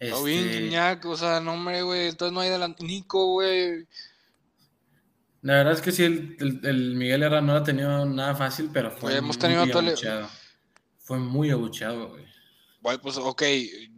Taubín, 0.00 0.72
este... 0.72 1.06
o 1.06 1.16
sea, 1.18 1.38
no, 1.40 1.52
hombre, 1.52 1.82
güey, 1.82 2.08
entonces 2.08 2.32
no 2.32 2.40
hay 2.40 2.48
delante. 2.48 2.82
Nico, 2.82 3.26
güey. 3.32 3.86
La 5.46 5.58
verdad 5.58 5.74
es 5.74 5.80
que 5.80 5.92
sí, 5.92 6.02
el, 6.02 6.96
Miguel 6.96 7.22
Herrera 7.22 7.40
no 7.40 7.54
ha 7.54 7.62
tenido 7.62 8.04
nada 8.04 8.34
fácil, 8.34 8.68
pero 8.72 8.90
fue 8.90 9.16
hemos 9.16 9.38
tenido 9.38 9.64
muy 9.64 9.76
abucheado. 9.76 10.28
Fue 10.98 11.18
muy 11.20 11.50
abucheado, 11.50 12.08
güey. 12.08 12.26
Bueno, 12.80 13.00
pues, 13.00 13.16
ok, 13.16 13.44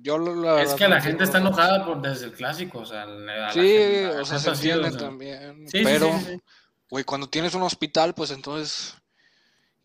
yo 0.02 0.18
lo... 0.18 0.58
es 0.58 0.74
que 0.74 0.86
la 0.86 1.00
gente 1.00 1.24
está 1.24 1.38
enojada 1.38 1.86
por 1.86 2.02
desde 2.02 2.26
el 2.26 2.32
clásico, 2.32 2.80
o 2.80 2.84
sea... 2.84 3.06
sí, 3.54 3.78
o 4.20 4.24
sea, 4.26 4.38
se 4.38 4.50
entiende 4.50 4.90
también, 4.90 5.64
pero, 5.72 6.10
güey, 6.90 7.04
cuando 7.04 7.26
tienes 7.30 7.54
un 7.54 7.62
hospital, 7.62 8.14
pues 8.14 8.30
entonces, 8.30 8.94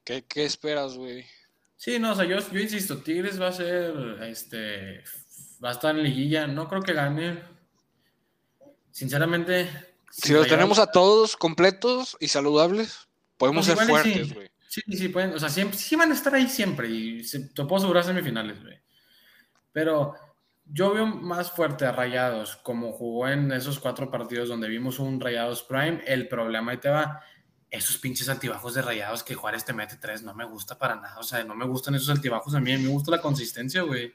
¿qué, 0.04 0.26
qué 0.28 0.43
esperas, 0.43 0.97
güey? 0.97 1.26
Sí, 1.78 1.97
no, 1.97 2.12
o 2.12 2.15
sea, 2.15 2.26
yo, 2.26 2.39
yo 2.39 2.60
insisto, 2.60 2.97
Tigres 2.97 3.39
va 3.39 3.47
a 3.47 3.54
ser, 3.54 4.17
este, 4.23 5.02
va 5.63 5.69
a 5.69 5.73
estar 5.73 5.95
en 5.95 6.04
liguilla, 6.04 6.45
no 6.45 6.67
creo 6.67 6.82
que 6.82 6.91
gane. 6.91 7.41
Sinceramente, 8.91 9.92
si 10.15 10.32
los 10.32 10.47
tenemos 10.47 10.78
a 10.78 10.91
todos 10.91 11.36
completos 11.36 12.15
y 12.19 12.28
saludables, 12.28 13.08
podemos 13.38 13.65
pues 13.65 13.78
ser 13.80 13.88
fuertes, 13.88 14.34
güey. 14.34 14.52
Sí. 14.67 14.82
sí, 14.91 15.10
pueden, 15.10 15.34
o 15.34 15.39
sea, 15.39 15.49
siempre, 15.49 15.78
sí 15.78 15.95
van 15.95 16.12
a 16.12 16.15
estar 16.15 16.34
ahí 16.36 16.47
siempre 16.47 16.88
y 16.88 17.23
se, 17.23 17.47
te 17.49 17.63
puedo 17.63 17.78
asegurar 17.78 18.04
semifinales, 18.04 18.62
güey. 18.62 18.80
Pero 19.71 20.13
yo 20.65 20.93
veo 20.93 21.08
más 21.08 21.52
fuerte 21.52 21.86
a 21.86 21.91
Rayados, 21.91 22.58
como 22.58 22.91
jugó 22.91 23.28
en 23.28 23.52
esos 23.52 23.80
cuatro 23.80 24.12
partidos 24.12 24.49
donde 24.49 24.67
vimos 24.67 24.99
un 24.99 25.19
Rayados 25.19 25.63
Prime. 25.63 26.04
El 26.06 26.28
problema 26.28 26.71
ahí 26.71 26.78
te 26.78 26.89
va, 26.89 27.21
esos 27.71 27.97
pinches 27.97 28.30
altibajos 28.30 28.76
de 28.76 28.84
Rayados 28.84 29.23
que 29.23 29.34
Juárez 29.34 29.65
te 29.65 29.73
mete 29.73 29.97
tres, 29.97 30.21
no 30.21 30.36
me 30.36 30.45
gusta 30.45 30.78
para 30.78 30.95
nada. 30.95 31.17
O 31.17 31.23
sea, 31.23 31.43
no 31.43 31.56
me 31.56 31.65
gustan 31.65 31.95
esos 31.95 32.10
altibajos 32.10 32.54
a 32.54 32.60
mí, 32.60 32.78
me 32.78 32.89
gusta 32.89 33.10
la 33.10 33.21
consistencia, 33.21 33.82
güey. 33.82 34.13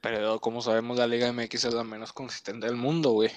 Pero 0.00 0.40
como 0.40 0.62
sabemos, 0.62 0.98
la 0.98 1.08
Liga 1.08 1.32
MX 1.32 1.64
es 1.64 1.74
la 1.74 1.84
menos 1.84 2.12
consistente 2.12 2.66
del 2.66 2.76
mundo, 2.76 3.10
güey. 3.10 3.30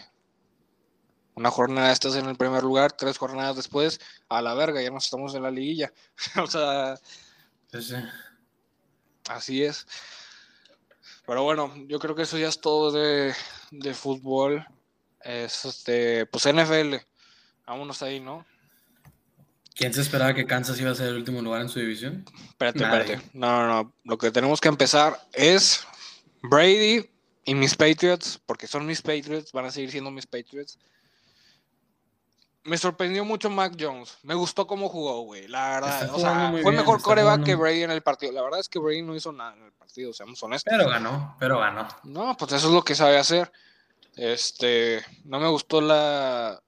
Una 1.36 1.50
jornada 1.50 1.92
estás 1.92 2.16
en 2.16 2.28
el 2.28 2.36
primer 2.36 2.64
lugar, 2.64 2.92
tres 2.92 3.18
jornadas 3.18 3.56
después, 3.56 4.00
a 4.30 4.42
la 4.42 4.54
verga, 4.54 4.82
ya 4.82 4.92
no 4.92 5.00
estamos 5.00 5.34
en 5.34 5.44
la 5.44 5.52
liguilla. 5.52 5.92
o 6.42 6.48
sea, 6.48 6.96
así 9.28 9.64
es. 9.64 9.88
Pero 11.26 11.44
bueno, 11.44 11.74
yo 11.88 12.00
creo 12.00 12.16
que 12.16 12.24
eso 12.24 12.38
ya 12.38 12.50
es 12.50 12.62
todo 12.62 12.92
de, 12.92 13.34
fútbol. 13.94 14.66
Es 15.22 15.66
este, 15.66 16.26
pues 16.28 16.46
NFL. 16.46 16.96
Vámonos 17.66 18.04
ahí, 18.04 18.20
¿no? 18.20 18.46
¿Quién 19.74 19.94
se 19.94 20.02
esperaba 20.02 20.36
que 20.36 20.46
Kansas 20.46 20.80
iba 20.80 20.92
a 20.92 20.96
ser 20.96 21.08
el 21.08 21.16
último 21.16 21.42
lugar 21.42 21.62
en 21.62 21.70
su 21.70 21.80
división? 21.80 22.26
Espérate, 22.50 22.84
espérate. 22.84 23.22
No, 23.34 23.66
no, 23.66 23.68
no. 23.68 23.94
Lo 24.04 24.18
que 24.18 24.30
tenemos 24.30 24.62
que 24.62 24.68
empezar 24.68 25.20
es 25.32 25.88
Brady 26.44 27.10
y 27.46 27.56
mis 27.56 27.76
Patriots, 27.76 28.40
porque 28.46 28.68
son 28.68 28.86
mis 28.86 29.02
Patriots, 29.02 29.52
van 29.52 29.66
a 29.66 29.72
seguir 29.72 29.90
siendo 29.90 30.12
mis 30.12 30.28
Patriots 30.28 30.78
me 32.64 32.78
sorprendió 32.78 33.26
mucho 33.26 33.50
Mac 33.50 33.76
Jones. 33.80 34.18
Me 34.24 34.36
gustó 34.36 34.68
cómo 34.68 34.90
jugó, 34.90 35.22
güey. 35.22 35.48
La 35.48 35.70
verdad, 35.70 36.10
o 36.14 36.20
sea, 36.20 36.54
fue 36.62 36.72
mejor 36.72 37.02
coreback 37.02 37.44
que 37.44 37.56
Brady 37.56 37.84
en 37.84 37.92
el 37.92 38.02
partido. 38.02 38.32
La 38.32 38.42
verdad 38.42 38.60
es 38.60 38.70
que 38.70 38.80
Brady 38.80 39.02
no 39.02 39.16
hizo 39.16 39.32
nada 39.32 39.56
en 39.56 39.64
el 39.64 39.72
partido, 39.74 40.14
seamos 40.14 40.42
honestos. 40.44 40.74
Pero 40.76 40.90
ganó, 40.90 41.36
pero 41.40 41.60
ganó. 41.60 41.88
No, 42.04 42.36
pues 42.38 42.54
eso 42.54 42.68
es 42.68 42.74
lo 42.74 42.84
que 42.84 42.96
sabe 42.96 43.18
hacer. 43.18 43.52
Este, 44.16 45.04
no 45.26 45.40
me 45.40 45.48
gustó 45.48 45.82
la 45.82 46.62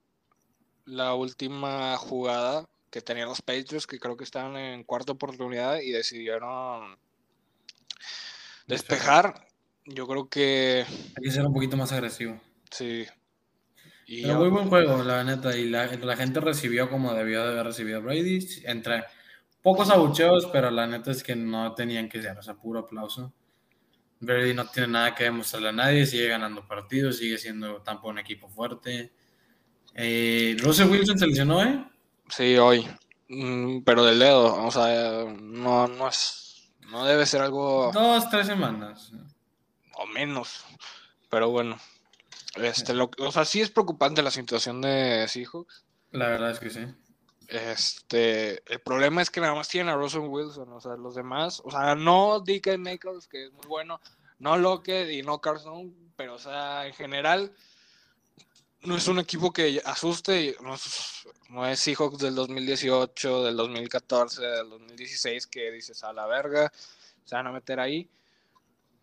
la 0.86 1.15
última 1.15 1.97
jugada 1.97 2.67
que 2.89 3.01
tenían 3.01 3.27
los 3.27 3.41
Patriots, 3.41 3.88
que 3.88 3.99
creo 3.99 4.15
que 4.15 4.23
estaban 4.23 4.55
en 4.55 4.84
cuarta 4.84 5.12
oportunidad 5.12 5.79
y 5.79 5.91
decidieron 5.91 6.97
despejar. 8.67 9.47
Yo 9.86 10.08
creo 10.08 10.29
que 10.29 10.86
hay 11.17 11.23
que 11.23 11.31
ser 11.31 11.45
un 11.45 11.53
poquito 11.53 11.75
más 11.75 11.91
agresivo. 11.91 12.39
Sí, 12.71 13.05
pero 14.08 14.39
muy 14.39 14.50
buen 14.50 14.70
juego, 14.70 15.04
la 15.04 15.24
neta, 15.24 15.58
y 15.58 15.70
la, 15.70 15.88
gente 15.88 16.39
recibió 16.39 16.89
como 16.89 17.13
debió 17.13 17.44
de 17.44 17.52
haber 17.52 17.65
recibido 17.65 18.02
Brady, 18.02 18.48
entre 18.65 19.04
pocos 19.62 19.89
abucheos, 19.89 20.48
pero 20.52 20.70
la 20.70 20.86
neta 20.86 21.12
es 21.12 21.24
que 21.24 21.36
no 21.36 21.74
tenían 21.74 22.08
que 22.08 22.22
ser, 22.22 22.38
o 22.38 22.44
sea, 22.44 22.54
puro 22.54 22.82
aplauso. 22.82 23.34
Brady 24.20 24.54
no 24.54 24.65
tiene 24.68 24.89
nada 24.89 25.15
que 25.15 25.26
demostrarle 25.26 25.70
a 25.70 25.74
nadie, 25.74 26.06
sigue 26.06 26.28
ganando 26.28 26.68
partidos, 26.68 27.18
sigue 27.18 27.38
siendo 27.38 27.82
tampoco 27.82 28.10
un 28.10 28.20
equipo 28.20 28.48
fuerte. 28.48 29.12
Eh, 29.96 30.56
Russell 30.60 30.89
Wilson 30.89 31.18
se 31.18 31.28
lesionó, 31.28 31.63
¿eh? 31.63 31.86
Sí, 32.30 32.58
hoy, 32.58 32.88
mm, 33.28 33.80
pero 33.82 34.06
del 34.06 34.20
dedo, 34.20 34.65
o 34.65 34.72
sea, 34.72 35.26
no, 35.39 35.88
no 35.88 36.08
es, 36.08 36.72
no 36.91 37.06
debe 37.06 37.26
ser 37.26 37.41
algo... 37.41 37.91
Dos, 37.91 38.30
tres 38.30 38.48
semanas. 38.48 39.12
O 39.96 40.06
menos, 40.08 40.63
pero 41.30 41.50
bueno. 41.50 41.78
Este, 42.56 42.94
lo, 42.94 43.12
o 43.20 43.32
sea, 43.32 43.46
sí 43.46 43.62
es 43.62 43.70
preocupante 43.70 44.22
la 44.22 44.32
situación 44.32 44.82
de 44.82 45.26
Seahawks. 45.28 45.86
La 46.12 46.30
verdad 46.30 46.52
es 46.52 46.60
que 46.60 46.70
sí. 46.70 46.86
Este, 47.48 48.63
el 48.72 48.80
problema 48.80 49.22
es 49.22 49.30
que 49.30 49.41
nada 49.41 49.54
más 49.54 49.68
tienen 49.68 49.94
a 49.94 49.98
Russell 49.98 50.22
Wilson, 50.22 50.72
o 50.72 50.82
sea, 50.82 50.96
los 50.96 51.15
demás, 51.15 51.62
o 51.63 51.70
sea, 51.70 51.94
no 51.94 52.39
Deacon 52.39 52.82
Nichols, 52.84 53.28
que 53.28 53.46
es 53.46 53.52
muy 53.52 53.68
bueno, 53.68 54.02
no 54.39 54.58
Lockett 54.58 55.12
y 55.12 55.22
no 55.22 55.39
Carson, 55.39 55.94
pero, 56.15 56.36
o 56.36 56.39
sea, 56.39 56.88
en 56.88 56.94
general, 56.94 57.54
no 58.82 58.96
es 58.96 59.08
un 59.08 59.20
equipo 59.20 59.52
que 59.52 59.82
asuste, 59.86 60.56
no 60.62 60.76
es, 60.76 61.28
no 61.50 61.68
es 61.68 61.80
Seahawks 61.80 62.20
del 62.20 62.36
2018, 62.36 63.44
del 63.44 63.58
2014, 63.58 64.41
del 64.41 64.70
2016, 64.70 65.48
que 65.48 65.72
dices 65.72 66.04
a 66.04 66.13
la 66.13 66.26
verga, 66.26 66.72
se 67.26 67.36
van 67.36 67.48
a 67.48 67.52
meter 67.52 67.80
ahí. 67.80 68.10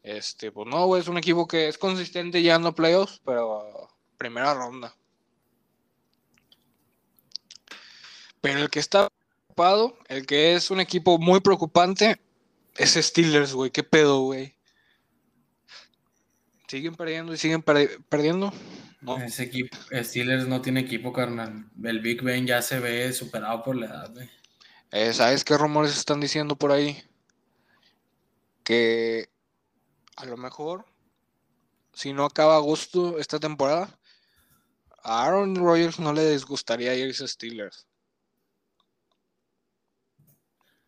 Este, 0.02 0.50
pues 0.50 0.66
no, 0.66 0.96
es 0.96 1.06
un 1.06 1.18
equipo 1.18 1.46
que 1.46 1.68
es 1.68 1.78
consistente 1.78 2.42
ya 2.42 2.56
en 2.56 2.62
los 2.62 2.74
playoffs, 2.74 3.20
pero 3.24 3.88
primera 4.18 4.52
ronda. 4.54 4.94
Pero 8.40 8.58
el 8.58 8.70
que 8.70 8.80
está 8.80 9.08
preocupado, 9.08 9.96
el 10.08 10.26
que 10.26 10.54
es 10.54 10.70
un 10.70 10.80
equipo 10.80 11.18
muy 11.18 11.40
preocupante, 11.40 12.20
es 12.76 12.94
Steelers, 12.94 13.52
güey. 13.52 13.70
¿Qué 13.70 13.84
pedo, 13.84 14.22
güey? 14.22 14.56
Siguen 16.66 16.96
perdiendo 16.96 17.32
y 17.34 17.36
siguen 17.36 17.62
perdiendo. 17.62 18.52
Ese 19.24 19.44
equipo, 19.44 19.76
Steelers 19.92 20.48
no 20.48 20.62
tiene 20.62 20.80
equipo, 20.80 21.12
carnal. 21.12 21.66
El 21.82 22.00
Big 22.00 22.22
Ben 22.22 22.46
ya 22.46 22.62
se 22.62 22.80
ve 22.80 23.12
superado 23.12 23.62
por 23.62 23.76
la 23.76 23.86
edad, 23.86 24.12
güey. 24.12 24.30
Eh, 24.90 25.12
¿Sabes 25.12 25.44
qué 25.44 25.56
rumores 25.56 25.96
están 25.96 26.20
diciendo 26.20 26.56
por 26.56 26.72
ahí? 26.72 27.02
Que 28.64 29.31
a 30.22 30.26
lo 30.26 30.36
mejor, 30.36 30.84
si 31.92 32.12
no 32.12 32.24
acaba 32.24 32.56
a 32.56 32.60
gusto 32.60 33.18
esta 33.18 33.40
temporada, 33.40 33.88
a 35.02 35.26
Aaron 35.26 35.56
Rodgers 35.56 35.98
no 35.98 36.12
le 36.12 36.30
disgustaría 36.30 36.94
irse 36.94 37.24
a 37.24 37.28
Steelers. 37.28 37.86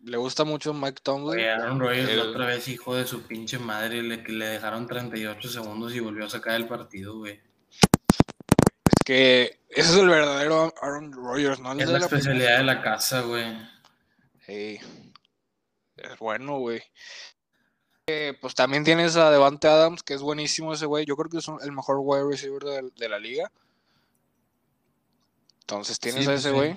Le 0.05 0.17
gusta 0.19 0.45
mucho 0.45 0.73
Mike 0.73 1.01
Tomlin. 1.03 1.45
Aaron 1.45 1.81
Rodgers 1.81 2.17
otra 2.19 2.47
vez 2.47 2.69
hijo 2.69 2.95
de 2.95 3.07
su 3.07 3.23
pinche 3.23 3.59
madre, 3.59 4.03
le, 4.03 4.19
le 4.23 4.47
dejaron 4.47 4.87
38 4.87 5.49
segundos 5.49 5.95
y 5.95 6.01
volvió 6.01 6.27
a 6.27 6.31
sacar 6.31 6.55
el 6.55 6.69
partido, 6.69 7.19
güey. 7.19 7.41
Es 7.73 9.05
que 9.05 9.61
ese 9.71 9.91
es 9.91 9.97
el 9.97 10.09
verdadero 10.09 10.73
Aaron 10.81 11.13
Rodgers, 11.13 11.59
¿no? 11.59 11.73
Es 11.73 11.89
la, 11.89 11.99
especialidad 11.99 12.59
de 12.59 12.65
la 12.65 12.83
casa, 12.83 13.23
güey. 13.23 13.47
Sí. 14.47 14.79
Es 15.97 16.19
bueno, 16.19 16.59
güey 16.59 16.83
pues 18.41 18.55
también 18.55 18.85
tienes 18.85 19.17
a 19.17 19.31
Devante 19.31 19.67
Adams, 19.67 20.03
que 20.03 20.13
es 20.13 20.21
buenísimo 20.21 20.75
ese 20.75 20.85
güey. 20.85 21.07
Yo 21.07 21.17
creo 21.17 21.31
que 21.31 21.39
es 21.39 21.49
el 21.63 21.73
mejor 21.73 21.97
wide 22.01 22.29
receiver 22.29 22.63
de, 22.63 23.09
la 23.09 23.19
liga. 23.19 23.51
Entonces 25.61 25.99
tienes 25.99 26.27
a 26.27 26.33
pues 26.33 26.41
ese 26.41 26.51
güey. 26.51 26.77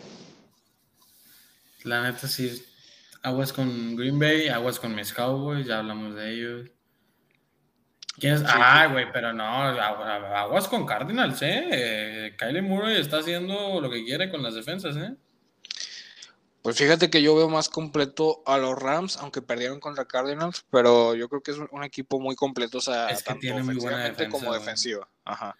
La 1.83 2.01
neta 2.03 2.27
sí. 2.27 2.65
Aguas 3.23 3.51
con 3.51 3.95
Green 3.97 4.17
Bay, 4.17 4.47
aguas 4.47 4.79
con 4.79 4.95
mis 4.95 5.11
Cowboys, 5.11 5.67
ya 5.67 5.79
hablamos 5.79 6.15
de 6.15 6.33
ellos. 6.33 6.69
¿Quién 8.19 8.35
es? 8.35 8.43
Ah, 8.47 8.87
güey, 8.87 9.11
pero 9.11 9.33
no, 9.33 9.43
aguas 9.43 10.67
con 10.67 10.85
Cardinals, 10.85 11.41
¿eh? 11.41 11.67
¿eh? 11.71 12.35
Kylie 12.37 12.61
Murray 12.61 13.01
está 13.01 13.17
haciendo 13.17 13.81
lo 13.81 13.89
que 13.89 14.05
quiere 14.05 14.31
con 14.31 14.41
las 14.41 14.55
defensas, 14.55 14.95
¿eh? 14.95 15.15
Pues 16.67 16.79
fíjate 16.79 17.09
que 17.09 17.21
yo 17.21 17.33
veo 17.33 17.47
más 17.47 17.69
completo 17.69 18.43
a 18.45 18.57
los 18.57 18.77
Rams, 18.77 19.15
aunque 19.21 19.41
perdieron 19.41 19.79
contra 19.79 20.03
Cardinals, 20.03 20.65
pero 20.69 21.15
yo 21.15 21.29
creo 21.29 21.41
que 21.41 21.51
es 21.51 21.57
un 21.71 21.81
equipo 21.85 22.19
muy 22.19 22.35
completo, 22.35 22.79
o 22.79 22.81
sea, 22.81 23.07
es 23.07 23.19
que 23.19 23.23
tanto 23.23 23.39
tiene 23.39 23.63
muy 23.63 23.75
buena 23.75 23.99
defensa, 24.03 24.29
como 24.31 24.47
güey. 24.49 24.59
defensiva. 24.59 25.07
Ajá. 25.23 25.55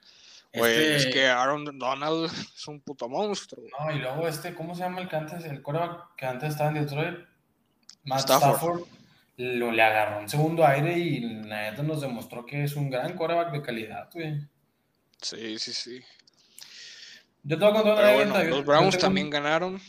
Güey, 0.54 0.76
es 0.96 1.06
Este- 1.06 1.12
que 1.14 1.28
Aaron 1.30 1.80
Donald 1.80 2.26
es 2.58 2.68
un 2.68 2.82
puto 2.82 3.08
monstruo. 3.08 3.64
No, 3.80 3.96
y 3.96 4.00
luego 4.00 4.28
este, 4.28 4.54
¿cómo 4.54 4.76
se 4.76 4.82
llama 4.82 5.00
el 5.00 5.08
que 5.08 5.16
antes, 5.16 5.46
el 5.46 5.62
quarterback 5.62 6.16
que 6.18 6.26
antes 6.26 6.50
estaba 6.50 6.72
en 6.72 6.76
Detroit? 6.86 7.20
Matt 8.04 8.20
Stafford. 8.20 8.50
Stafford. 8.58 8.82
Lo, 9.38 9.72
le 9.72 9.82
agarró 9.84 10.20
un 10.20 10.28
segundo 10.28 10.68
aire 10.68 10.98
y 11.00 11.22
la 11.22 11.72
neta 11.72 11.84
nos 11.84 12.02
demostró 12.02 12.46
que 12.46 12.66
es 12.66 12.76
un 12.76 12.90
gran 12.90 13.16
quarterback 13.16 13.54
de 13.54 13.62
calidad, 13.62 14.10
güey. 14.14 14.46
Sí, 15.22 15.58
sí, 15.58 15.72
sí. 15.72 16.02
Yo 17.44 17.58
te 17.58 17.64
voy 17.64 17.74
a 17.78 17.82
contar 17.82 17.94
una 18.04 18.14
bueno, 18.14 18.44
los 18.44 18.66
Browns 18.66 18.98
también 18.98 19.28
un- 19.28 19.32
ganaron. 19.32 19.82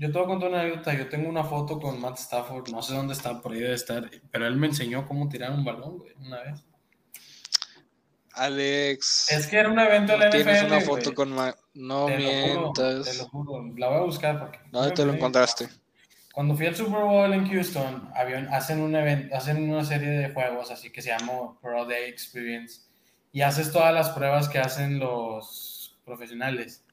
Yo 0.00 0.10
te 0.10 0.18
voy 0.18 0.24
a 0.24 0.26
contar 0.28 0.48
una 0.48 0.60
anécdota. 0.62 0.94
Yo 0.94 1.08
tengo 1.08 1.28
una 1.28 1.44
foto 1.44 1.78
con 1.78 2.00
Matt 2.00 2.18
Stafford. 2.18 2.70
No 2.70 2.80
sé 2.82 2.94
dónde 2.94 3.12
está, 3.12 3.40
por 3.40 3.52
ahí 3.52 3.60
debe 3.60 3.74
estar. 3.74 4.10
Pero 4.32 4.46
él 4.46 4.56
me 4.56 4.66
enseñó 4.68 5.06
cómo 5.06 5.28
tirar 5.28 5.52
un 5.52 5.62
balón, 5.64 5.98
güey, 5.98 6.14
una 6.18 6.40
vez. 6.42 6.64
Alex, 8.32 9.30
Es 9.32 9.46
que 9.48 9.58
era 9.58 9.68
un 9.68 9.78
evento 9.78 10.12
de 10.12 10.18
la 10.18 10.24
no 10.26 10.30
tienes 10.30 10.62
NFL, 10.62 10.72
una 10.72 10.80
foto 10.80 11.02
güey. 11.06 11.14
con... 11.14 11.32
ma- 11.32 11.54
No 11.74 12.06
Te 12.06 12.18
lo 12.18 12.30
juro, 12.30 12.72
te 12.72 12.82
lo 12.82 12.88
mientas. 12.94 13.28
juro. 13.30 13.72
La 13.76 13.88
voy 13.88 13.98
a 13.98 14.02
buscar 14.02 14.38
porque. 14.38 14.58
¿Dónde 14.70 14.92
te 14.92 15.04
lo 15.04 15.12
encontraste? 15.12 15.68
Cuando 16.32 16.54
fui 16.56 16.66
al 16.66 16.76
Super 16.76 17.00
Bowl 17.02 17.32
en 17.34 17.46
Houston, 17.50 18.08
hacen, 18.52 18.80
un 18.80 18.94
evento, 18.94 19.36
hacen 19.36 19.68
una 19.70 19.84
serie 19.84 20.08
de 20.10 20.32
juegos 20.32 20.70
así 20.70 20.90
que 20.90 21.02
se 21.02 21.08
llama 21.10 21.58
Pro 21.60 21.84
Day 21.84 22.08
Experience 22.08 22.82
y 23.32 23.42
haces 23.42 23.72
todas 23.72 23.92
las 23.92 24.10
pruebas 24.10 24.48
que 24.48 24.58
hacen 24.60 25.00
los 25.00 25.98
profesionales. 26.04 26.84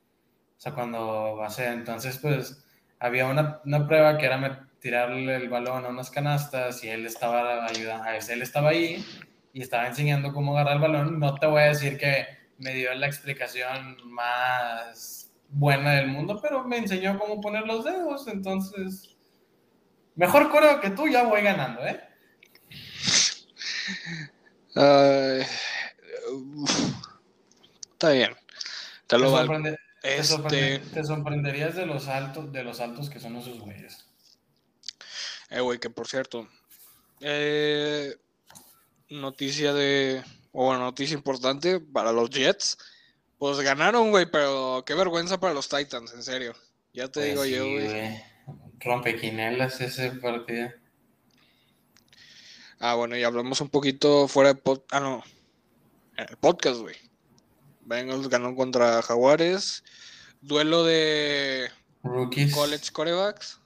O 0.58 0.60
sea, 0.60 0.74
cuando 0.74 1.42
a... 1.44 1.48
Entonces, 1.72 2.18
pues, 2.18 2.64
había 3.00 3.26
una, 3.28 3.62
una 3.66 3.88
prueba 3.88 4.18
que 4.18 4.26
era 4.26 4.68
tirarle 4.80 5.36
el 5.36 5.50
balón 5.50 5.86
a 5.86 5.90
unas 5.90 6.10
canastas 6.12 6.84
y 6.84 6.90
él 6.90 7.06
estaba 7.06 7.66
ayudando, 7.66 8.06
él 8.30 8.42
estaba 8.42 8.70
ahí 8.70 9.06
y 9.54 9.62
estaba 9.62 9.88
enseñando 9.88 10.34
cómo 10.34 10.54
agarrar 10.54 10.76
el 10.76 10.82
balón. 10.82 11.20
No 11.20 11.36
te 11.36 11.48
voy 11.48 11.62
a 11.62 11.68
decir 11.70 11.98
que 11.98 12.26
me 12.58 12.74
dio 12.74 12.94
la 12.94 13.08
explicación 13.08 13.98
más 14.06 15.32
buena 15.50 15.94
del 15.94 16.08
mundo, 16.08 16.40
pero 16.42 16.64
me 16.64 16.78
enseñó 16.78 17.18
cómo 17.18 17.42
poner 17.42 17.66
los 17.66 17.86
dedos, 17.86 18.28
entonces... 18.28 19.14
Mejor 20.16 20.50
coreo 20.50 20.82
que 20.82 20.90
tú, 20.90 21.08
ya 21.08 21.24
voy 21.24 21.42
ganando, 21.44 21.86
¿eh? 21.86 22.02
Está 27.94 28.12
bien. 28.12 28.34
Te 29.06 29.16
Te, 29.16 29.18
lo 29.20 29.30
sorprende- 29.30 29.78
te 30.02 30.18
Este, 30.18 30.24
sorprende- 30.36 30.80
te 30.94 31.04
sorprenderías 31.04 31.76
de 31.76 31.86
los 31.86 32.08
altos, 32.08 32.52
de 32.52 32.64
los 32.64 32.80
altos 32.80 33.10
que 33.10 33.20
son 33.20 33.36
esos 33.38 33.60
güeyes. 33.60 34.06
eh, 35.50 35.60
güey, 35.62 35.80
que 35.80 35.90
por 35.90 36.08
cierto, 36.08 36.48
eh, 37.22 38.16
noticia 39.10 39.74
de, 39.74 40.24
o 40.52 40.66
bueno, 40.66 40.82
noticia 40.84 41.16
importante 41.16 41.80
para 41.80 42.12
los 42.12 42.30
Jets. 42.30 42.78
Pues 43.38 43.60
ganaron, 43.60 44.10
güey, 44.10 44.26
pero 44.30 44.84
qué 44.86 44.94
vergüenza 44.96 45.40
para 45.40 45.54
los 45.54 45.70
Titans, 45.70 46.14
en 46.14 46.24
serio. 46.24 46.56
Ya 46.94 47.08
te 47.08 47.24
digo 47.24 47.42
Pues 47.42 47.52
yo, 47.52 47.64
sí, 47.64 47.74
güey. 47.86 48.24
Rompequinelas 48.80 49.80
ese 49.80 50.12
partido. 50.12 50.72
Ah, 52.80 52.96
bueno, 52.96 53.16
y 53.18 53.24
hablamos 53.24 53.62
un 53.62 53.70
poquito 53.70 54.28
fuera 54.28 54.54
de 54.54 54.60
pod... 54.60 54.82
Ah, 54.92 55.00
no. 55.00 55.24
En 56.18 56.28
el 56.30 56.38
podcast, 56.38 56.80
güey. 56.80 56.96
Bengals 57.88 58.30
ganó 58.30 58.56
contra 58.56 59.02
Jaguares. 59.02 59.84
Duelo 60.42 60.84
de 60.84 61.72
Rookies. 62.04 62.54
college 62.54 62.92
corebacks 62.92 63.60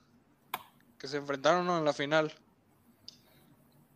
que 0.97 1.07
se 1.07 1.17
enfrentaron 1.17 1.65
¿no? 1.65 1.79
en 1.79 1.85
la 1.85 1.93
final. 1.93 2.31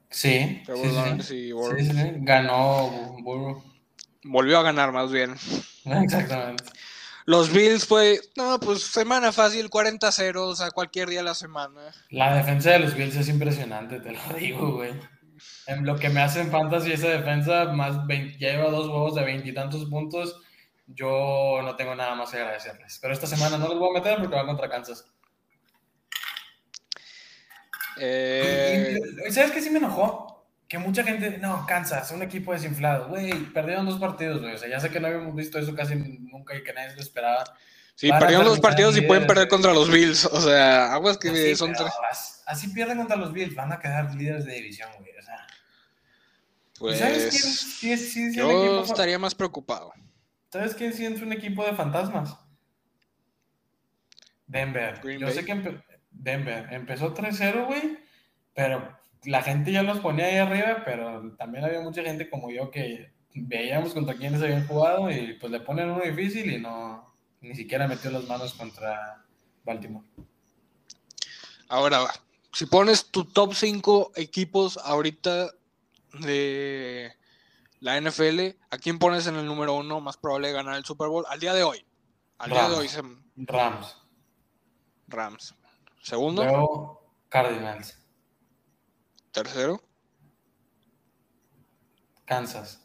Sí, 0.09 0.63
sí, 0.65 1.21
sí, 1.21 1.36
y. 1.36 2.26
Ganó 2.26 3.15
Burrow. 3.21 3.63
Volvió 4.23 4.57
a 4.59 4.63
ganar 4.63 4.91
más 4.91 5.11
bien. 5.11 5.36
Exactamente. 5.86 6.63
Los 7.26 7.51
Bills 7.51 7.86
fue, 7.86 8.19
no, 8.36 8.59
pues 8.59 8.84
semana 8.84 9.32
fácil, 9.32 9.69
40-0, 9.69 10.36
o 10.38 10.55
sea, 10.55 10.69
cualquier 10.71 11.09
día 11.09 11.19
de 11.19 11.26
la 11.26 11.34
semana. 11.34 11.82
La 12.09 12.36
defensa 12.36 12.71
de 12.71 12.80
los 12.80 12.95
Bills 12.95 13.15
es 13.15 13.30
impresionante, 13.30 13.99
te 13.99 14.11
lo 14.11 14.19
digo, 14.39 14.73
güey. 14.73 14.93
En 15.68 15.86
lo 15.86 15.95
que 15.97 16.09
me 16.09 16.22
hacen 16.22 16.51
fantasy 16.51 16.91
esa 16.91 17.07
defensa, 17.09 17.66
más 17.66 18.05
20 18.05 18.38
ya 18.38 18.51
lleva 18.51 18.70
dos 18.70 18.88
huevos 18.88 19.16
de 19.16 19.24
veintitantos 19.24 19.86
puntos. 19.89 20.41
Yo 20.88 21.59
no 21.63 21.76
tengo 21.76 21.95
nada 21.95 22.13
más 22.16 22.30
que 22.30 22.38
agradecerles. 22.38 22.99
Pero 23.01 23.13
esta 23.13 23.26
semana 23.26 23.57
no 23.57 23.68
los 23.68 23.80
voy 23.80 23.89
a 23.89 23.99
meter 23.99 24.20
porque 24.20 24.36
van 24.36 24.45
contra 24.45 24.70
Kansas. 24.70 25.05
Eh, 27.97 28.99
Y- 29.24 29.28
y- 29.28 29.32
¿Sabes 29.32 29.51
qué 29.51 29.61
sí 29.61 29.70
me 29.70 29.80
enojó? 29.80 30.45
Que 30.68 30.78
mucha 30.78 31.03
gente, 31.03 31.38
no, 31.38 31.66
Kansas, 31.66 32.11
un 32.11 32.24
equipo 32.24 32.51
desinflado. 32.51 33.07
Güey, 33.07 33.32
perdieron 33.53 33.86
dos 33.86 33.99
partidos, 33.99 34.41
güey. 34.41 34.53
O 34.53 34.57
sea, 34.57 34.68
ya 34.70 34.80
sé 34.80 34.89
que 34.89 34.99
no 34.99 35.07
habíamos 35.07 35.36
visto 35.36 35.59
eso 35.59 35.76
casi 35.76 35.95
nunca 35.95 36.55
y 36.55 36.63
que 36.63 36.74
nadie 36.74 36.89
se 36.91 36.95
lo 36.97 37.01
esperaba. 37.01 37.43
sí, 37.95 38.09
van 38.09 38.20
perdieron 38.20 38.45
los 38.45 38.55
terminar 38.55 38.72
partidos 38.72 38.97
y 38.97 39.01
pueden 39.01 39.26
perder 39.28 39.47
contra 39.47 39.74
los 39.74 39.89
Bills. 39.89 40.26
O 40.26 40.41
sea, 40.41 40.91
aguas 40.93 41.18
que 41.18 41.55
son 41.55 41.72
tres. 41.74 41.89
as- 42.11 42.43
Así 42.47 42.68
pierden 42.70 42.97
contra 42.97 43.16
los 43.16 43.32
Bills, 43.32 43.55
van 43.55 43.72
a 43.72 43.80
quedar 43.80 44.13
líderes 44.13 44.45
de 44.45 44.53
división, 44.53 44.89
güey. 44.99 45.11
O 45.18 45.22
sea, 45.22 45.47
¿y 45.47 45.55
Pues 46.80 46.99
¿sabes 46.99 47.30
quién 47.80 47.97
sí 47.97 48.11
sí 48.32 48.36
yo 48.36 48.49
equipo 48.51 48.84
estaría 48.84 49.17
más 49.19 49.34
preocupado. 49.34 49.93
¿Sabes 50.51 50.73
quién 50.76 50.93
sí 50.93 51.05
es 51.05 51.21
un 51.21 51.32
equipo 51.34 51.63
de 51.65 51.73
fantasmas? 51.73 52.38
Denver. 54.47 54.99
Green 55.03 55.19
Yo 55.19 55.28
Bay. 55.28 55.36
sé 55.36 55.45
que 55.45 55.53
empe- 55.53 55.84
Denver 56.11 56.67
empezó 56.71 57.13
3-0, 57.13 57.65
güey, 57.67 57.97
pero 58.53 58.97
la 59.23 59.41
gente 59.41 59.71
ya 59.71 59.84
los 59.84 59.99
ponía 59.99 60.26
ahí 60.26 60.38
arriba, 60.38 60.84
pero 60.86 61.36
también 61.36 61.65
había 61.65 61.82
mucha 61.82 62.03
gente 62.03 62.30
como 62.30 62.51
yo 62.51 62.69
que 62.71 63.11
veíamos 63.34 63.93
contra 63.93 64.15
quiénes 64.15 64.41
habían 64.41 64.67
jugado 64.67 65.09
y 65.11 65.34
pues 65.34 65.51
le 65.51 65.59
ponen 65.59 65.89
uno 65.89 66.03
difícil 66.03 66.51
y 66.53 66.59
no, 66.59 67.13
ni 67.41 67.55
siquiera 67.55 67.88
metió 67.88 68.11
las 68.11 68.26
manos 68.26 68.53
contra 68.53 69.26
Baltimore. 69.65 70.05
Ahora, 71.67 72.05
si 72.53 72.65
pones 72.67 73.05
tu 73.07 73.26
top 73.26 73.53
5 73.55 74.11
equipos 74.15 74.78
ahorita 74.78 75.49
de 76.22 77.16
la 77.80 77.99
NFL, 77.99 78.57
¿a 78.70 78.78
quién 78.78 78.99
pones 78.99 79.28
en 79.28 79.36
el 79.36 79.45
número 79.45 79.74
uno 79.76 79.99
más 80.01 80.18
probable 80.18 80.47
de 80.47 80.53
ganar 80.53 80.76
el 80.76 80.86
Super 80.86 81.07
Bowl 81.09 81.26
al 81.28 81.39
día 81.39 81.53
de 81.53 81.63
hoy? 81.63 81.86
Al 82.38 82.49
día 82.49 82.68
de 82.70 82.76
Rams. 82.76 82.97
hoy, 82.97 83.13
Rams. 83.38 83.97
Rams. 85.07 85.55
Segundo, 86.01 86.43
Luego 86.43 87.01
Cardinals. 87.30 87.97
tercero. 89.32 89.82
Kansas. 92.26 92.82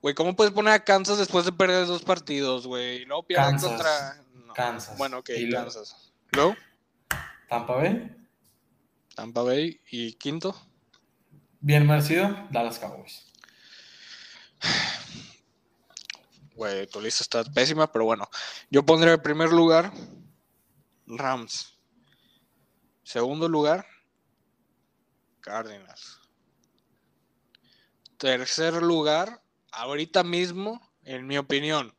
Güey, 0.00 0.14
¿cómo 0.14 0.34
puedes 0.34 0.52
poner 0.54 0.72
a 0.72 0.84
Kansas 0.84 1.18
después 1.18 1.44
de 1.44 1.52
perder 1.52 1.86
dos 1.86 2.02
partidos, 2.02 2.66
güey? 2.66 3.04
Luego 3.04 3.24
pierden 3.26 3.50
Kansas. 3.52 3.68
contra. 3.70 4.22
no. 4.46 4.54
Kansas. 4.54 4.96
Bueno, 4.98 5.18
ok, 5.18 5.30
Y 5.36 5.50
Kansas. 5.50 6.12
Luego, 6.32 6.56
Tampa 7.48 7.74
Bay. 7.76 8.16
Tampa 9.14 9.42
Bay. 9.42 9.78
Y 9.90 10.14
quinto, 10.14 10.56
Bien 11.60 11.86
merecido. 11.86 12.34
Dallas 12.50 12.78
Cowboys. 12.78 13.26
güey, 16.54 16.86
tu 16.86 17.00
lista 17.00 17.22
está 17.22 17.44
pésima, 17.44 17.90
pero 17.90 18.04
bueno. 18.04 18.28
Yo 18.70 18.84
pondré 18.84 19.12
en 19.12 19.22
primer 19.22 19.50
lugar 19.50 19.92
Rams. 21.06 21.78
Segundo 23.02 23.48
lugar, 23.48 23.86
Cardinals. 25.40 26.20
Tercer 28.16 28.74
lugar, 28.82 29.42
ahorita 29.72 30.22
mismo, 30.22 30.80
en 31.04 31.26
mi 31.26 31.38
opinión, 31.38 31.94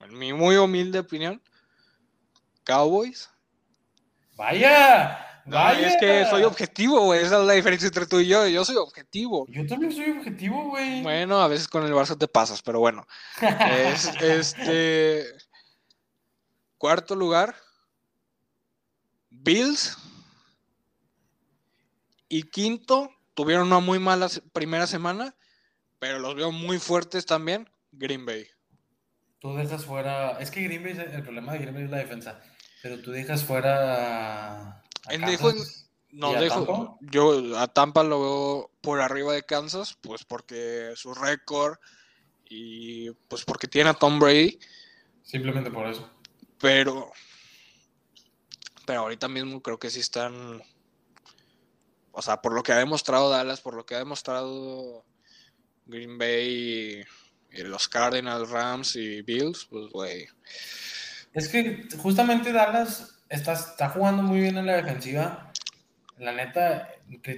en 0.00 0.18
mi 0.18 0.32
muy 0.32 0.56
humilde 0.56 0.98
opinión, 0.98 1.42
Cowboys. 2.64 3.30
¡Vaya! 4.36 5.27
Es 5.50 5.96
que 5.98 6.26
soy 6.26 6.42
objetivo, 6.42 7.00
güey. 7.04 7.20
Esa 7.20 7.40
es 7.40 7.46
la 7.46 7.52
diferencia 7.54 7.86
entre 7.86 8.06
tú 8.06 8.20
y 8.20 8.26
yo. 8.26 8.46
Yo 8.46 8.64
soy 8.64 8.76
objetivo. 8.76 9.46
Yo 9.48 9.66
también 9.66 9.92
soy 9.92 10.10
objetivo, 10.10 10.70
güey. 10.70 11.02
Bueno, 11.02 11.40
a 11.40 11.48
veces 11.48 11.68
con 11.68 11.84
el 11.84 11.92
Barça 11.92 12.18
te 12.18 12.28
pasas, 12.28 12.62
pero 12.62 12.80
bueno. 12.80 13.06
Es, 13.40 14.06
este. 14.20 15.24
Cuarto 16.76 17.14
lugar. 17.14 17.54
Bills. 19.30 19.96
Y 22.28 22.42
quinto, 22.42 23.10
tuvieron 23.34 23.68
una 23.68 23.78
muy 23.78 23.98
mala 23.98 24.28
primera 24.52 24.86
semana, 24.86 25.34
pero 25.98 26.18
los 26.18 26.34
veo 26.34 26.52
muy 26.52 26.78
fuertes 26.78 27.24
también. 27.24 27.70
Green 27.90 28.26
Bay. 28.26 28.46
Tú 29.38 29.54
dejas 29.54 29.84
fuera. 29.84 30.38
Es 30.40 30.50
que 30.50 30.62
Green 30.62 30.82
Bay, 30.82 30.92
el 30.92 31.22
problema 31.22 31.52
de 31.52 31.58
Green 31.60 31.74
Bay 31.74 31.84
es 31.84 31.90
la 31.90 31.98
defensa. 31.98 32.40
Pero 32.82 33.00
tú 33.00 33.10
dejas 33.12 33.44
fuera. 33.44 34.82
En- 35.10 35.24
dejo 35.26 35.52
No 36.10 36.32
¿Y 36.32 36.36
a 36.36 36.40
dejo. 36.40 36.64
Tampa? 36.64 36.96
Yo 37.00 37.58
a 37.58 37.68
Tampa 37.68 38.02
lo 38.02 38.20
veo 38.20 38.70
por 38.80 39.00
arriba 39.00 39.32
de 39.34 39.42
Kansas, 39.42 39.96
pues 40.00 40.24
porque 40.24 40.92
su 40.96 41.12
récord 41.14 41.76
y 42.48 43.10
pues 43.28 43.44
porque 43.44 43.68
tiene 43.68 43.90
a 43.90 43.94
Tom 43.94 44.18
Brady, 44.18 44.58
Simplemente 45.22 45.70
por 45.70 45.86
eso. 45.86 46.08
pero 46.58 47.12
pero 48.86 49.00
ahorita 49.00 49.28
mismo 49.28 49.60
creo 49.62 49.78
que 49.78 49.90
sí 49.90 50.00
están 50.00 50.62
o 52.12 52.22
sea, 52.22 52.40
por 52.40 52.52
lo 52.54 52.62
que 52.62 52.72
ha 52.72 52.78
demostrado 52.78 53.28
Dallas, 53.30 53.60
por 53.60 53.74
lo 53.74 53.84
que 53.84 53.94
ha 53.94 53.98
demostrado 53.98 55.04
Green 55.84 56.16
Bay 56.18 57.04
y, 57.52 57.58
y 57.60 57.62
los 57.64 57.86
Cardinals, 57.88 58.48
Rams 58.48 58.96
y 58.96 59.20
Bills, 59.22 59.66
pues 59.70 59.88
güey. 59.90 60.26
Es 61.34 61.48
que 61.48 61.86
justamente 61.98 62.50
Dallas 62.50 63.17
está, 63.28 63.52
está 63.52 63.88
jugando 63.90 64.22
muy 64.22 64.40
bien 64.40 64.56
en 64.56 64.66
la 64.66 64.76
defensiva. 64.76 65.52
La 66.18 66.32
neta, 66.32 66.88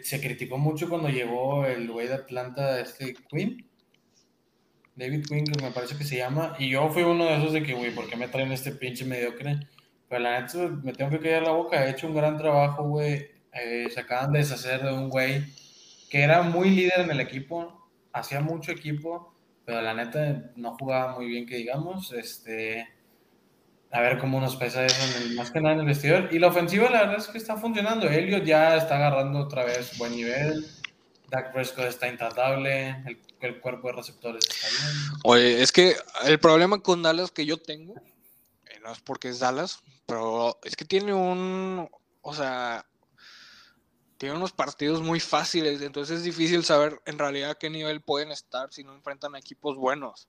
se 0.03 0.21
criticó 0.21 0.57
mucho 0.59 0.89
cuando 0.89 1.09
llegó 1.09 1.67
el 1.67 1.91
güey 1.91 2.09
de 2.09 2.15
Atlanta, 2.15 2.81
este 2.81 3.15
Quinn. 3.29 3.67
David 4.97 5.25
Quinn, 5.27 5.45
que 5.45 5.63
me 5.63 5.71
parece 5.71 5.97
que 5.97 6.05
se 6.05 6.17
llama. 6.17 6.57
Y 6.59 6.71
yo 6.71 6.89
fui 6.91 7.03
uno 7.03 7.25
de 7.27 7.37
esos 7.37 7.53
de 7.53 7.63
que, 7.63 7.75
güey, 7.75 7.95
¿por 7.95 8.09
qué 8.09 8.17
me 8.17 8.29
traen 8.29 8.53
este 8.53 8.73
pinche 8.73 9.05
mediocre? 9.05 9.61
Pero 10.09 10.23
la 10.23 10.41
neta, 10.41 10.59
me 10.83 10.93
tengo 10.93 11.11
que 11.11 11.21
callar 11.21 11.43
la 11.43 11.53
boca. 11.53 11.87
He 11.87 11.91
hecho 11.91 12.07
un 12.07 12.15
gran 12.15 12.37
trabajo, 12.37 12.85
güey. 12.89 13.31
Eh, 13.53 13.89
se 13.93 14.01
acaban 14.01 14.33
de 14.33 14.41
deshacer 14.41 14.83
de 14.83 14.93
un 14.93 15.09
güey 15.09 15.45
que 16.09 16.23
era 16.23 16.43
muy 16.43 16.71
líder 16.71 17.01
en 17.01 17.11
el 17.11 17.21
equipo. 17.21 17.89
Hacía 18.13 18.41
mucho 18.41 18.73
equipo. 18.73 19.35
Pero 19.65 19.83
la 19.83 19.95
neta, 19.95 20.53
no 20.57 20.77
jugaba 20.77 21.17
muy 21.17 21.27
bien, 21.27 21.47
que 21.47 21.57
digamos. 21.57 22.13
Este 22.13 22.89
a 23.93 24.01
ver 24.01 24.19
cómo 24.19 24.41
nos 24.41 24.57
pesa 24.57 24.85
eso 24.85 25.03
en 25.03 25.23
el, 25.23 25.35
más 25.35 25.51
que 25.51 25.61
nada 25.61 25.75
en 25.75 25.81
el 25.81 25.87
vestidor. 25.87 26.29
Y 26.33 26.39
la 26.39 26.49
ofensiva, 26.49 26.89
la 26.91 27.01
verdad 27.01 27.19
es 27.19 27.27
que 27.27 27.39
está 27.39 27.57
funcionando. 27.57 28.09
Elliot 28.09 28.45
ya 28.45 28.77
está 28.77 28.97
agarrando 28.97 29.41
otra 29.41 29.65
vez 29.65 29.97
buen 29.99 30.13
nivel. 30.13 30.67
Dak 31.29 31.53
Prescott 31.53 31.87
está 31.87 32.09
intratable. 32.09 32.91
El, 33.07 33.21
el 33.41 33.61
cuerpo 33.61 33.89
de 33.89 33.95
receptores 33.95 34.45
está 34.49 34.69
bien. 34.69 35.21
Oye, 35.25 35.63
es 35.63 35.73
que 35.73 35.97
el 36.25 36.39
problema 36.39 36.81
con 36.81 37.03
Dallas 37.03 37.31
que 37.31 37.47
yo 37.47 37.57
tengo, 37.57 37.95
eh, 38.67 38.79
no 38.83 38.93
es 38.93 39.01
porque 39.01 39.29
es 39.29 39.41
Dallas, 39.41 39.81
pero 40.07 40.59
es 40.63 40.77
que 40.77 40.85
tiene 40.85 41.13
un, 41.13 41.89
o 42.23 42.35
sea, 42.35 42.87
tiene 44.19 44.37
unos 44.37 44.53
partidos 44.53 45.03
muy 45.03 45.19
fáciles, 45.19 45.81
entonces 45.81 46.19
es 46.19 46.25
difícil 46.25 46.63
saber 46.63 47.01
en 47.07 47.19
realidad 47.19 47.53
a 47.53 47.55
qué 47.55 47.71
nivel 47.71 48.03
pueden 48.03 48.31
estar 48.31 48.73
si 48.73 48.85
no 48.85 48.95
enfrentan 48.95 49.35
a 49.35 49.39
equipos 49.39 49.77
buenos. 49.77 50.29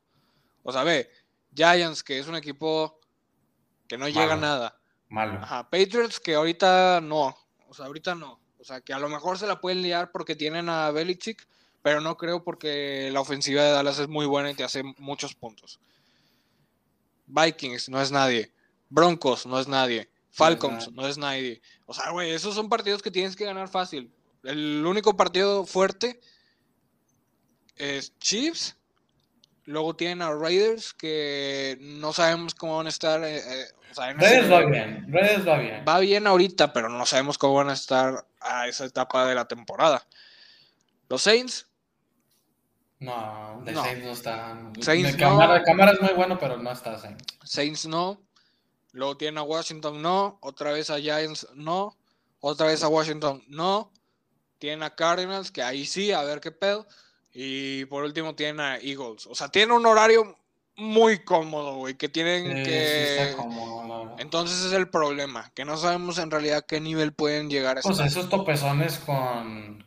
O 0.63 0.71
sea, 0.71 0.83
ve, 0.83 1.09
Giants, 1.53 2.01
que 2.01 2.17
es 2.17 2.27
un 2.27 2.35
equipo 2.35 3.00
que 3.91 3.97
no 3.97 4.07
llega 4.07 4.37
nada. 4.37 4.79
Malo. 5.09 5.37
Ajá, 5.41 5.69
Patriots 5.69 6.21
que 6.21 6.35
ahorita 6.35 7.01
no, 7.01 7.35
o 7.67 7.73
sea, 7.73 7.87
ahorita 7.87 8.15
no. 8.15 8.39
O 8.57 8.63
sea, 8.63 8.79
que 8.79 8.93
a 8.93 8.99
lo 8.99 9.09
mejor 9.09 9.37
se 9.37 9.47
la 9.47 9.59
pueden 9.59 9.81
liar 9.81 10.13
porque 10.13 10.33
tienen 10.33 10.69
a 10.69 10.91
Belichick, 10.91 11.45
pero 11.81 11.99
no 11.99 12.15
creo 12.15 12.41
porque 12.41 13.09
la 13.11 13.19
ofensiva 13.19 13.63
de 13.63 13.71
Dallas 13.71 13.99
es 13.99 14.07
muy 14.07 14.25
buena 14.25 14.49
y 14.49 14.53
te 14.53 14.63
hace 14.63 14.81
muchos 14.97 15.35
puntos. 15.35 15.81
Vikings 17.25 17.89
no 17.89 18.01
es 18.01 18.11
nadie. 18.11 18.53
Broncos 18.87 19.45
no 19.45 19.59
es 19.59 19.67
nadie. 19.67 20.09
Falcons 20.29 20.89
no 20.93 21.05
es 21.05 21.17
nadie. 21.17 21.61
O 21.85 21.93
sea, 21.93 22.11
güey, 22.11 22.31
esos 22.31 22.55
son 22.55 22.69
partidos 22.69 23.01
que 23.01 23.11
tienes 23.11 23.35
que 23.35 23.43
ganar 23.43 23.67
fácil. 23.67 24.09
El 24.41 24.85
único 24.85 25.17
partido 25.17 25.65
fuerte 25.65 26.21
es 27.75 28.17
Chiefs. 28.19 28.77
Luego 29.65 29.97
tienen 29.97 30.21
a 30.21 30.33
Raiders 30.33 30.93
que 30.93 31.77
no 31.81 32.13
sabemos 32.13 32.55
cómo 32.55 32.77
van 32.77 32.85
a 32.85 32.89
estar. 32.89 33.21
eh, 33.25 33.37
eh, 33.37 33.65
o 33.91 33.93
sea, 33.93 34.13
Redes 34.13 34.51
va 34.51 34.65
bien. 34.65 35.05
Redes 35.11 35.47
va 35.47 35.57
bien. 35.57 35.83
Va 35.87 35.99
bien 35.99 36.27
ahorita, 36.27 36.73
pero 36.73 36.89
no 36.89 37.05
sabemos 37.05 37.37
cómo 37.37 37.55
van 37.55 37.69
a 37.69 37.73
estar 37.73 38.25
a 38.39 38.67
esa 38.67 38.85
etapa 38.85 39.25
de 39.25 39.35
la 39.35 39.47
temporada. 39.47 40.05
Los 41.09 41.23
Saints, 41.23 41.67
No, 42.99 43.61
de 43.65 43.71
No. 43.73 43.83
Saints 43.83 44.05
no 44.05 44.11
está. 44.11 44.57
Saints 44.79 45.11
de 45.11 45.17
cámara, 45.17 45.59
no. 45.59 45.63
cámara 45.65 45.91
es 45.91 46.01
muy 46.01 46.13
bueno, 46.13 46.37
pero 46.39 46.57
no 46.57 46.71
está 46.71 46.97
Saints. 46.97 47.25
Saints 47.43 47.85
no. 47.85 48.21
Luego 48.93 49.17
tienen 49.17 49.37
a 49.37 49.43
Washington 49.43 50.01
no. 50.01 50.37
Otra 50.41 50.71
vez 50.71 50.89
a 50.89 50.99
Giants 50.99 51.47
no. 51.55 51.97
Otra 52.39 52.67
vez 52.67 52.83
a 52.83 52.87
Washington 52.87 53.43
no. 53.47 53.91
Tienen 54.59 54.83
a 54.83 54.95
Cardinals, 54.95 55.51
que 55.51 55.63
ahí 55.63 55.85
sí, 55.85 56.11
a 56.11 56.23
ver 56.23 56.39
qué 56.39 56.51
pedo. 56.51 56.87
Y 57.33 57.85
por 57.85 58.03
último 58.03 58.35
tienen 58.35 58.59
a 58.59 58.77
Eagles. 58.77 59.25
O 59.27 59.35
sea, 59.35 59.49
tienen 59.49 59.71
un 59.71 59.85
horario 59.85 60.37
muy 60.81 61.19
cómodo, 61.19 61.75
güey, 61.75 61.95
que 61.95 62.09
tienen 62.09 62.43
Sí, 62.43 62.57
sí 62.57 62.63
que... 62.63 63.21
está 63.29 63.37
cómodo. 63.37 64.15
Entonces 64.17 64.65
es 64.65 64.73
el 64.73 64.89
problema, 64.89 65.51
que 65.55 65.63
no 65.65 65.77
sabemos 65.77 66.17
en 66.17 66.31
realidad 66.31 66.57
a 66.57 66.61
qué 66.63 66.79
nivel 66.81 67.13
pueden 67.13 67.49
llegar 67.49 67.77
a 67.77 67.81
Pues 67.81 67.93
estar. 67.99 68.07
esos 68.07 68.29
topezones 68.29 68.97
con, 68.99 69.85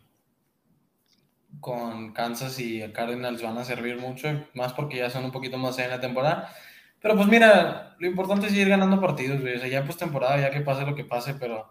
con 1.61 2.13
Kansas 2.13 2.59
y 2.59 2.81
el 2.81 2.93
Cardinals 2.93 3.43
van 3.43 3.59
a 3.59 3.65
servir 3.65 3.99
mucho, 3.99 4.29
más 4.55 4.73
porque 4.73 4.99
ya 4.99 5.11
son 5.11 5.25
un 5.25 5.33
poquito 5.33 5.59
más 5.59 5.79
en 5.79 5.91
la 5.91 6.01
temporada. 6.01 6.55
Pero 7.01 7.17
pues 7.17 7.29
mira, 7.29 7.97
lo 7.99 8.07
importante 8.07 8.47
es 8.47 8.53
seguir 8.53 8.69
ganando 8.69 9.01
partidos, 9.01 9.41
güey. 9.41 9.57
O 9.57 9.59
sea, 9.59 9.69
ya 9.69 9.85
pues 9.85 9.97
temporada, 9.97 10.41
ya 10.41 10.51
que 10.51 10.61
pase 10.61 10.87
lo 10.87 10.95
que 10.95 11.05
pase, 11.05 11.35
pero 11.35 11.69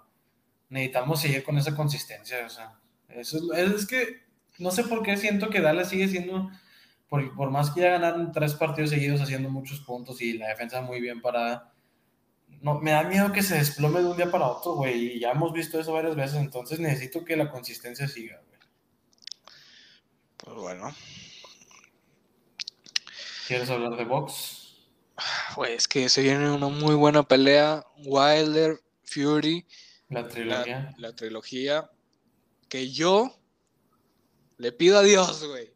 necesitamos 0.69 1.21
seguir 1.21 1.43
con 1.43 1.57
esa 1.57 1.75
consistencia. 1.75 2.45
O 2.45 2.49
sea, 2.49 2.73
eso 3.09 3.39
es, 3.53 3.71
es 3.71 3.87
que 3.87 4.23
no 4.59 4.69
sé 4.71 4.83
por 4.83 5.01
qué 5.01 5.17
siento 5.17 5.49
que 5.49 5.61
Dallas 5.61 5.89
sigue 5.89 6.07
siendo, 6.07 6.49
por, 7.13 7.35
por 7.35 7.51
más 7.51 7.69
que 7.69 7.81
ya 7.81 7.91
ganaron 7.91 8.31
tres 8.31 8.55
partidos 8.55 8.89
seguidos 8.89 9.21
haciendo 9.21 9.47
muchos 9.47 9.81
puntos 9.81 10.19
y 10.19 10.33
la 10.33 10.47
defensa 10.47 10.81
muy 10.81 10.99
bien 10.99 11.21
parada, 11.21 11.71
no, 12.59 12.79
me 12.79 12.89
da 12.89 13.03
miedo 13.03 13.31
que 13.31 13.43
se 13.43 13.53
desplome 13.53 13.99
de 14.01 14.07
un 14.07 14.17
día 14.17 14.31
para 14.31 14.47
otro, 14.47 14.73
güey. 14.73 15.17
Y 15.17 15.19
ya 15.19 15.29
hemos 15.29 15.53
visto 15.53 15.79
eso 15.79 15.93
varias 15.93 16.15
veces, 16.15 16.37
entonces 16.37 16.79
necesito 16.79 17.23
que 17.23 17.37
la 17.37 17.51
consistencia 17.51 18.07
siga, 18.07 18.41
güey. 18.47 18.59
Pues 20.37 20.55
bueno, 20.55 20.95
¿Quieres 23.47 23.69
hablar 23.69 23.95
de 23.95 24.05
box? 24.05 24.79
güey, 25.55 25.75
es 25.75 25.87
que 25.87 26.09
se 26.09 26.23
viene 26.23 26.49
una 26.49 26.67
muy 26.67 26.95
buena 26.95 27.21
pelea. 27.21 27.85
Wilder, 27.97 28.81
Fury, 29.03 29.67
La 30.09 30.21
la, 30.23 30.27
trilogía. 30.29 30.95
la 30.97 31.15
trilogía. 31.15 31.91
Que 32.69 32.89
yo 32.89 33.39
le 34.57 34.71
pido 34.71 34.97
a 34.97 35.03
Dios, 35.03 35.45
güey, 35.45 35.73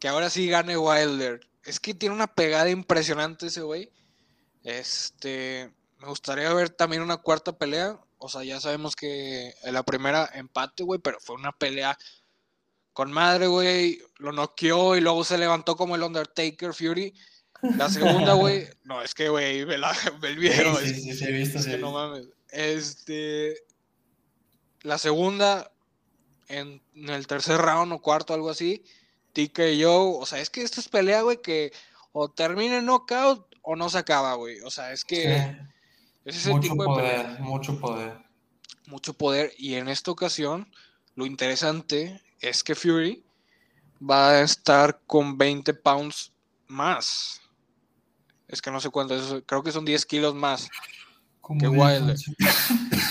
que 0.00 0.08
ahora 0.08 0.30
sí 0.30 0.48
gane 0.48 0.76
Wilder. 0.76 1.46
Es 1.62 1.78
que 1.78 1.94
tiene 1.94 2.14
una 2.14 2.34
pegada 2.34 2.70
impresionante 2.70 3.46
ese 3.46 3.60
güey. 3.60 3.92
Este, 4.64 5.70
me 5.98 6.08
gustaría 6.08 6.52
ver 6.54 6.70
también 6.70 7.02
una 7.02 7.18
cuarta 7.18 7.56
pelea. 7.56 8.00
O 8.18 8.28
sea, 8.28 8.42
ya 8.42 8.60
sabemos 8.60 8.96
que 8.96 9.54
en 9.62 9.74
la 9.74 9.82
primera 9.82 10.28
empate, 10.34 10.82
güey, 10.82 11.00
pero 11.00 11.20
fue 11.20 11.36
una 11.36 11.52
pelea 11.52 11.96
con 12.94 13.12
madre, 13.12 13.46
güey. 13.46 14.00
Lo 14.16 14.32
noqueó 14.32 14.96
y 14.96 15.02
luego 15.02 15.22
se 15.22 15.38
levantó 15.38 15.76
como 15.76 15.94
el 15.94 16.02
Undertaker 16.02 16.72
Fury. 16.72 17.14
La 17.76 17.90
segunda, 17.90 18.32
güey, 18.32 18.68
no, 18.84 19.02
es 19.02 19.14
que, 19.14 19.28
güey, 19.28 19.64
ve, 19.64 19.76
el 20.22 20.38
video. 20.38 20.76
sí, 20.78 20.94
sí, 20.94 21.00
sí, 21.02 21.14
sí, 21.14 21.24
he 21.26 21.32
visto, 21.32 21.58
es 21.58 21.66
sí, 21.66 21.72
que 21.72 21.78
no 21.78 21.92
mames. 21.92 22.26
Este. 22.48 23.64
La 24.80 24.96
segunda, 24.96 25.70
en, 26.48 26.82
en 26.94 27.10
el 27.10 27.26
tercer 27.26 27.60
round 27.60 27.92
o 27.92 28.00
cuarto, 28.00 28.32
algo 28.32 28.48
así. 28.48 28.82
TKO. 29.32 30.18
O 30.18 30.26
sea, 30.26 30.40
es 30.40 30.50
que 30.50 30.62
esto 30.62 30.80
es 30.80 30.88
pelea, 30.88 31.22
güey, 31.22 31.40
que 31.40 31.72
o 32.12 32.30
termina 32.30 32.78
en 32.78 32.86
knockout 32.86 33.46
o 33.62 33.76
no 33.76 33.88
se 33.88 33.98
acaba, 33.98 34.34
güey. 34.34 34.60
O 34.60 34.70
sea, 34.70 34.92
es 34.92 35.04
que 35.04 35.22
Sí, 35.22 35.56
ese 36.24 36.38
es 36.38 36.46
el 36.46 36.52
mucho 36.54 36.70
tipo 36.70 36.82
de 36.96 37.02
pelea. 37.02 37.22
poder, 37.22 37.40
mucho 37.40 37.80
poder. 37.80 38.18
Mucho 38.86 39.14
poder. 39.14 39.52
Y 39.56 39.74
en 39.74 39.88
esta 39.88 40.10
ocasión, 40.10 40.70
lo 41.14 41.26
interesante 41.26 42.20
es 42.40 42.62
que 42.64 42.74
Fury 42.74 43.24
va 44.08 44.30
a 44.30 44.40
estar 44.42 45.00
con 45.06 45.36
20 45.38 45.74
pounds 45.74 46.32
más. 46.66 47.40
Es 48.48 48.60
que 48.60 48.70
no 48.70 48.80
sé 48.80 48.90
cuánto 48.90 49.14
es, 49.14 49.42
creo 49.46 49.62
que 49.62 49.72
son 49.72 49.84
10 49.84 50.06
kilos 50.06 50.34
más. 50.34 50.68
Qué 51.58 51.66
de 51.66 51.68
Wilder. 51.68 52.16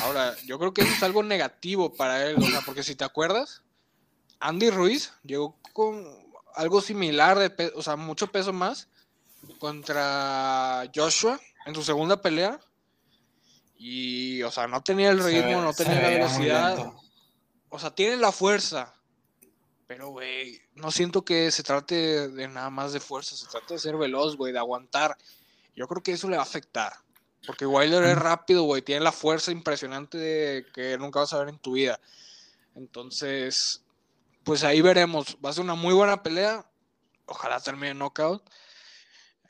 Ahora, 0.01 0.35
yo 0.45 0.57
creo 0.59 0.73
que 0.73 0.81
eso 0.81 0.93
es 0.93 1.03
algo 1.03 1.23
negativo 1.23 1.93
para 1.93 2.25
él, 2.25 2.37
o 2.37 2.45
sea, 2.45 2.61
porque 2.61 2.83
si 2.83 2.95
te 2.95 3.03
acuerdas, 3.03 3.63
Andy 4.39 4.69
Ruiz 4.69 5.11
llegó 5.23 5.57
con 5.73 6.05
algo 6.55 6.81
similar, 6.81 7.37
de 7.37 7.71
o 7.75 7.81
sea, 7.81 7.95
mucho 7.95 8.27
peso 8.31 8.53
más 8.53 8.87
contra 9.59 10.89
Joshua 10.93 11.39
en 11.65 11.75
su 11.75 11.83
segunda 11.83 12.21
pelea. 12.21 12.59
Y, 13.77 14.41
o 14.43 14.51
sea, 14.51 14.67
no 14.67 14.81
tenía 14.81 15.09
el 15.09 15.23
ritmo, 15.23 15.47
ve- 15.47 15.55
no 15.55 15.73
tenía 15.73 16.01
la 16.01 16.09
velocidad. 16.09 16.93
O 17.69 17.79
sea, 17.79 17.91
tiene 17.91 18.17
la 18.17 18.31
fuerza. 18.31 18.93
Pero, 19.87 20.09
güey, 20.09 20.59
no 20.75 20.91
siento 20.91 21.23
que 21.23 21.49
se 21.51 21.63
trate 21.63 22.27
de 22.29 22.47
nada 22.47 22.69
más 22.69 22.93
de 22.93 22.99
fuerza, 22.99 23.35
se 23.35 23.47
trata 23.47 23.73
de 23.73 23.79
ser 23.79 23.95
veloz, 23.95 24.35
güey, 24.35 24.51
de 24.53 24.59
aguantar. 24.59 25.17
Yo 25.75 25.87
creo 25.87 26.03
que 26.03 26.11
eso 26.11 26.29
le 26.29 26.35
va 26.35 26.43
a 26.43 26.45
afectar. 26.45 26.93
Porque 27.47 27.65
Wilder 27.65 28.03
es 28.03 28.17
rápido, 28.17 28.63
güey, 28.63 28.81
tiene 28.81 29.01
la 29.01 29.11
fuerza 29.13 29.51
impresionante 29.51 30.17
de 30.17 30.65
que 30.73 30.97
nunca 30.97 31.21
vas 31.21 31.31
a 31.33 31.39
ver 31.39 31.49
en 31.49 31.57
tu 31.57 31.71
vida. 31.71 31.99
Entonces, 32.75 33.81
pues 34.49 34.63
ahí 34.63 34.81
veremos. 34.81 35.37
Va 35.45 35.51
a 35.51 35.53
ser 35.53 35.63
una 35.63 35.75
muy 35.75 35.93
buena 35.93 36.23
pelea. 36.23 36.65
Ojalá 37.27 37.59
termine 37.59 37.89
en 37.89 37.99
knockout. 37.99 38.41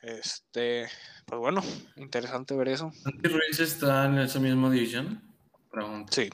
Este, 0.02 0.90
pues 1.24 1.40
bueno, 1.40 1.62
interesante 1.96 2.54
ver 2.54 2.68
eso. 2.68 2.92
¿Andy 3.06 3.30
Ruiz 3.30 3.60
está 3.60 4.04
en 4.04 4.18
esa 4.18 4.38
misma 4.38 4.68
división? 4.68 5.22
Pregunta. 5.70 6.12
Sí. 6.12 6.28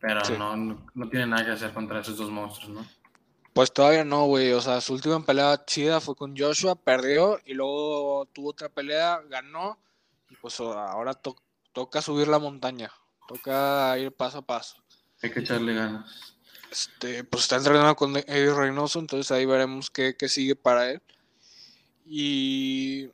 Pero 0.00 0.22
no, 0.38 0.56
no, 0.94 1.10
tiene 1.10 1.26
nada 1.26 1.44
que 1.44 1.50
hacer 1.50 1.74
contra 1.74 2.00
esos 2.00 2.16
dos 2.16 2.30
monstruos, 2.30 2.70
¿no? 2.70 2.86
Pues 3.52 3.74
todavía 3.74 4.04
no, 4.04 4.24
güey. 4.24 4.52
O 4.52 4.62
sea, 4.62 4.80
su 4.80 4.94
última 4.94 5.22
pelea 5.22 5.66
chida 5.66 6.00
fue 6.00 6.16
con 6.16 6.34
Joshua, 6.34 6.76
perdió 6.76 7.38
y 7.44 7.52
luego 7.52 8.24
tuvo 8.32 8.48
otra 8.48 8.70
pelea, 8.70 9.20
ganó. 9.28 9.78
Y 10.30 10.36
pues 10.36 10.58
ahora 10.60 11.12
toca 11.74 12.00
subir 12.00 12.26
la 12.26 12.38
montaña. 12.38 12.90
Toca 13.28 13.98
ir 13.98 14.12
paso 14.12 14.38
a 14.38 14.46
paso. 14.46 14.82
Hay 15.22 15.30
que 15.30 15.40
echarle 15.40 15.74
ganas. 15.74 16.37
Este, 16.70 17.24
pues 17.24 17.44
está 17.44 17.56
entrenando 17.56 17.96
con 17.96 18.16
Eddie 18.16 18.54
Reynoso, 18.54 18.98
entonces 18.98 19.30
ahí 19.30 19.46
veremos 19.46 19.90
qué, 19.90 20.16
qué 20.16 20.28
sigue 20.28 20.54
para 20.54 20.90
él. 20.90 21.02
Y 22.04 23.08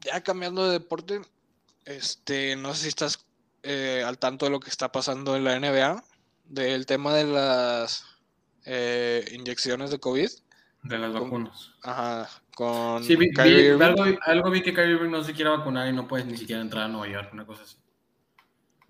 ya 0.00 0.22
cambiando 0.22 0.66
de 0.66 0.72
deporte, 0.72 1.20
este, 1.84 2.56
no 2.56 2.74
sé 2.74 2.82
si 2.82 2.88
estás 2.88 3.24
eh, 3.62 4.02
al 4.06 4.18
tanto 4.18 4.46
de 4.46 4.50
lo 4.50 4.60
que 4.60 4.70
está 4.70 4.90
pasando 4.90 5.36
en 5.36 5.44
la 5.44 5.58
NBA, 5.58 6.02
del 6.44 6.86
tema 6.86 7.14
de 7.14 7.24
las 7.24 8.04
eh, 8.64 9.24
inyecciones 9.32 9.90
de 9.90 10.00
COVID. 10.00 10.30
De 10.82 10.98
las 10.98 11.12
vacunas. 11.12 11.70
Ajá, 11.82 12.28
con 12.54 13.04
sí, 13.04 13.12
algo, 13.12 14.50
vi 14.50 14.62
que 14.62 14.74
Kyrie 14.74 14.94
Irving 14.94 15.10
no 15.10 15.22
se 15.22 15.32
quiere 15.32 15.50
vacunar 15.50 15.88
y 15.88 15.92
no 15.92 16.08
puedes 16.08 16.26
ni 16.26 16.36
siquiera 16.36 16.60
entrar 16.60 16.84
a 16.84 16.88
Nueva 16.88 17.08
York, 17.08 17.30
una 17.32 17.46
cosa 17.46 17.62
así. 17.62 17.76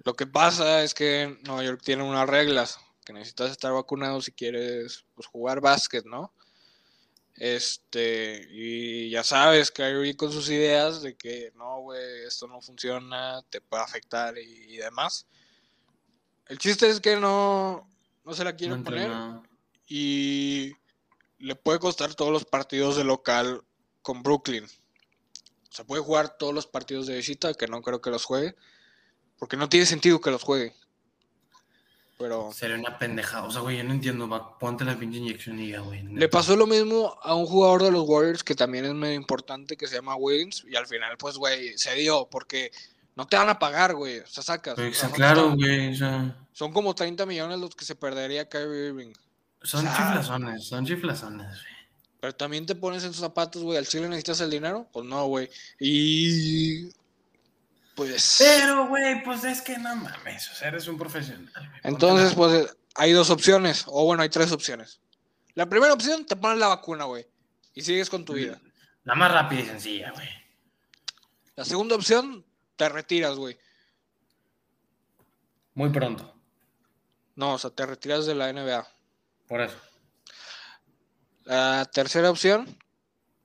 Lo 0.04 0.14
que 0.14 0.26
pasa 0.26 0.82
es 0.82 0.94
que 0.94 1.38
Nueva 1.44 1.62
York 1.62 1.80
tiene 1.84 2.02
unas 2.02 2.28
reglas, 2.28 2.80
que 3.04 3.12
necesitas 3.12 3.50
estar 3.50 3.72
vacunado 3.72 4.20
si 4.20 4.32
quieres 4.32 5.04
pues, 5.14 5.26
jugar 5.26 5.60
básquet, 5.60 6.04
¿no? 6.04 6.32
Este, 7.34 8.46
y 8.50 9.10
ya 9.10 9.24
sabes, 9.24 9.70
Kyrie 9.70 10.16
con 10.16 10.30
sus 10.30 10.48
ideas 10.50 11.02
de 11.02 11.16
que 11.16 11.52
no, 11.56 11.80
güey, 11.80 12.24
esto 12.26 12.46
no 12.46 12.60
funciona, 12.60 13.42
te 13.50 13.60
puede 13.60 13.82
afectar 13.82 14.36
y, 14.38 14.76
demás. 14.76 15.26
El 16.46 16.58
chiste 16.58 16.88
es 16.88 17.00
que 17.00 17.16
no, 17.16 17.88
no 18.24 18.34
se 18.34 18.44
la 18.44 18.54
quieren 18.54 18.84
poner 18.84 19.10
y 19.88 20.72
le 21.38 21.56
puede 21.56 21.78
costar 21.78 22.14
todos 22.14 22.30
los 22.30 22.44
partidos 22.44 22.96
de 22.96 23.04
local 23.04 23.64
con 24.02 24.22
Brooklyn. 24.22 24.64
O 24.64 25.74
sea, 25.74 25.86
puede 25.86 26.02
jugar 26.02 26.36
todos 26.36 26.52
los 26.52 26.66
partidos 26.66 27.06
de 27.06 27.16
visita, 27.16 27.54
que 27.54 27.66
no 27.66 27.80
creo 27.82 28.00
que 28.00 28.10
los 28.10 28.24
juegue, 28.24 28.54
porque 29.38 29.56
no 29.56 29.68
tiene 29.68 29.86
sentido 29.86 30.20
que 30.20 30.30
los 30.30 30.42
juegue. 30.42 30.74
Pero... 32.22 32.52
Sería 32.52 32.76
una 32.76 32.96
pendejada. 32.98 33.44
O 33.44 33.50
sea, 33.50 33.60
güey, 33.60 33.78
yo 33.78 33.84
no 33.84 33.92
entiendo. 33.92 34.56
ponte 34.58 34.84
la 34.84 34.96
pinche 34.96 35.18
inyección 35.18 35.58
y 35.58 35.70
ya, 35.70 35.80
güey. 35.80 36.02
Le 36.04 36.28
pasó 36.28 36.54
lo 36.54 36.66
mismo 36.66 37.18
a 37.20 37.34
un 37.34 37.46
jugador 37.46 37.82
de 37.82 37.90
los 37.90 38.08
Warriors 38.08 38.44
que 38.44 38.54
también 38.54 38.84
es 38.84 38.94
medio 38.94 39.14
importante, 39.14 39.76
que 39.76 39.88
se 39.88 39.96
llama 39.96 40.14
Williams. 40.14 40.64
Y 40.70 40.76
al 40.76 40.86
final, 40.86 41.16
pues, 41.18 41.36
güey, 41.36 41.76
se 41.76 41.94
dio 41.96 42.28
porque 42.30 42.70
no 43.16 43.26
te 43.26 43.36
van 43.36 43.48
a 43.48 43.58
pagar, 43.58 43.94
güey. 43.94 44.20
O 44.20 44.26
sea, 44.26 44.42
sacas. 44.42 44.76
claro, 45.12 45.54
güey. 45.56 45.96
Son 46.52 46.72
como 46.72 46.94
30 46.94 47.26
millones 47.26 47.58
los 47.58 47.74
que 47.74 47.84
se 47.84 47.96
perdería 47.96 48.48
Kyrie 48.48 48.88
Irving. 48.88 49.12
Son 49.62 49.84
chiflazones, 49.84 50.64
son 50.64 50.86
chiflazones, 50.86 51.46
güey. 51.46 51.72
Pero 52.20 52.36
también 52.36 52.64
te 52.66 52.76
pones 52.76 53.02
en 53.02 53.10
tus 53.10 53.18
zapatos, 53.18 53.64
güey. 53.64 53.78
¿Al 53.78 53.86
chile 53.86 54.08
necesitas 54.08 54.40
el 54.42 54.50
dinero? 54.50 54.86
Pues 54.92 55.04
no, 55.04 55.26
güey. 55.26 55.50
Y 55.80 56.88
pues. 58.10 58.36
Pero, 58.38 58.86
güey, 58.88 59.22
pues 59.22 59.44
es 59.44 59.60
que 59.62 59.78
no 59.78 59.94
mames, 59.96 60.50
o 60.50 60.54
sea, 60.54 60.68
eres 60.68 60.88
un 60.88 60.98
profesional. 60.98 61.52
Entonces, 61.82 62.34
pues 62.34 62.74
hay 62.94 63.12
dos 63.12 63.30
opciones, 63.30 63.84
o 63.86 64.04
bueno, 64.04 64.22
hay 64.22 64.28
tres 64.28 64.52
opciones. 64.52 65.00
La 65.54 65.68
primera 65.68 65.92
opción, 65.92 66.26
te 66.26 66.36
pones 66.36 66.58
la 66.58 66.68
vacuna, 66.68 67.04
güey, 67.04 67.26
y 67.74 67.82
sigues 67.82 68.08
con 68.08 68.24
tu 68.24 68.34
vida. 68.34 68.60
La 69.04 69.14
más 69.14 69.32
rápida 69.32 69.60
y 69.60 69.66
sencilla, 69.66 70.12
güey. 70.12 70.28
La 71.56 71.64
segunda 71.64 71.96
opción, 71.96 72.44
te 72.76 72.88
retiras, 72.88 73.36
güey. 73.36 73.58
Muy 75.74 75.90
pronto. 75.90 76.34
No, 77.34 77.54
o 77.54 77.58
sea, 77.58 77.70
te 77.70 77.86
retiras 77.86 78.26
de 78.26 78.34
la 78.34 78.52
NBA. 78.52 78.86
Por 79.48 79.60
eso. 79.60 79.76
La 81.44 81.84
tercera 81.92 82.30
opción, 82.30 82.78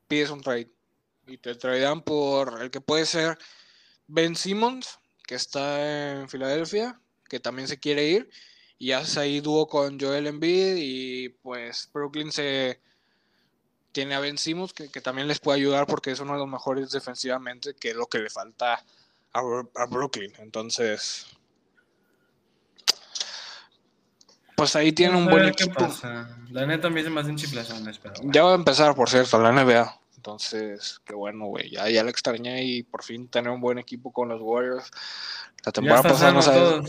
pides 0.08 0.30
un 0.30 0.41
trade. 0.41 0.72
Y 1.26 1.38
te 1.38 1.55
traerán 1.55 2.01
por 2.01 2.62
el 2.62 2.72
que 2.72 2.80
puede 2.80 3.05
ser 3.05 3.38
Ben 4.08 4.36
Simmons, 4.36 4.99
que 5.26 5.36
está 5.36 6.12
en 6.22 6.30
Filadelfia, 6.30 6.99
que 7.28 7.39
también 7.39 7.68
se 7.68 7.80
quiere 7.80 8.05
ir, 8.05 8.30
y 8.80 8.91
hace 8.91 9.20
ahí 9.20 9.39
dúo 9.41 9.68
con 9.68 9.99
Joel 9.99 10.28
Embiid 10.28 10.76
y 10.78 11.30
pues 11.30 11.89
Brooklyn 11.93 12.32
se 12.32 12.80
tiene 13.91 14.14
a 14.14 14.20
Ben 14.20 14.38
Simmons 14.38 14.74
que, 14.74 15.01
también 15.01 15.28
les 15.28 15.39
puede 15.39 15.58
ayudar 15.58 15.88
porque 15.88 16.12
es 16.12 16.20
uno 16.20 16.34
de 16.34 16.39
los 16.39 16.47
mejores 16.47 16.91
defensivamente, 16.91 17.74
que 17.74 17.89
es 17.89 17.95
lo 17.95 18.05
que 18.05 18.20
le 18.20 18.30
falta 18.30 18.84
a, 19.34 19.86
Brooklyn. 19.89 20.32
Entonces, 20.38 21.26
pues 24.55 24.76
ahí 24.76 24.91
tiene 24.91 25.18
un 25.18 25.26
buen 25.26 25.45
equipo. 25.45 25.88
La 26.51 26.66
neta 26.66 26.84
también 26.84 27.08
se 27.08 27.10
me 27.10 27.22
hacen 27.22 27.36
chiflazones, 27.36 27.97
pero 27.97 28.14
Ya 28.26 28.43
va 28.43 28.51
a 28.51 28.55
empezar, 28.55 28.93
por 28.93 29.10
cierto, 29.10 29.41
la 29.41 29.51
NBA. 29.51 29.99
Entonces, 30.28 30.99
qué 31.05 31.15
bueno, 31.15 31.45
güey. 31.45 31.69
Ya, 31.69 31.89
ya 31.89 32.03
le 32.03 32.09
extrañé 32.09 32.65
y 32.65 32.84
por 32.84 33.01
fin 33.01 33.30
tener 33.30 33.49
un 33.49 33.61
buen 33.61 33.78
equipo 33.78 34.11
con 34.11 34.28
los 34.28 34.41
Warriors. 34.41 34.91
La 35.63 35.71
temporada 35.71 36.03
pasada 36.03 36.34
no 36.34 36.41
sabe. 36.41 36.84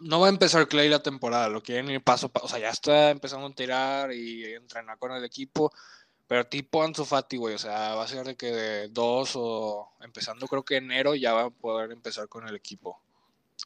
No 0.00 0.20
va 0.20 0.26
a 0.26 0.28
empezar 0.30 0.68
Clay 0.68 0.90
la 0.90 1.02
temporada, 1.02 1.48
lo 1.48 1.62
quieren 1.62 1.90
ir 1.90 2.04
paso 2.04 2.26
a 2.26 2.28
paso. 2.28 2.44
O 2.44 2.48
sea, 2.50 2.58
ya 2.58 2.68
está 2.68 3.08
empezando 3.08 3.46
a 3.46 3.54
tirar 3.54 4.12
y 4.12 4.44
entrenar 4.52 4.98
con 4.98 5.12
el 5.12 5.24
equipo. 5.24 5.72
Pero 6.26 6.46
tipo 6.46 6.82
Ansu 6.82 7.06
Fati, 7.06 7.38
güey. 7.38 7.54
O 7.54 7.58
sea, 7.58 7.94
va 7.94 8.04
a 8.04 8.08
ser 8.08 8.26
de 8.26 8.36
que 8.36 8.52
de 8.52 8.88
dos 8.88 9.32
o 9.36 9.92
empezando 10.02 10.46
creo 10.48 10.62
que 10.62 10.76
enero 10.76 11.14
ya 11.14 11.32
va 11.32 11.44
a 11.44 11.50
poder 11.50 11.90
empezar 11.90 12.28
con 12.28 12.46
el 12.46 12.54
equipo. 12.54 13.00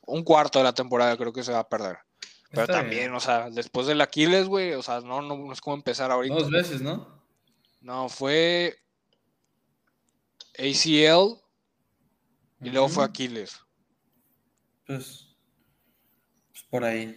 Un 0.07 0.23
cuarto 0.23 0.61
de 0.61 0.65
la 0.65 0.75
temporada 0.75 1.17
creo 1.17 1.33
que 1.33 1.43
se 1.43 1.51
va 1.51 1.59
a 1.59 1.69
perder. 1.69 1.99
Pero 2.53 2.69
también, 2.69 3.13
o 3.15 3.21
sea, 3.21 3.51
después 3.51 3.89
del 3.89 4.01
Aquiles, 4.01 4.47
güey, 4.47 4.75
o 4.75 4.83
sea, 4.83 5.01
no, 5.01 5.23
no 5.23 5.53
es 5.53 5.61
como 5.61 5.75
empezar 5.75 6.13
ahorita. 6.13 6.37
Dos 6.37 6.51
veces, 6.51 6.83
¿no? 6.83 7.20
No, 7.81 8.09
fue 8.09 8.77
ACL 10.59 11.41
y 12.61 12.71
luego 12.71 12.89
fue 12.89 13.05
Aquiles. 13.05 13.59
Pues, 14.87 15.35
pues, 16.51 16.65
por 16.69 16.85
ahí. 16.85 17.17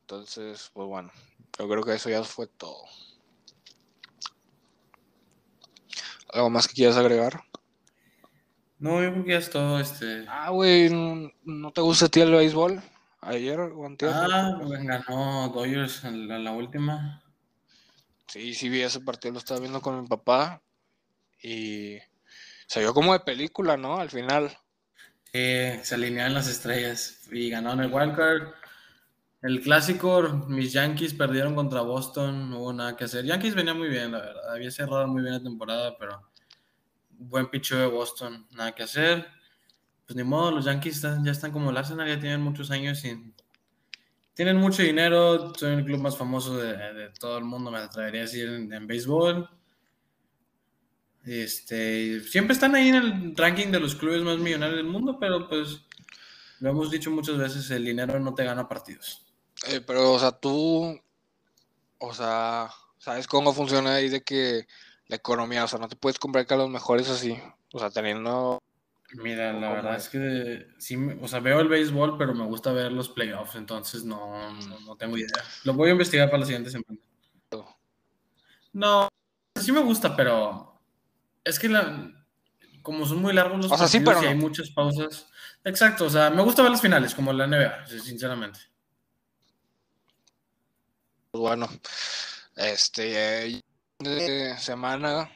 Entonces, 0.00 0.70
pues 0.72 0.88
bueno, 0.88 1.10
yo 1.58 1.68
creo 1.68 1.82
que 1.82 1.94
eso 1.94 2.08
ya 2.08 2.22
fue 2.22 2.46
todo. 2.46 2.84
¿Algo 6.32 6.50
más 6.50 6.66
que 6.68 6.74
quieras 6.74 6.96
agregar? 6.96 7.42
No, 8.78 9.02
yo 9.02 9.12
creo 9.12 9.24
que 9.24 9.30
ya 9.32 9.38
es 9.38 9.50
todo. 9.50 9.80
Este... 9.80 10.24
Ah, 10.28 10.50
güey, 10.50 10.90
¿no, 10.90 11.72
te 11.72 11.80
gusta 11.80 12.06
a 12.06 12.08
ti 12.08 12.20
el 12.20 12.30
béisbol? 12.30 12.82
¿Ayer 13.20 13.58
o 13.58 13.84
antes? 13.84 14.10
Ah, 14.12 14.58
pues 14.62 14.82
ganó 14.84 15.48
Dodgers 15.48 16.04
en 16.04 16.44
la 16.44 16.52
última. 16.52 17.22
Sí, 18.26 18.54
sí 18.54 18.68
vi 18.68 18.82
ese 18.82 19.00
partido, 19.00 19.32
lo 19.32 19.38
estaba 19.38 19.60
viendo 19.60 19.80
con 19.80 20.00
mi 20.00 20.08
papá 20.08 20.62
y 21.42 21.98
se 22.66 22.84
como 22.92 23.12
de 23.12 23.20
película, 23.20 23.76
¿no? 23.76 23.98
Al 23.98 24.10
final. 24.10 24.50
Sí, 25.32 25.80
se 25.82 25.94
alinearon 25.94 26.34
las 26.34 26.48
estrellas 26.48 27.20
y 27.30 27.50
ganaron 27.50 27.80
el 27.80 27.92
wildcard. 27.92 28.54
El 29.42 29.60
clásico, 29.60 30.22
mis 30.48 30.72
Yankees 30.72 31.14
perdieron 31.14 31.54
contra 31.54 31.82
Boston, 31.82 32.50
no 32.50 32.60
hubo 32.60 32.72
nada 32.72 32.96
que 32.96 33.04
hacer. 33.04 33.24
Yankees 33.24 33.54
venía 33.54 33.74
muy 33.74 33.88
bien, 33.88 34.10
la 34.10 34.18
verdad. 34.18 34.52
Había 34.52 34.70
cerrado 34.70 35.06
muy 35.06 35.22
bien 35.22 35.34
la 35.34 35.42
temporada, 35.42 35.96
pero 35.98 36.30
buen 37.10 37.48
picho 37.48 37.76
de 37.76 37.86
Boston, 37.86 38.46
nada 38.50 38.74
que 38.74 38.82
hacer. 38.82 39.28
Pues 40.04 40.16
ni 40.16 40.24
modo, 40.24 40.50
los 40.50 40.64
Yankees 40.64 41.02
ya 41.02 41.30
están 41.30 41.52
como 41.52 41.70
el 41.70 41.76
Arsenal, 41.76 42.08
ya 42.08 42.18
tienen 42.18 42.40
muchos 42.40 42.70
años 42.70 42.98
sin, 43.00 43.34
tienen 44.36 44.58
mucho 44.58 44.82
dinero, 44.82 45.54
son 45.54 45.72
el 45.72 45.84
club 45.86 45.98
más 45.98 46.14
famoso 46.14 46.58
de, 46.58 47.08
todo 47.18 47.38
el 47.38 47.44
mundo, 47.44 47.70
me 47.70 47.78
atrevería 47.78 48.20
a 48.20 48.24
decir, 48.24 48.46
en, 48.46 48.86
béisbol. 48.86 49.48
Este, 51.24 52.20
siempre 52.20 52.52
están 52.52 52.74
ahí 52.74 52.88
en 52.88 52.94
el 52.96 53.34
ranking 53.34 53.68
de 53.68 53.80
los 53.80 53.96
clubes 53.96 54.22
más 54.22 54.36
millonarios 54.36 54.76
del 54.76 54.86
mundo, 54.86 55.16
pero 55.18 55.48
pues 55.48 55.80
lo 56.60 56.68
hemos 56.68 56.90
dicho 56.90 57.10
muchas 57.10 57.38
veces, 57.38 57.70
el 57.70 57.86
dinero 57.86 58.20
no 58.20 58.34
te 58.34 58.44
gana 58.44 58.68
partidos. 58.68 59.24
Eh, 59.68 59.80
pero, 59.80 60.12
o 60.12 60.18
sea, 60.18 60.32
tú, 60.32 61.00
o 61.96 62.14
sea, 62.14 62.68
¿sabes 62.98 63.26
cómo 63.26 63.54
funciona 63.54 63.94
ahí 63.94 64.10
de 64.10 64.22
que 64.22 64.66
la 65.06 65.16
economía, 65.16 65.64
o 65.64 65.68
sea, 65.68 65.78
no 65.78 65.88
te 65.88 65.96
puedes 65.96 66.18
comprar 66.18 66.46
que 66.46 66.52
a 66.52 66.58
los 66.58 66.68
mejores 66.68 67.08
así, 67.08 67.38
o 67.72 67.78
sea, 67.78 67.88
teniendo 67.88 68.62
Mira, 69.14 69.52
la 69.52 69.70
verdad 69.70 69.96
es 69.96 70.08
que 70.08 70.68
sí, 70.78 70.96
o 71.20 71.28
sea, 71.28 71.40
veo 71.40 71.60
el 71.60 71.68
béisbol, 71.68 72.18
pero 72.18 72.34
me 72.34 72.44
gusta 72.44 72.72
ver 72.72 72.90
los 72.90 73.08
playoffs, 73.08 73.54
entonces 73.54 74.04
no, 74.04 74.52
no, 74.84 74.96
tengo 74.96 75.16
idea. 75.16 75.42
Lo 75.64 75.74
voy 75.74 75.90
a 75.90 75.92
investigar 75.92 76.28
para 76.28 76.40
la 76.40 76.46
siguiente 76.46 76.70
semana. 76.70 76.98
No, 78.72 79.08
sí 79.54 79.72
me 79.72 79.80
gusta, 79.80 80.14
pero 80.16 80.82
es 81.44 81.58
que 81.58 81.68
la, 81.68 82.12
como 82.82 83.06
son 83.06 83.22
muy 83.22 83.32
largos 83.32 83.58
los 83.58 83.68
partidos 83.68 84.22
y 84.22 84.26
hay 84.26 84.34
muchas 84.34 84.70
pausas. 84.70 85.28
Exacto, 85.64 86.06
o 86.06 86.10
sea, 86.10 86.30
me 86.30 86.42
gusta 86.42 86.62
ver 86.62 86.72
las 86.72 86.82
finales, 86.82 87.14
como 87.14 87.32
la 87.32 87.46
NBA, 87.46 87.86
sinceramente. 87.86 88.60
Pues 91.30 91.40
bueno, 91.40 91.68
este 92.56 93.62
de 93.98 94.58
semana, 94.58 95.30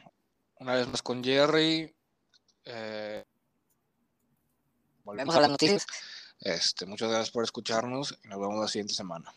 una 0.59 0.75
vez 0.75 0.87
más 0.87 1.01
con 1.01 1.23
Jerry. 1.23 1.93
Eh, 2.65 3.23
volvemos 5.03 5.35
a 5.35 5.41
las 5.41 5.49
noticias. 5.49 5.85
Este, 6.39 6.85
muchas 6.85 7.09
gracias 7.09 7.31
por 7.31 7.43
escucharnos 7.43 8.17
y 8.23 8.27
nos 8.27 8.39
vemos 8.39 8.59
la 8.59 8.67
siguiente 8.67 8.93
semana. 8.93 9.33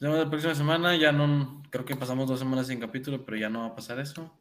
Nos 0.00 0.10
vemos 0.10 0.18
la 0.24 0.30
próxima 0.30 0.54
semana. 0.54 0.96
Ya 0.96 1.12
no, 1.12 1.62
creo 1.70 1.84
que 1.84 1.96
pasamos 1.96 2.28
dos 2.28 2.38
semanas 2.38 2.66
sin 2.66 2.80
capítulo, 2.80 3.24
pero 3.24 3.36
ya 3.36 3.48
no 3.48 3.60
va 3.60 3.66
a 3.66 3.74
pasar 3.76 4.00
eso. 4.00 4.32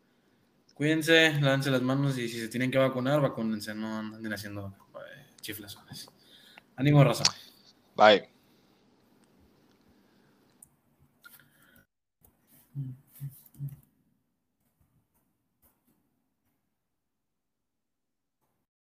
Cuídense, 0.74 1.40
lávense 1.42 1.70
las 1.70 1.82
manos 1.82 2.18
y 2.18 2.28
si 2.28 2.40
se 2.40 2.48
tienen 2.48 2.72
que 2.72 2.78
vacunar, 2.78 3.22
vacúnense, 3.22 3.76
no 3.76 4.00
anden 4.00 4.34
haciendo 4.34 4.74
eh, 4.96 5.28
chiflazones. 5.42 6.10
Ánimo, 6.76 7.04
raza. 7.04 7.24
Bye. 7.96 8.41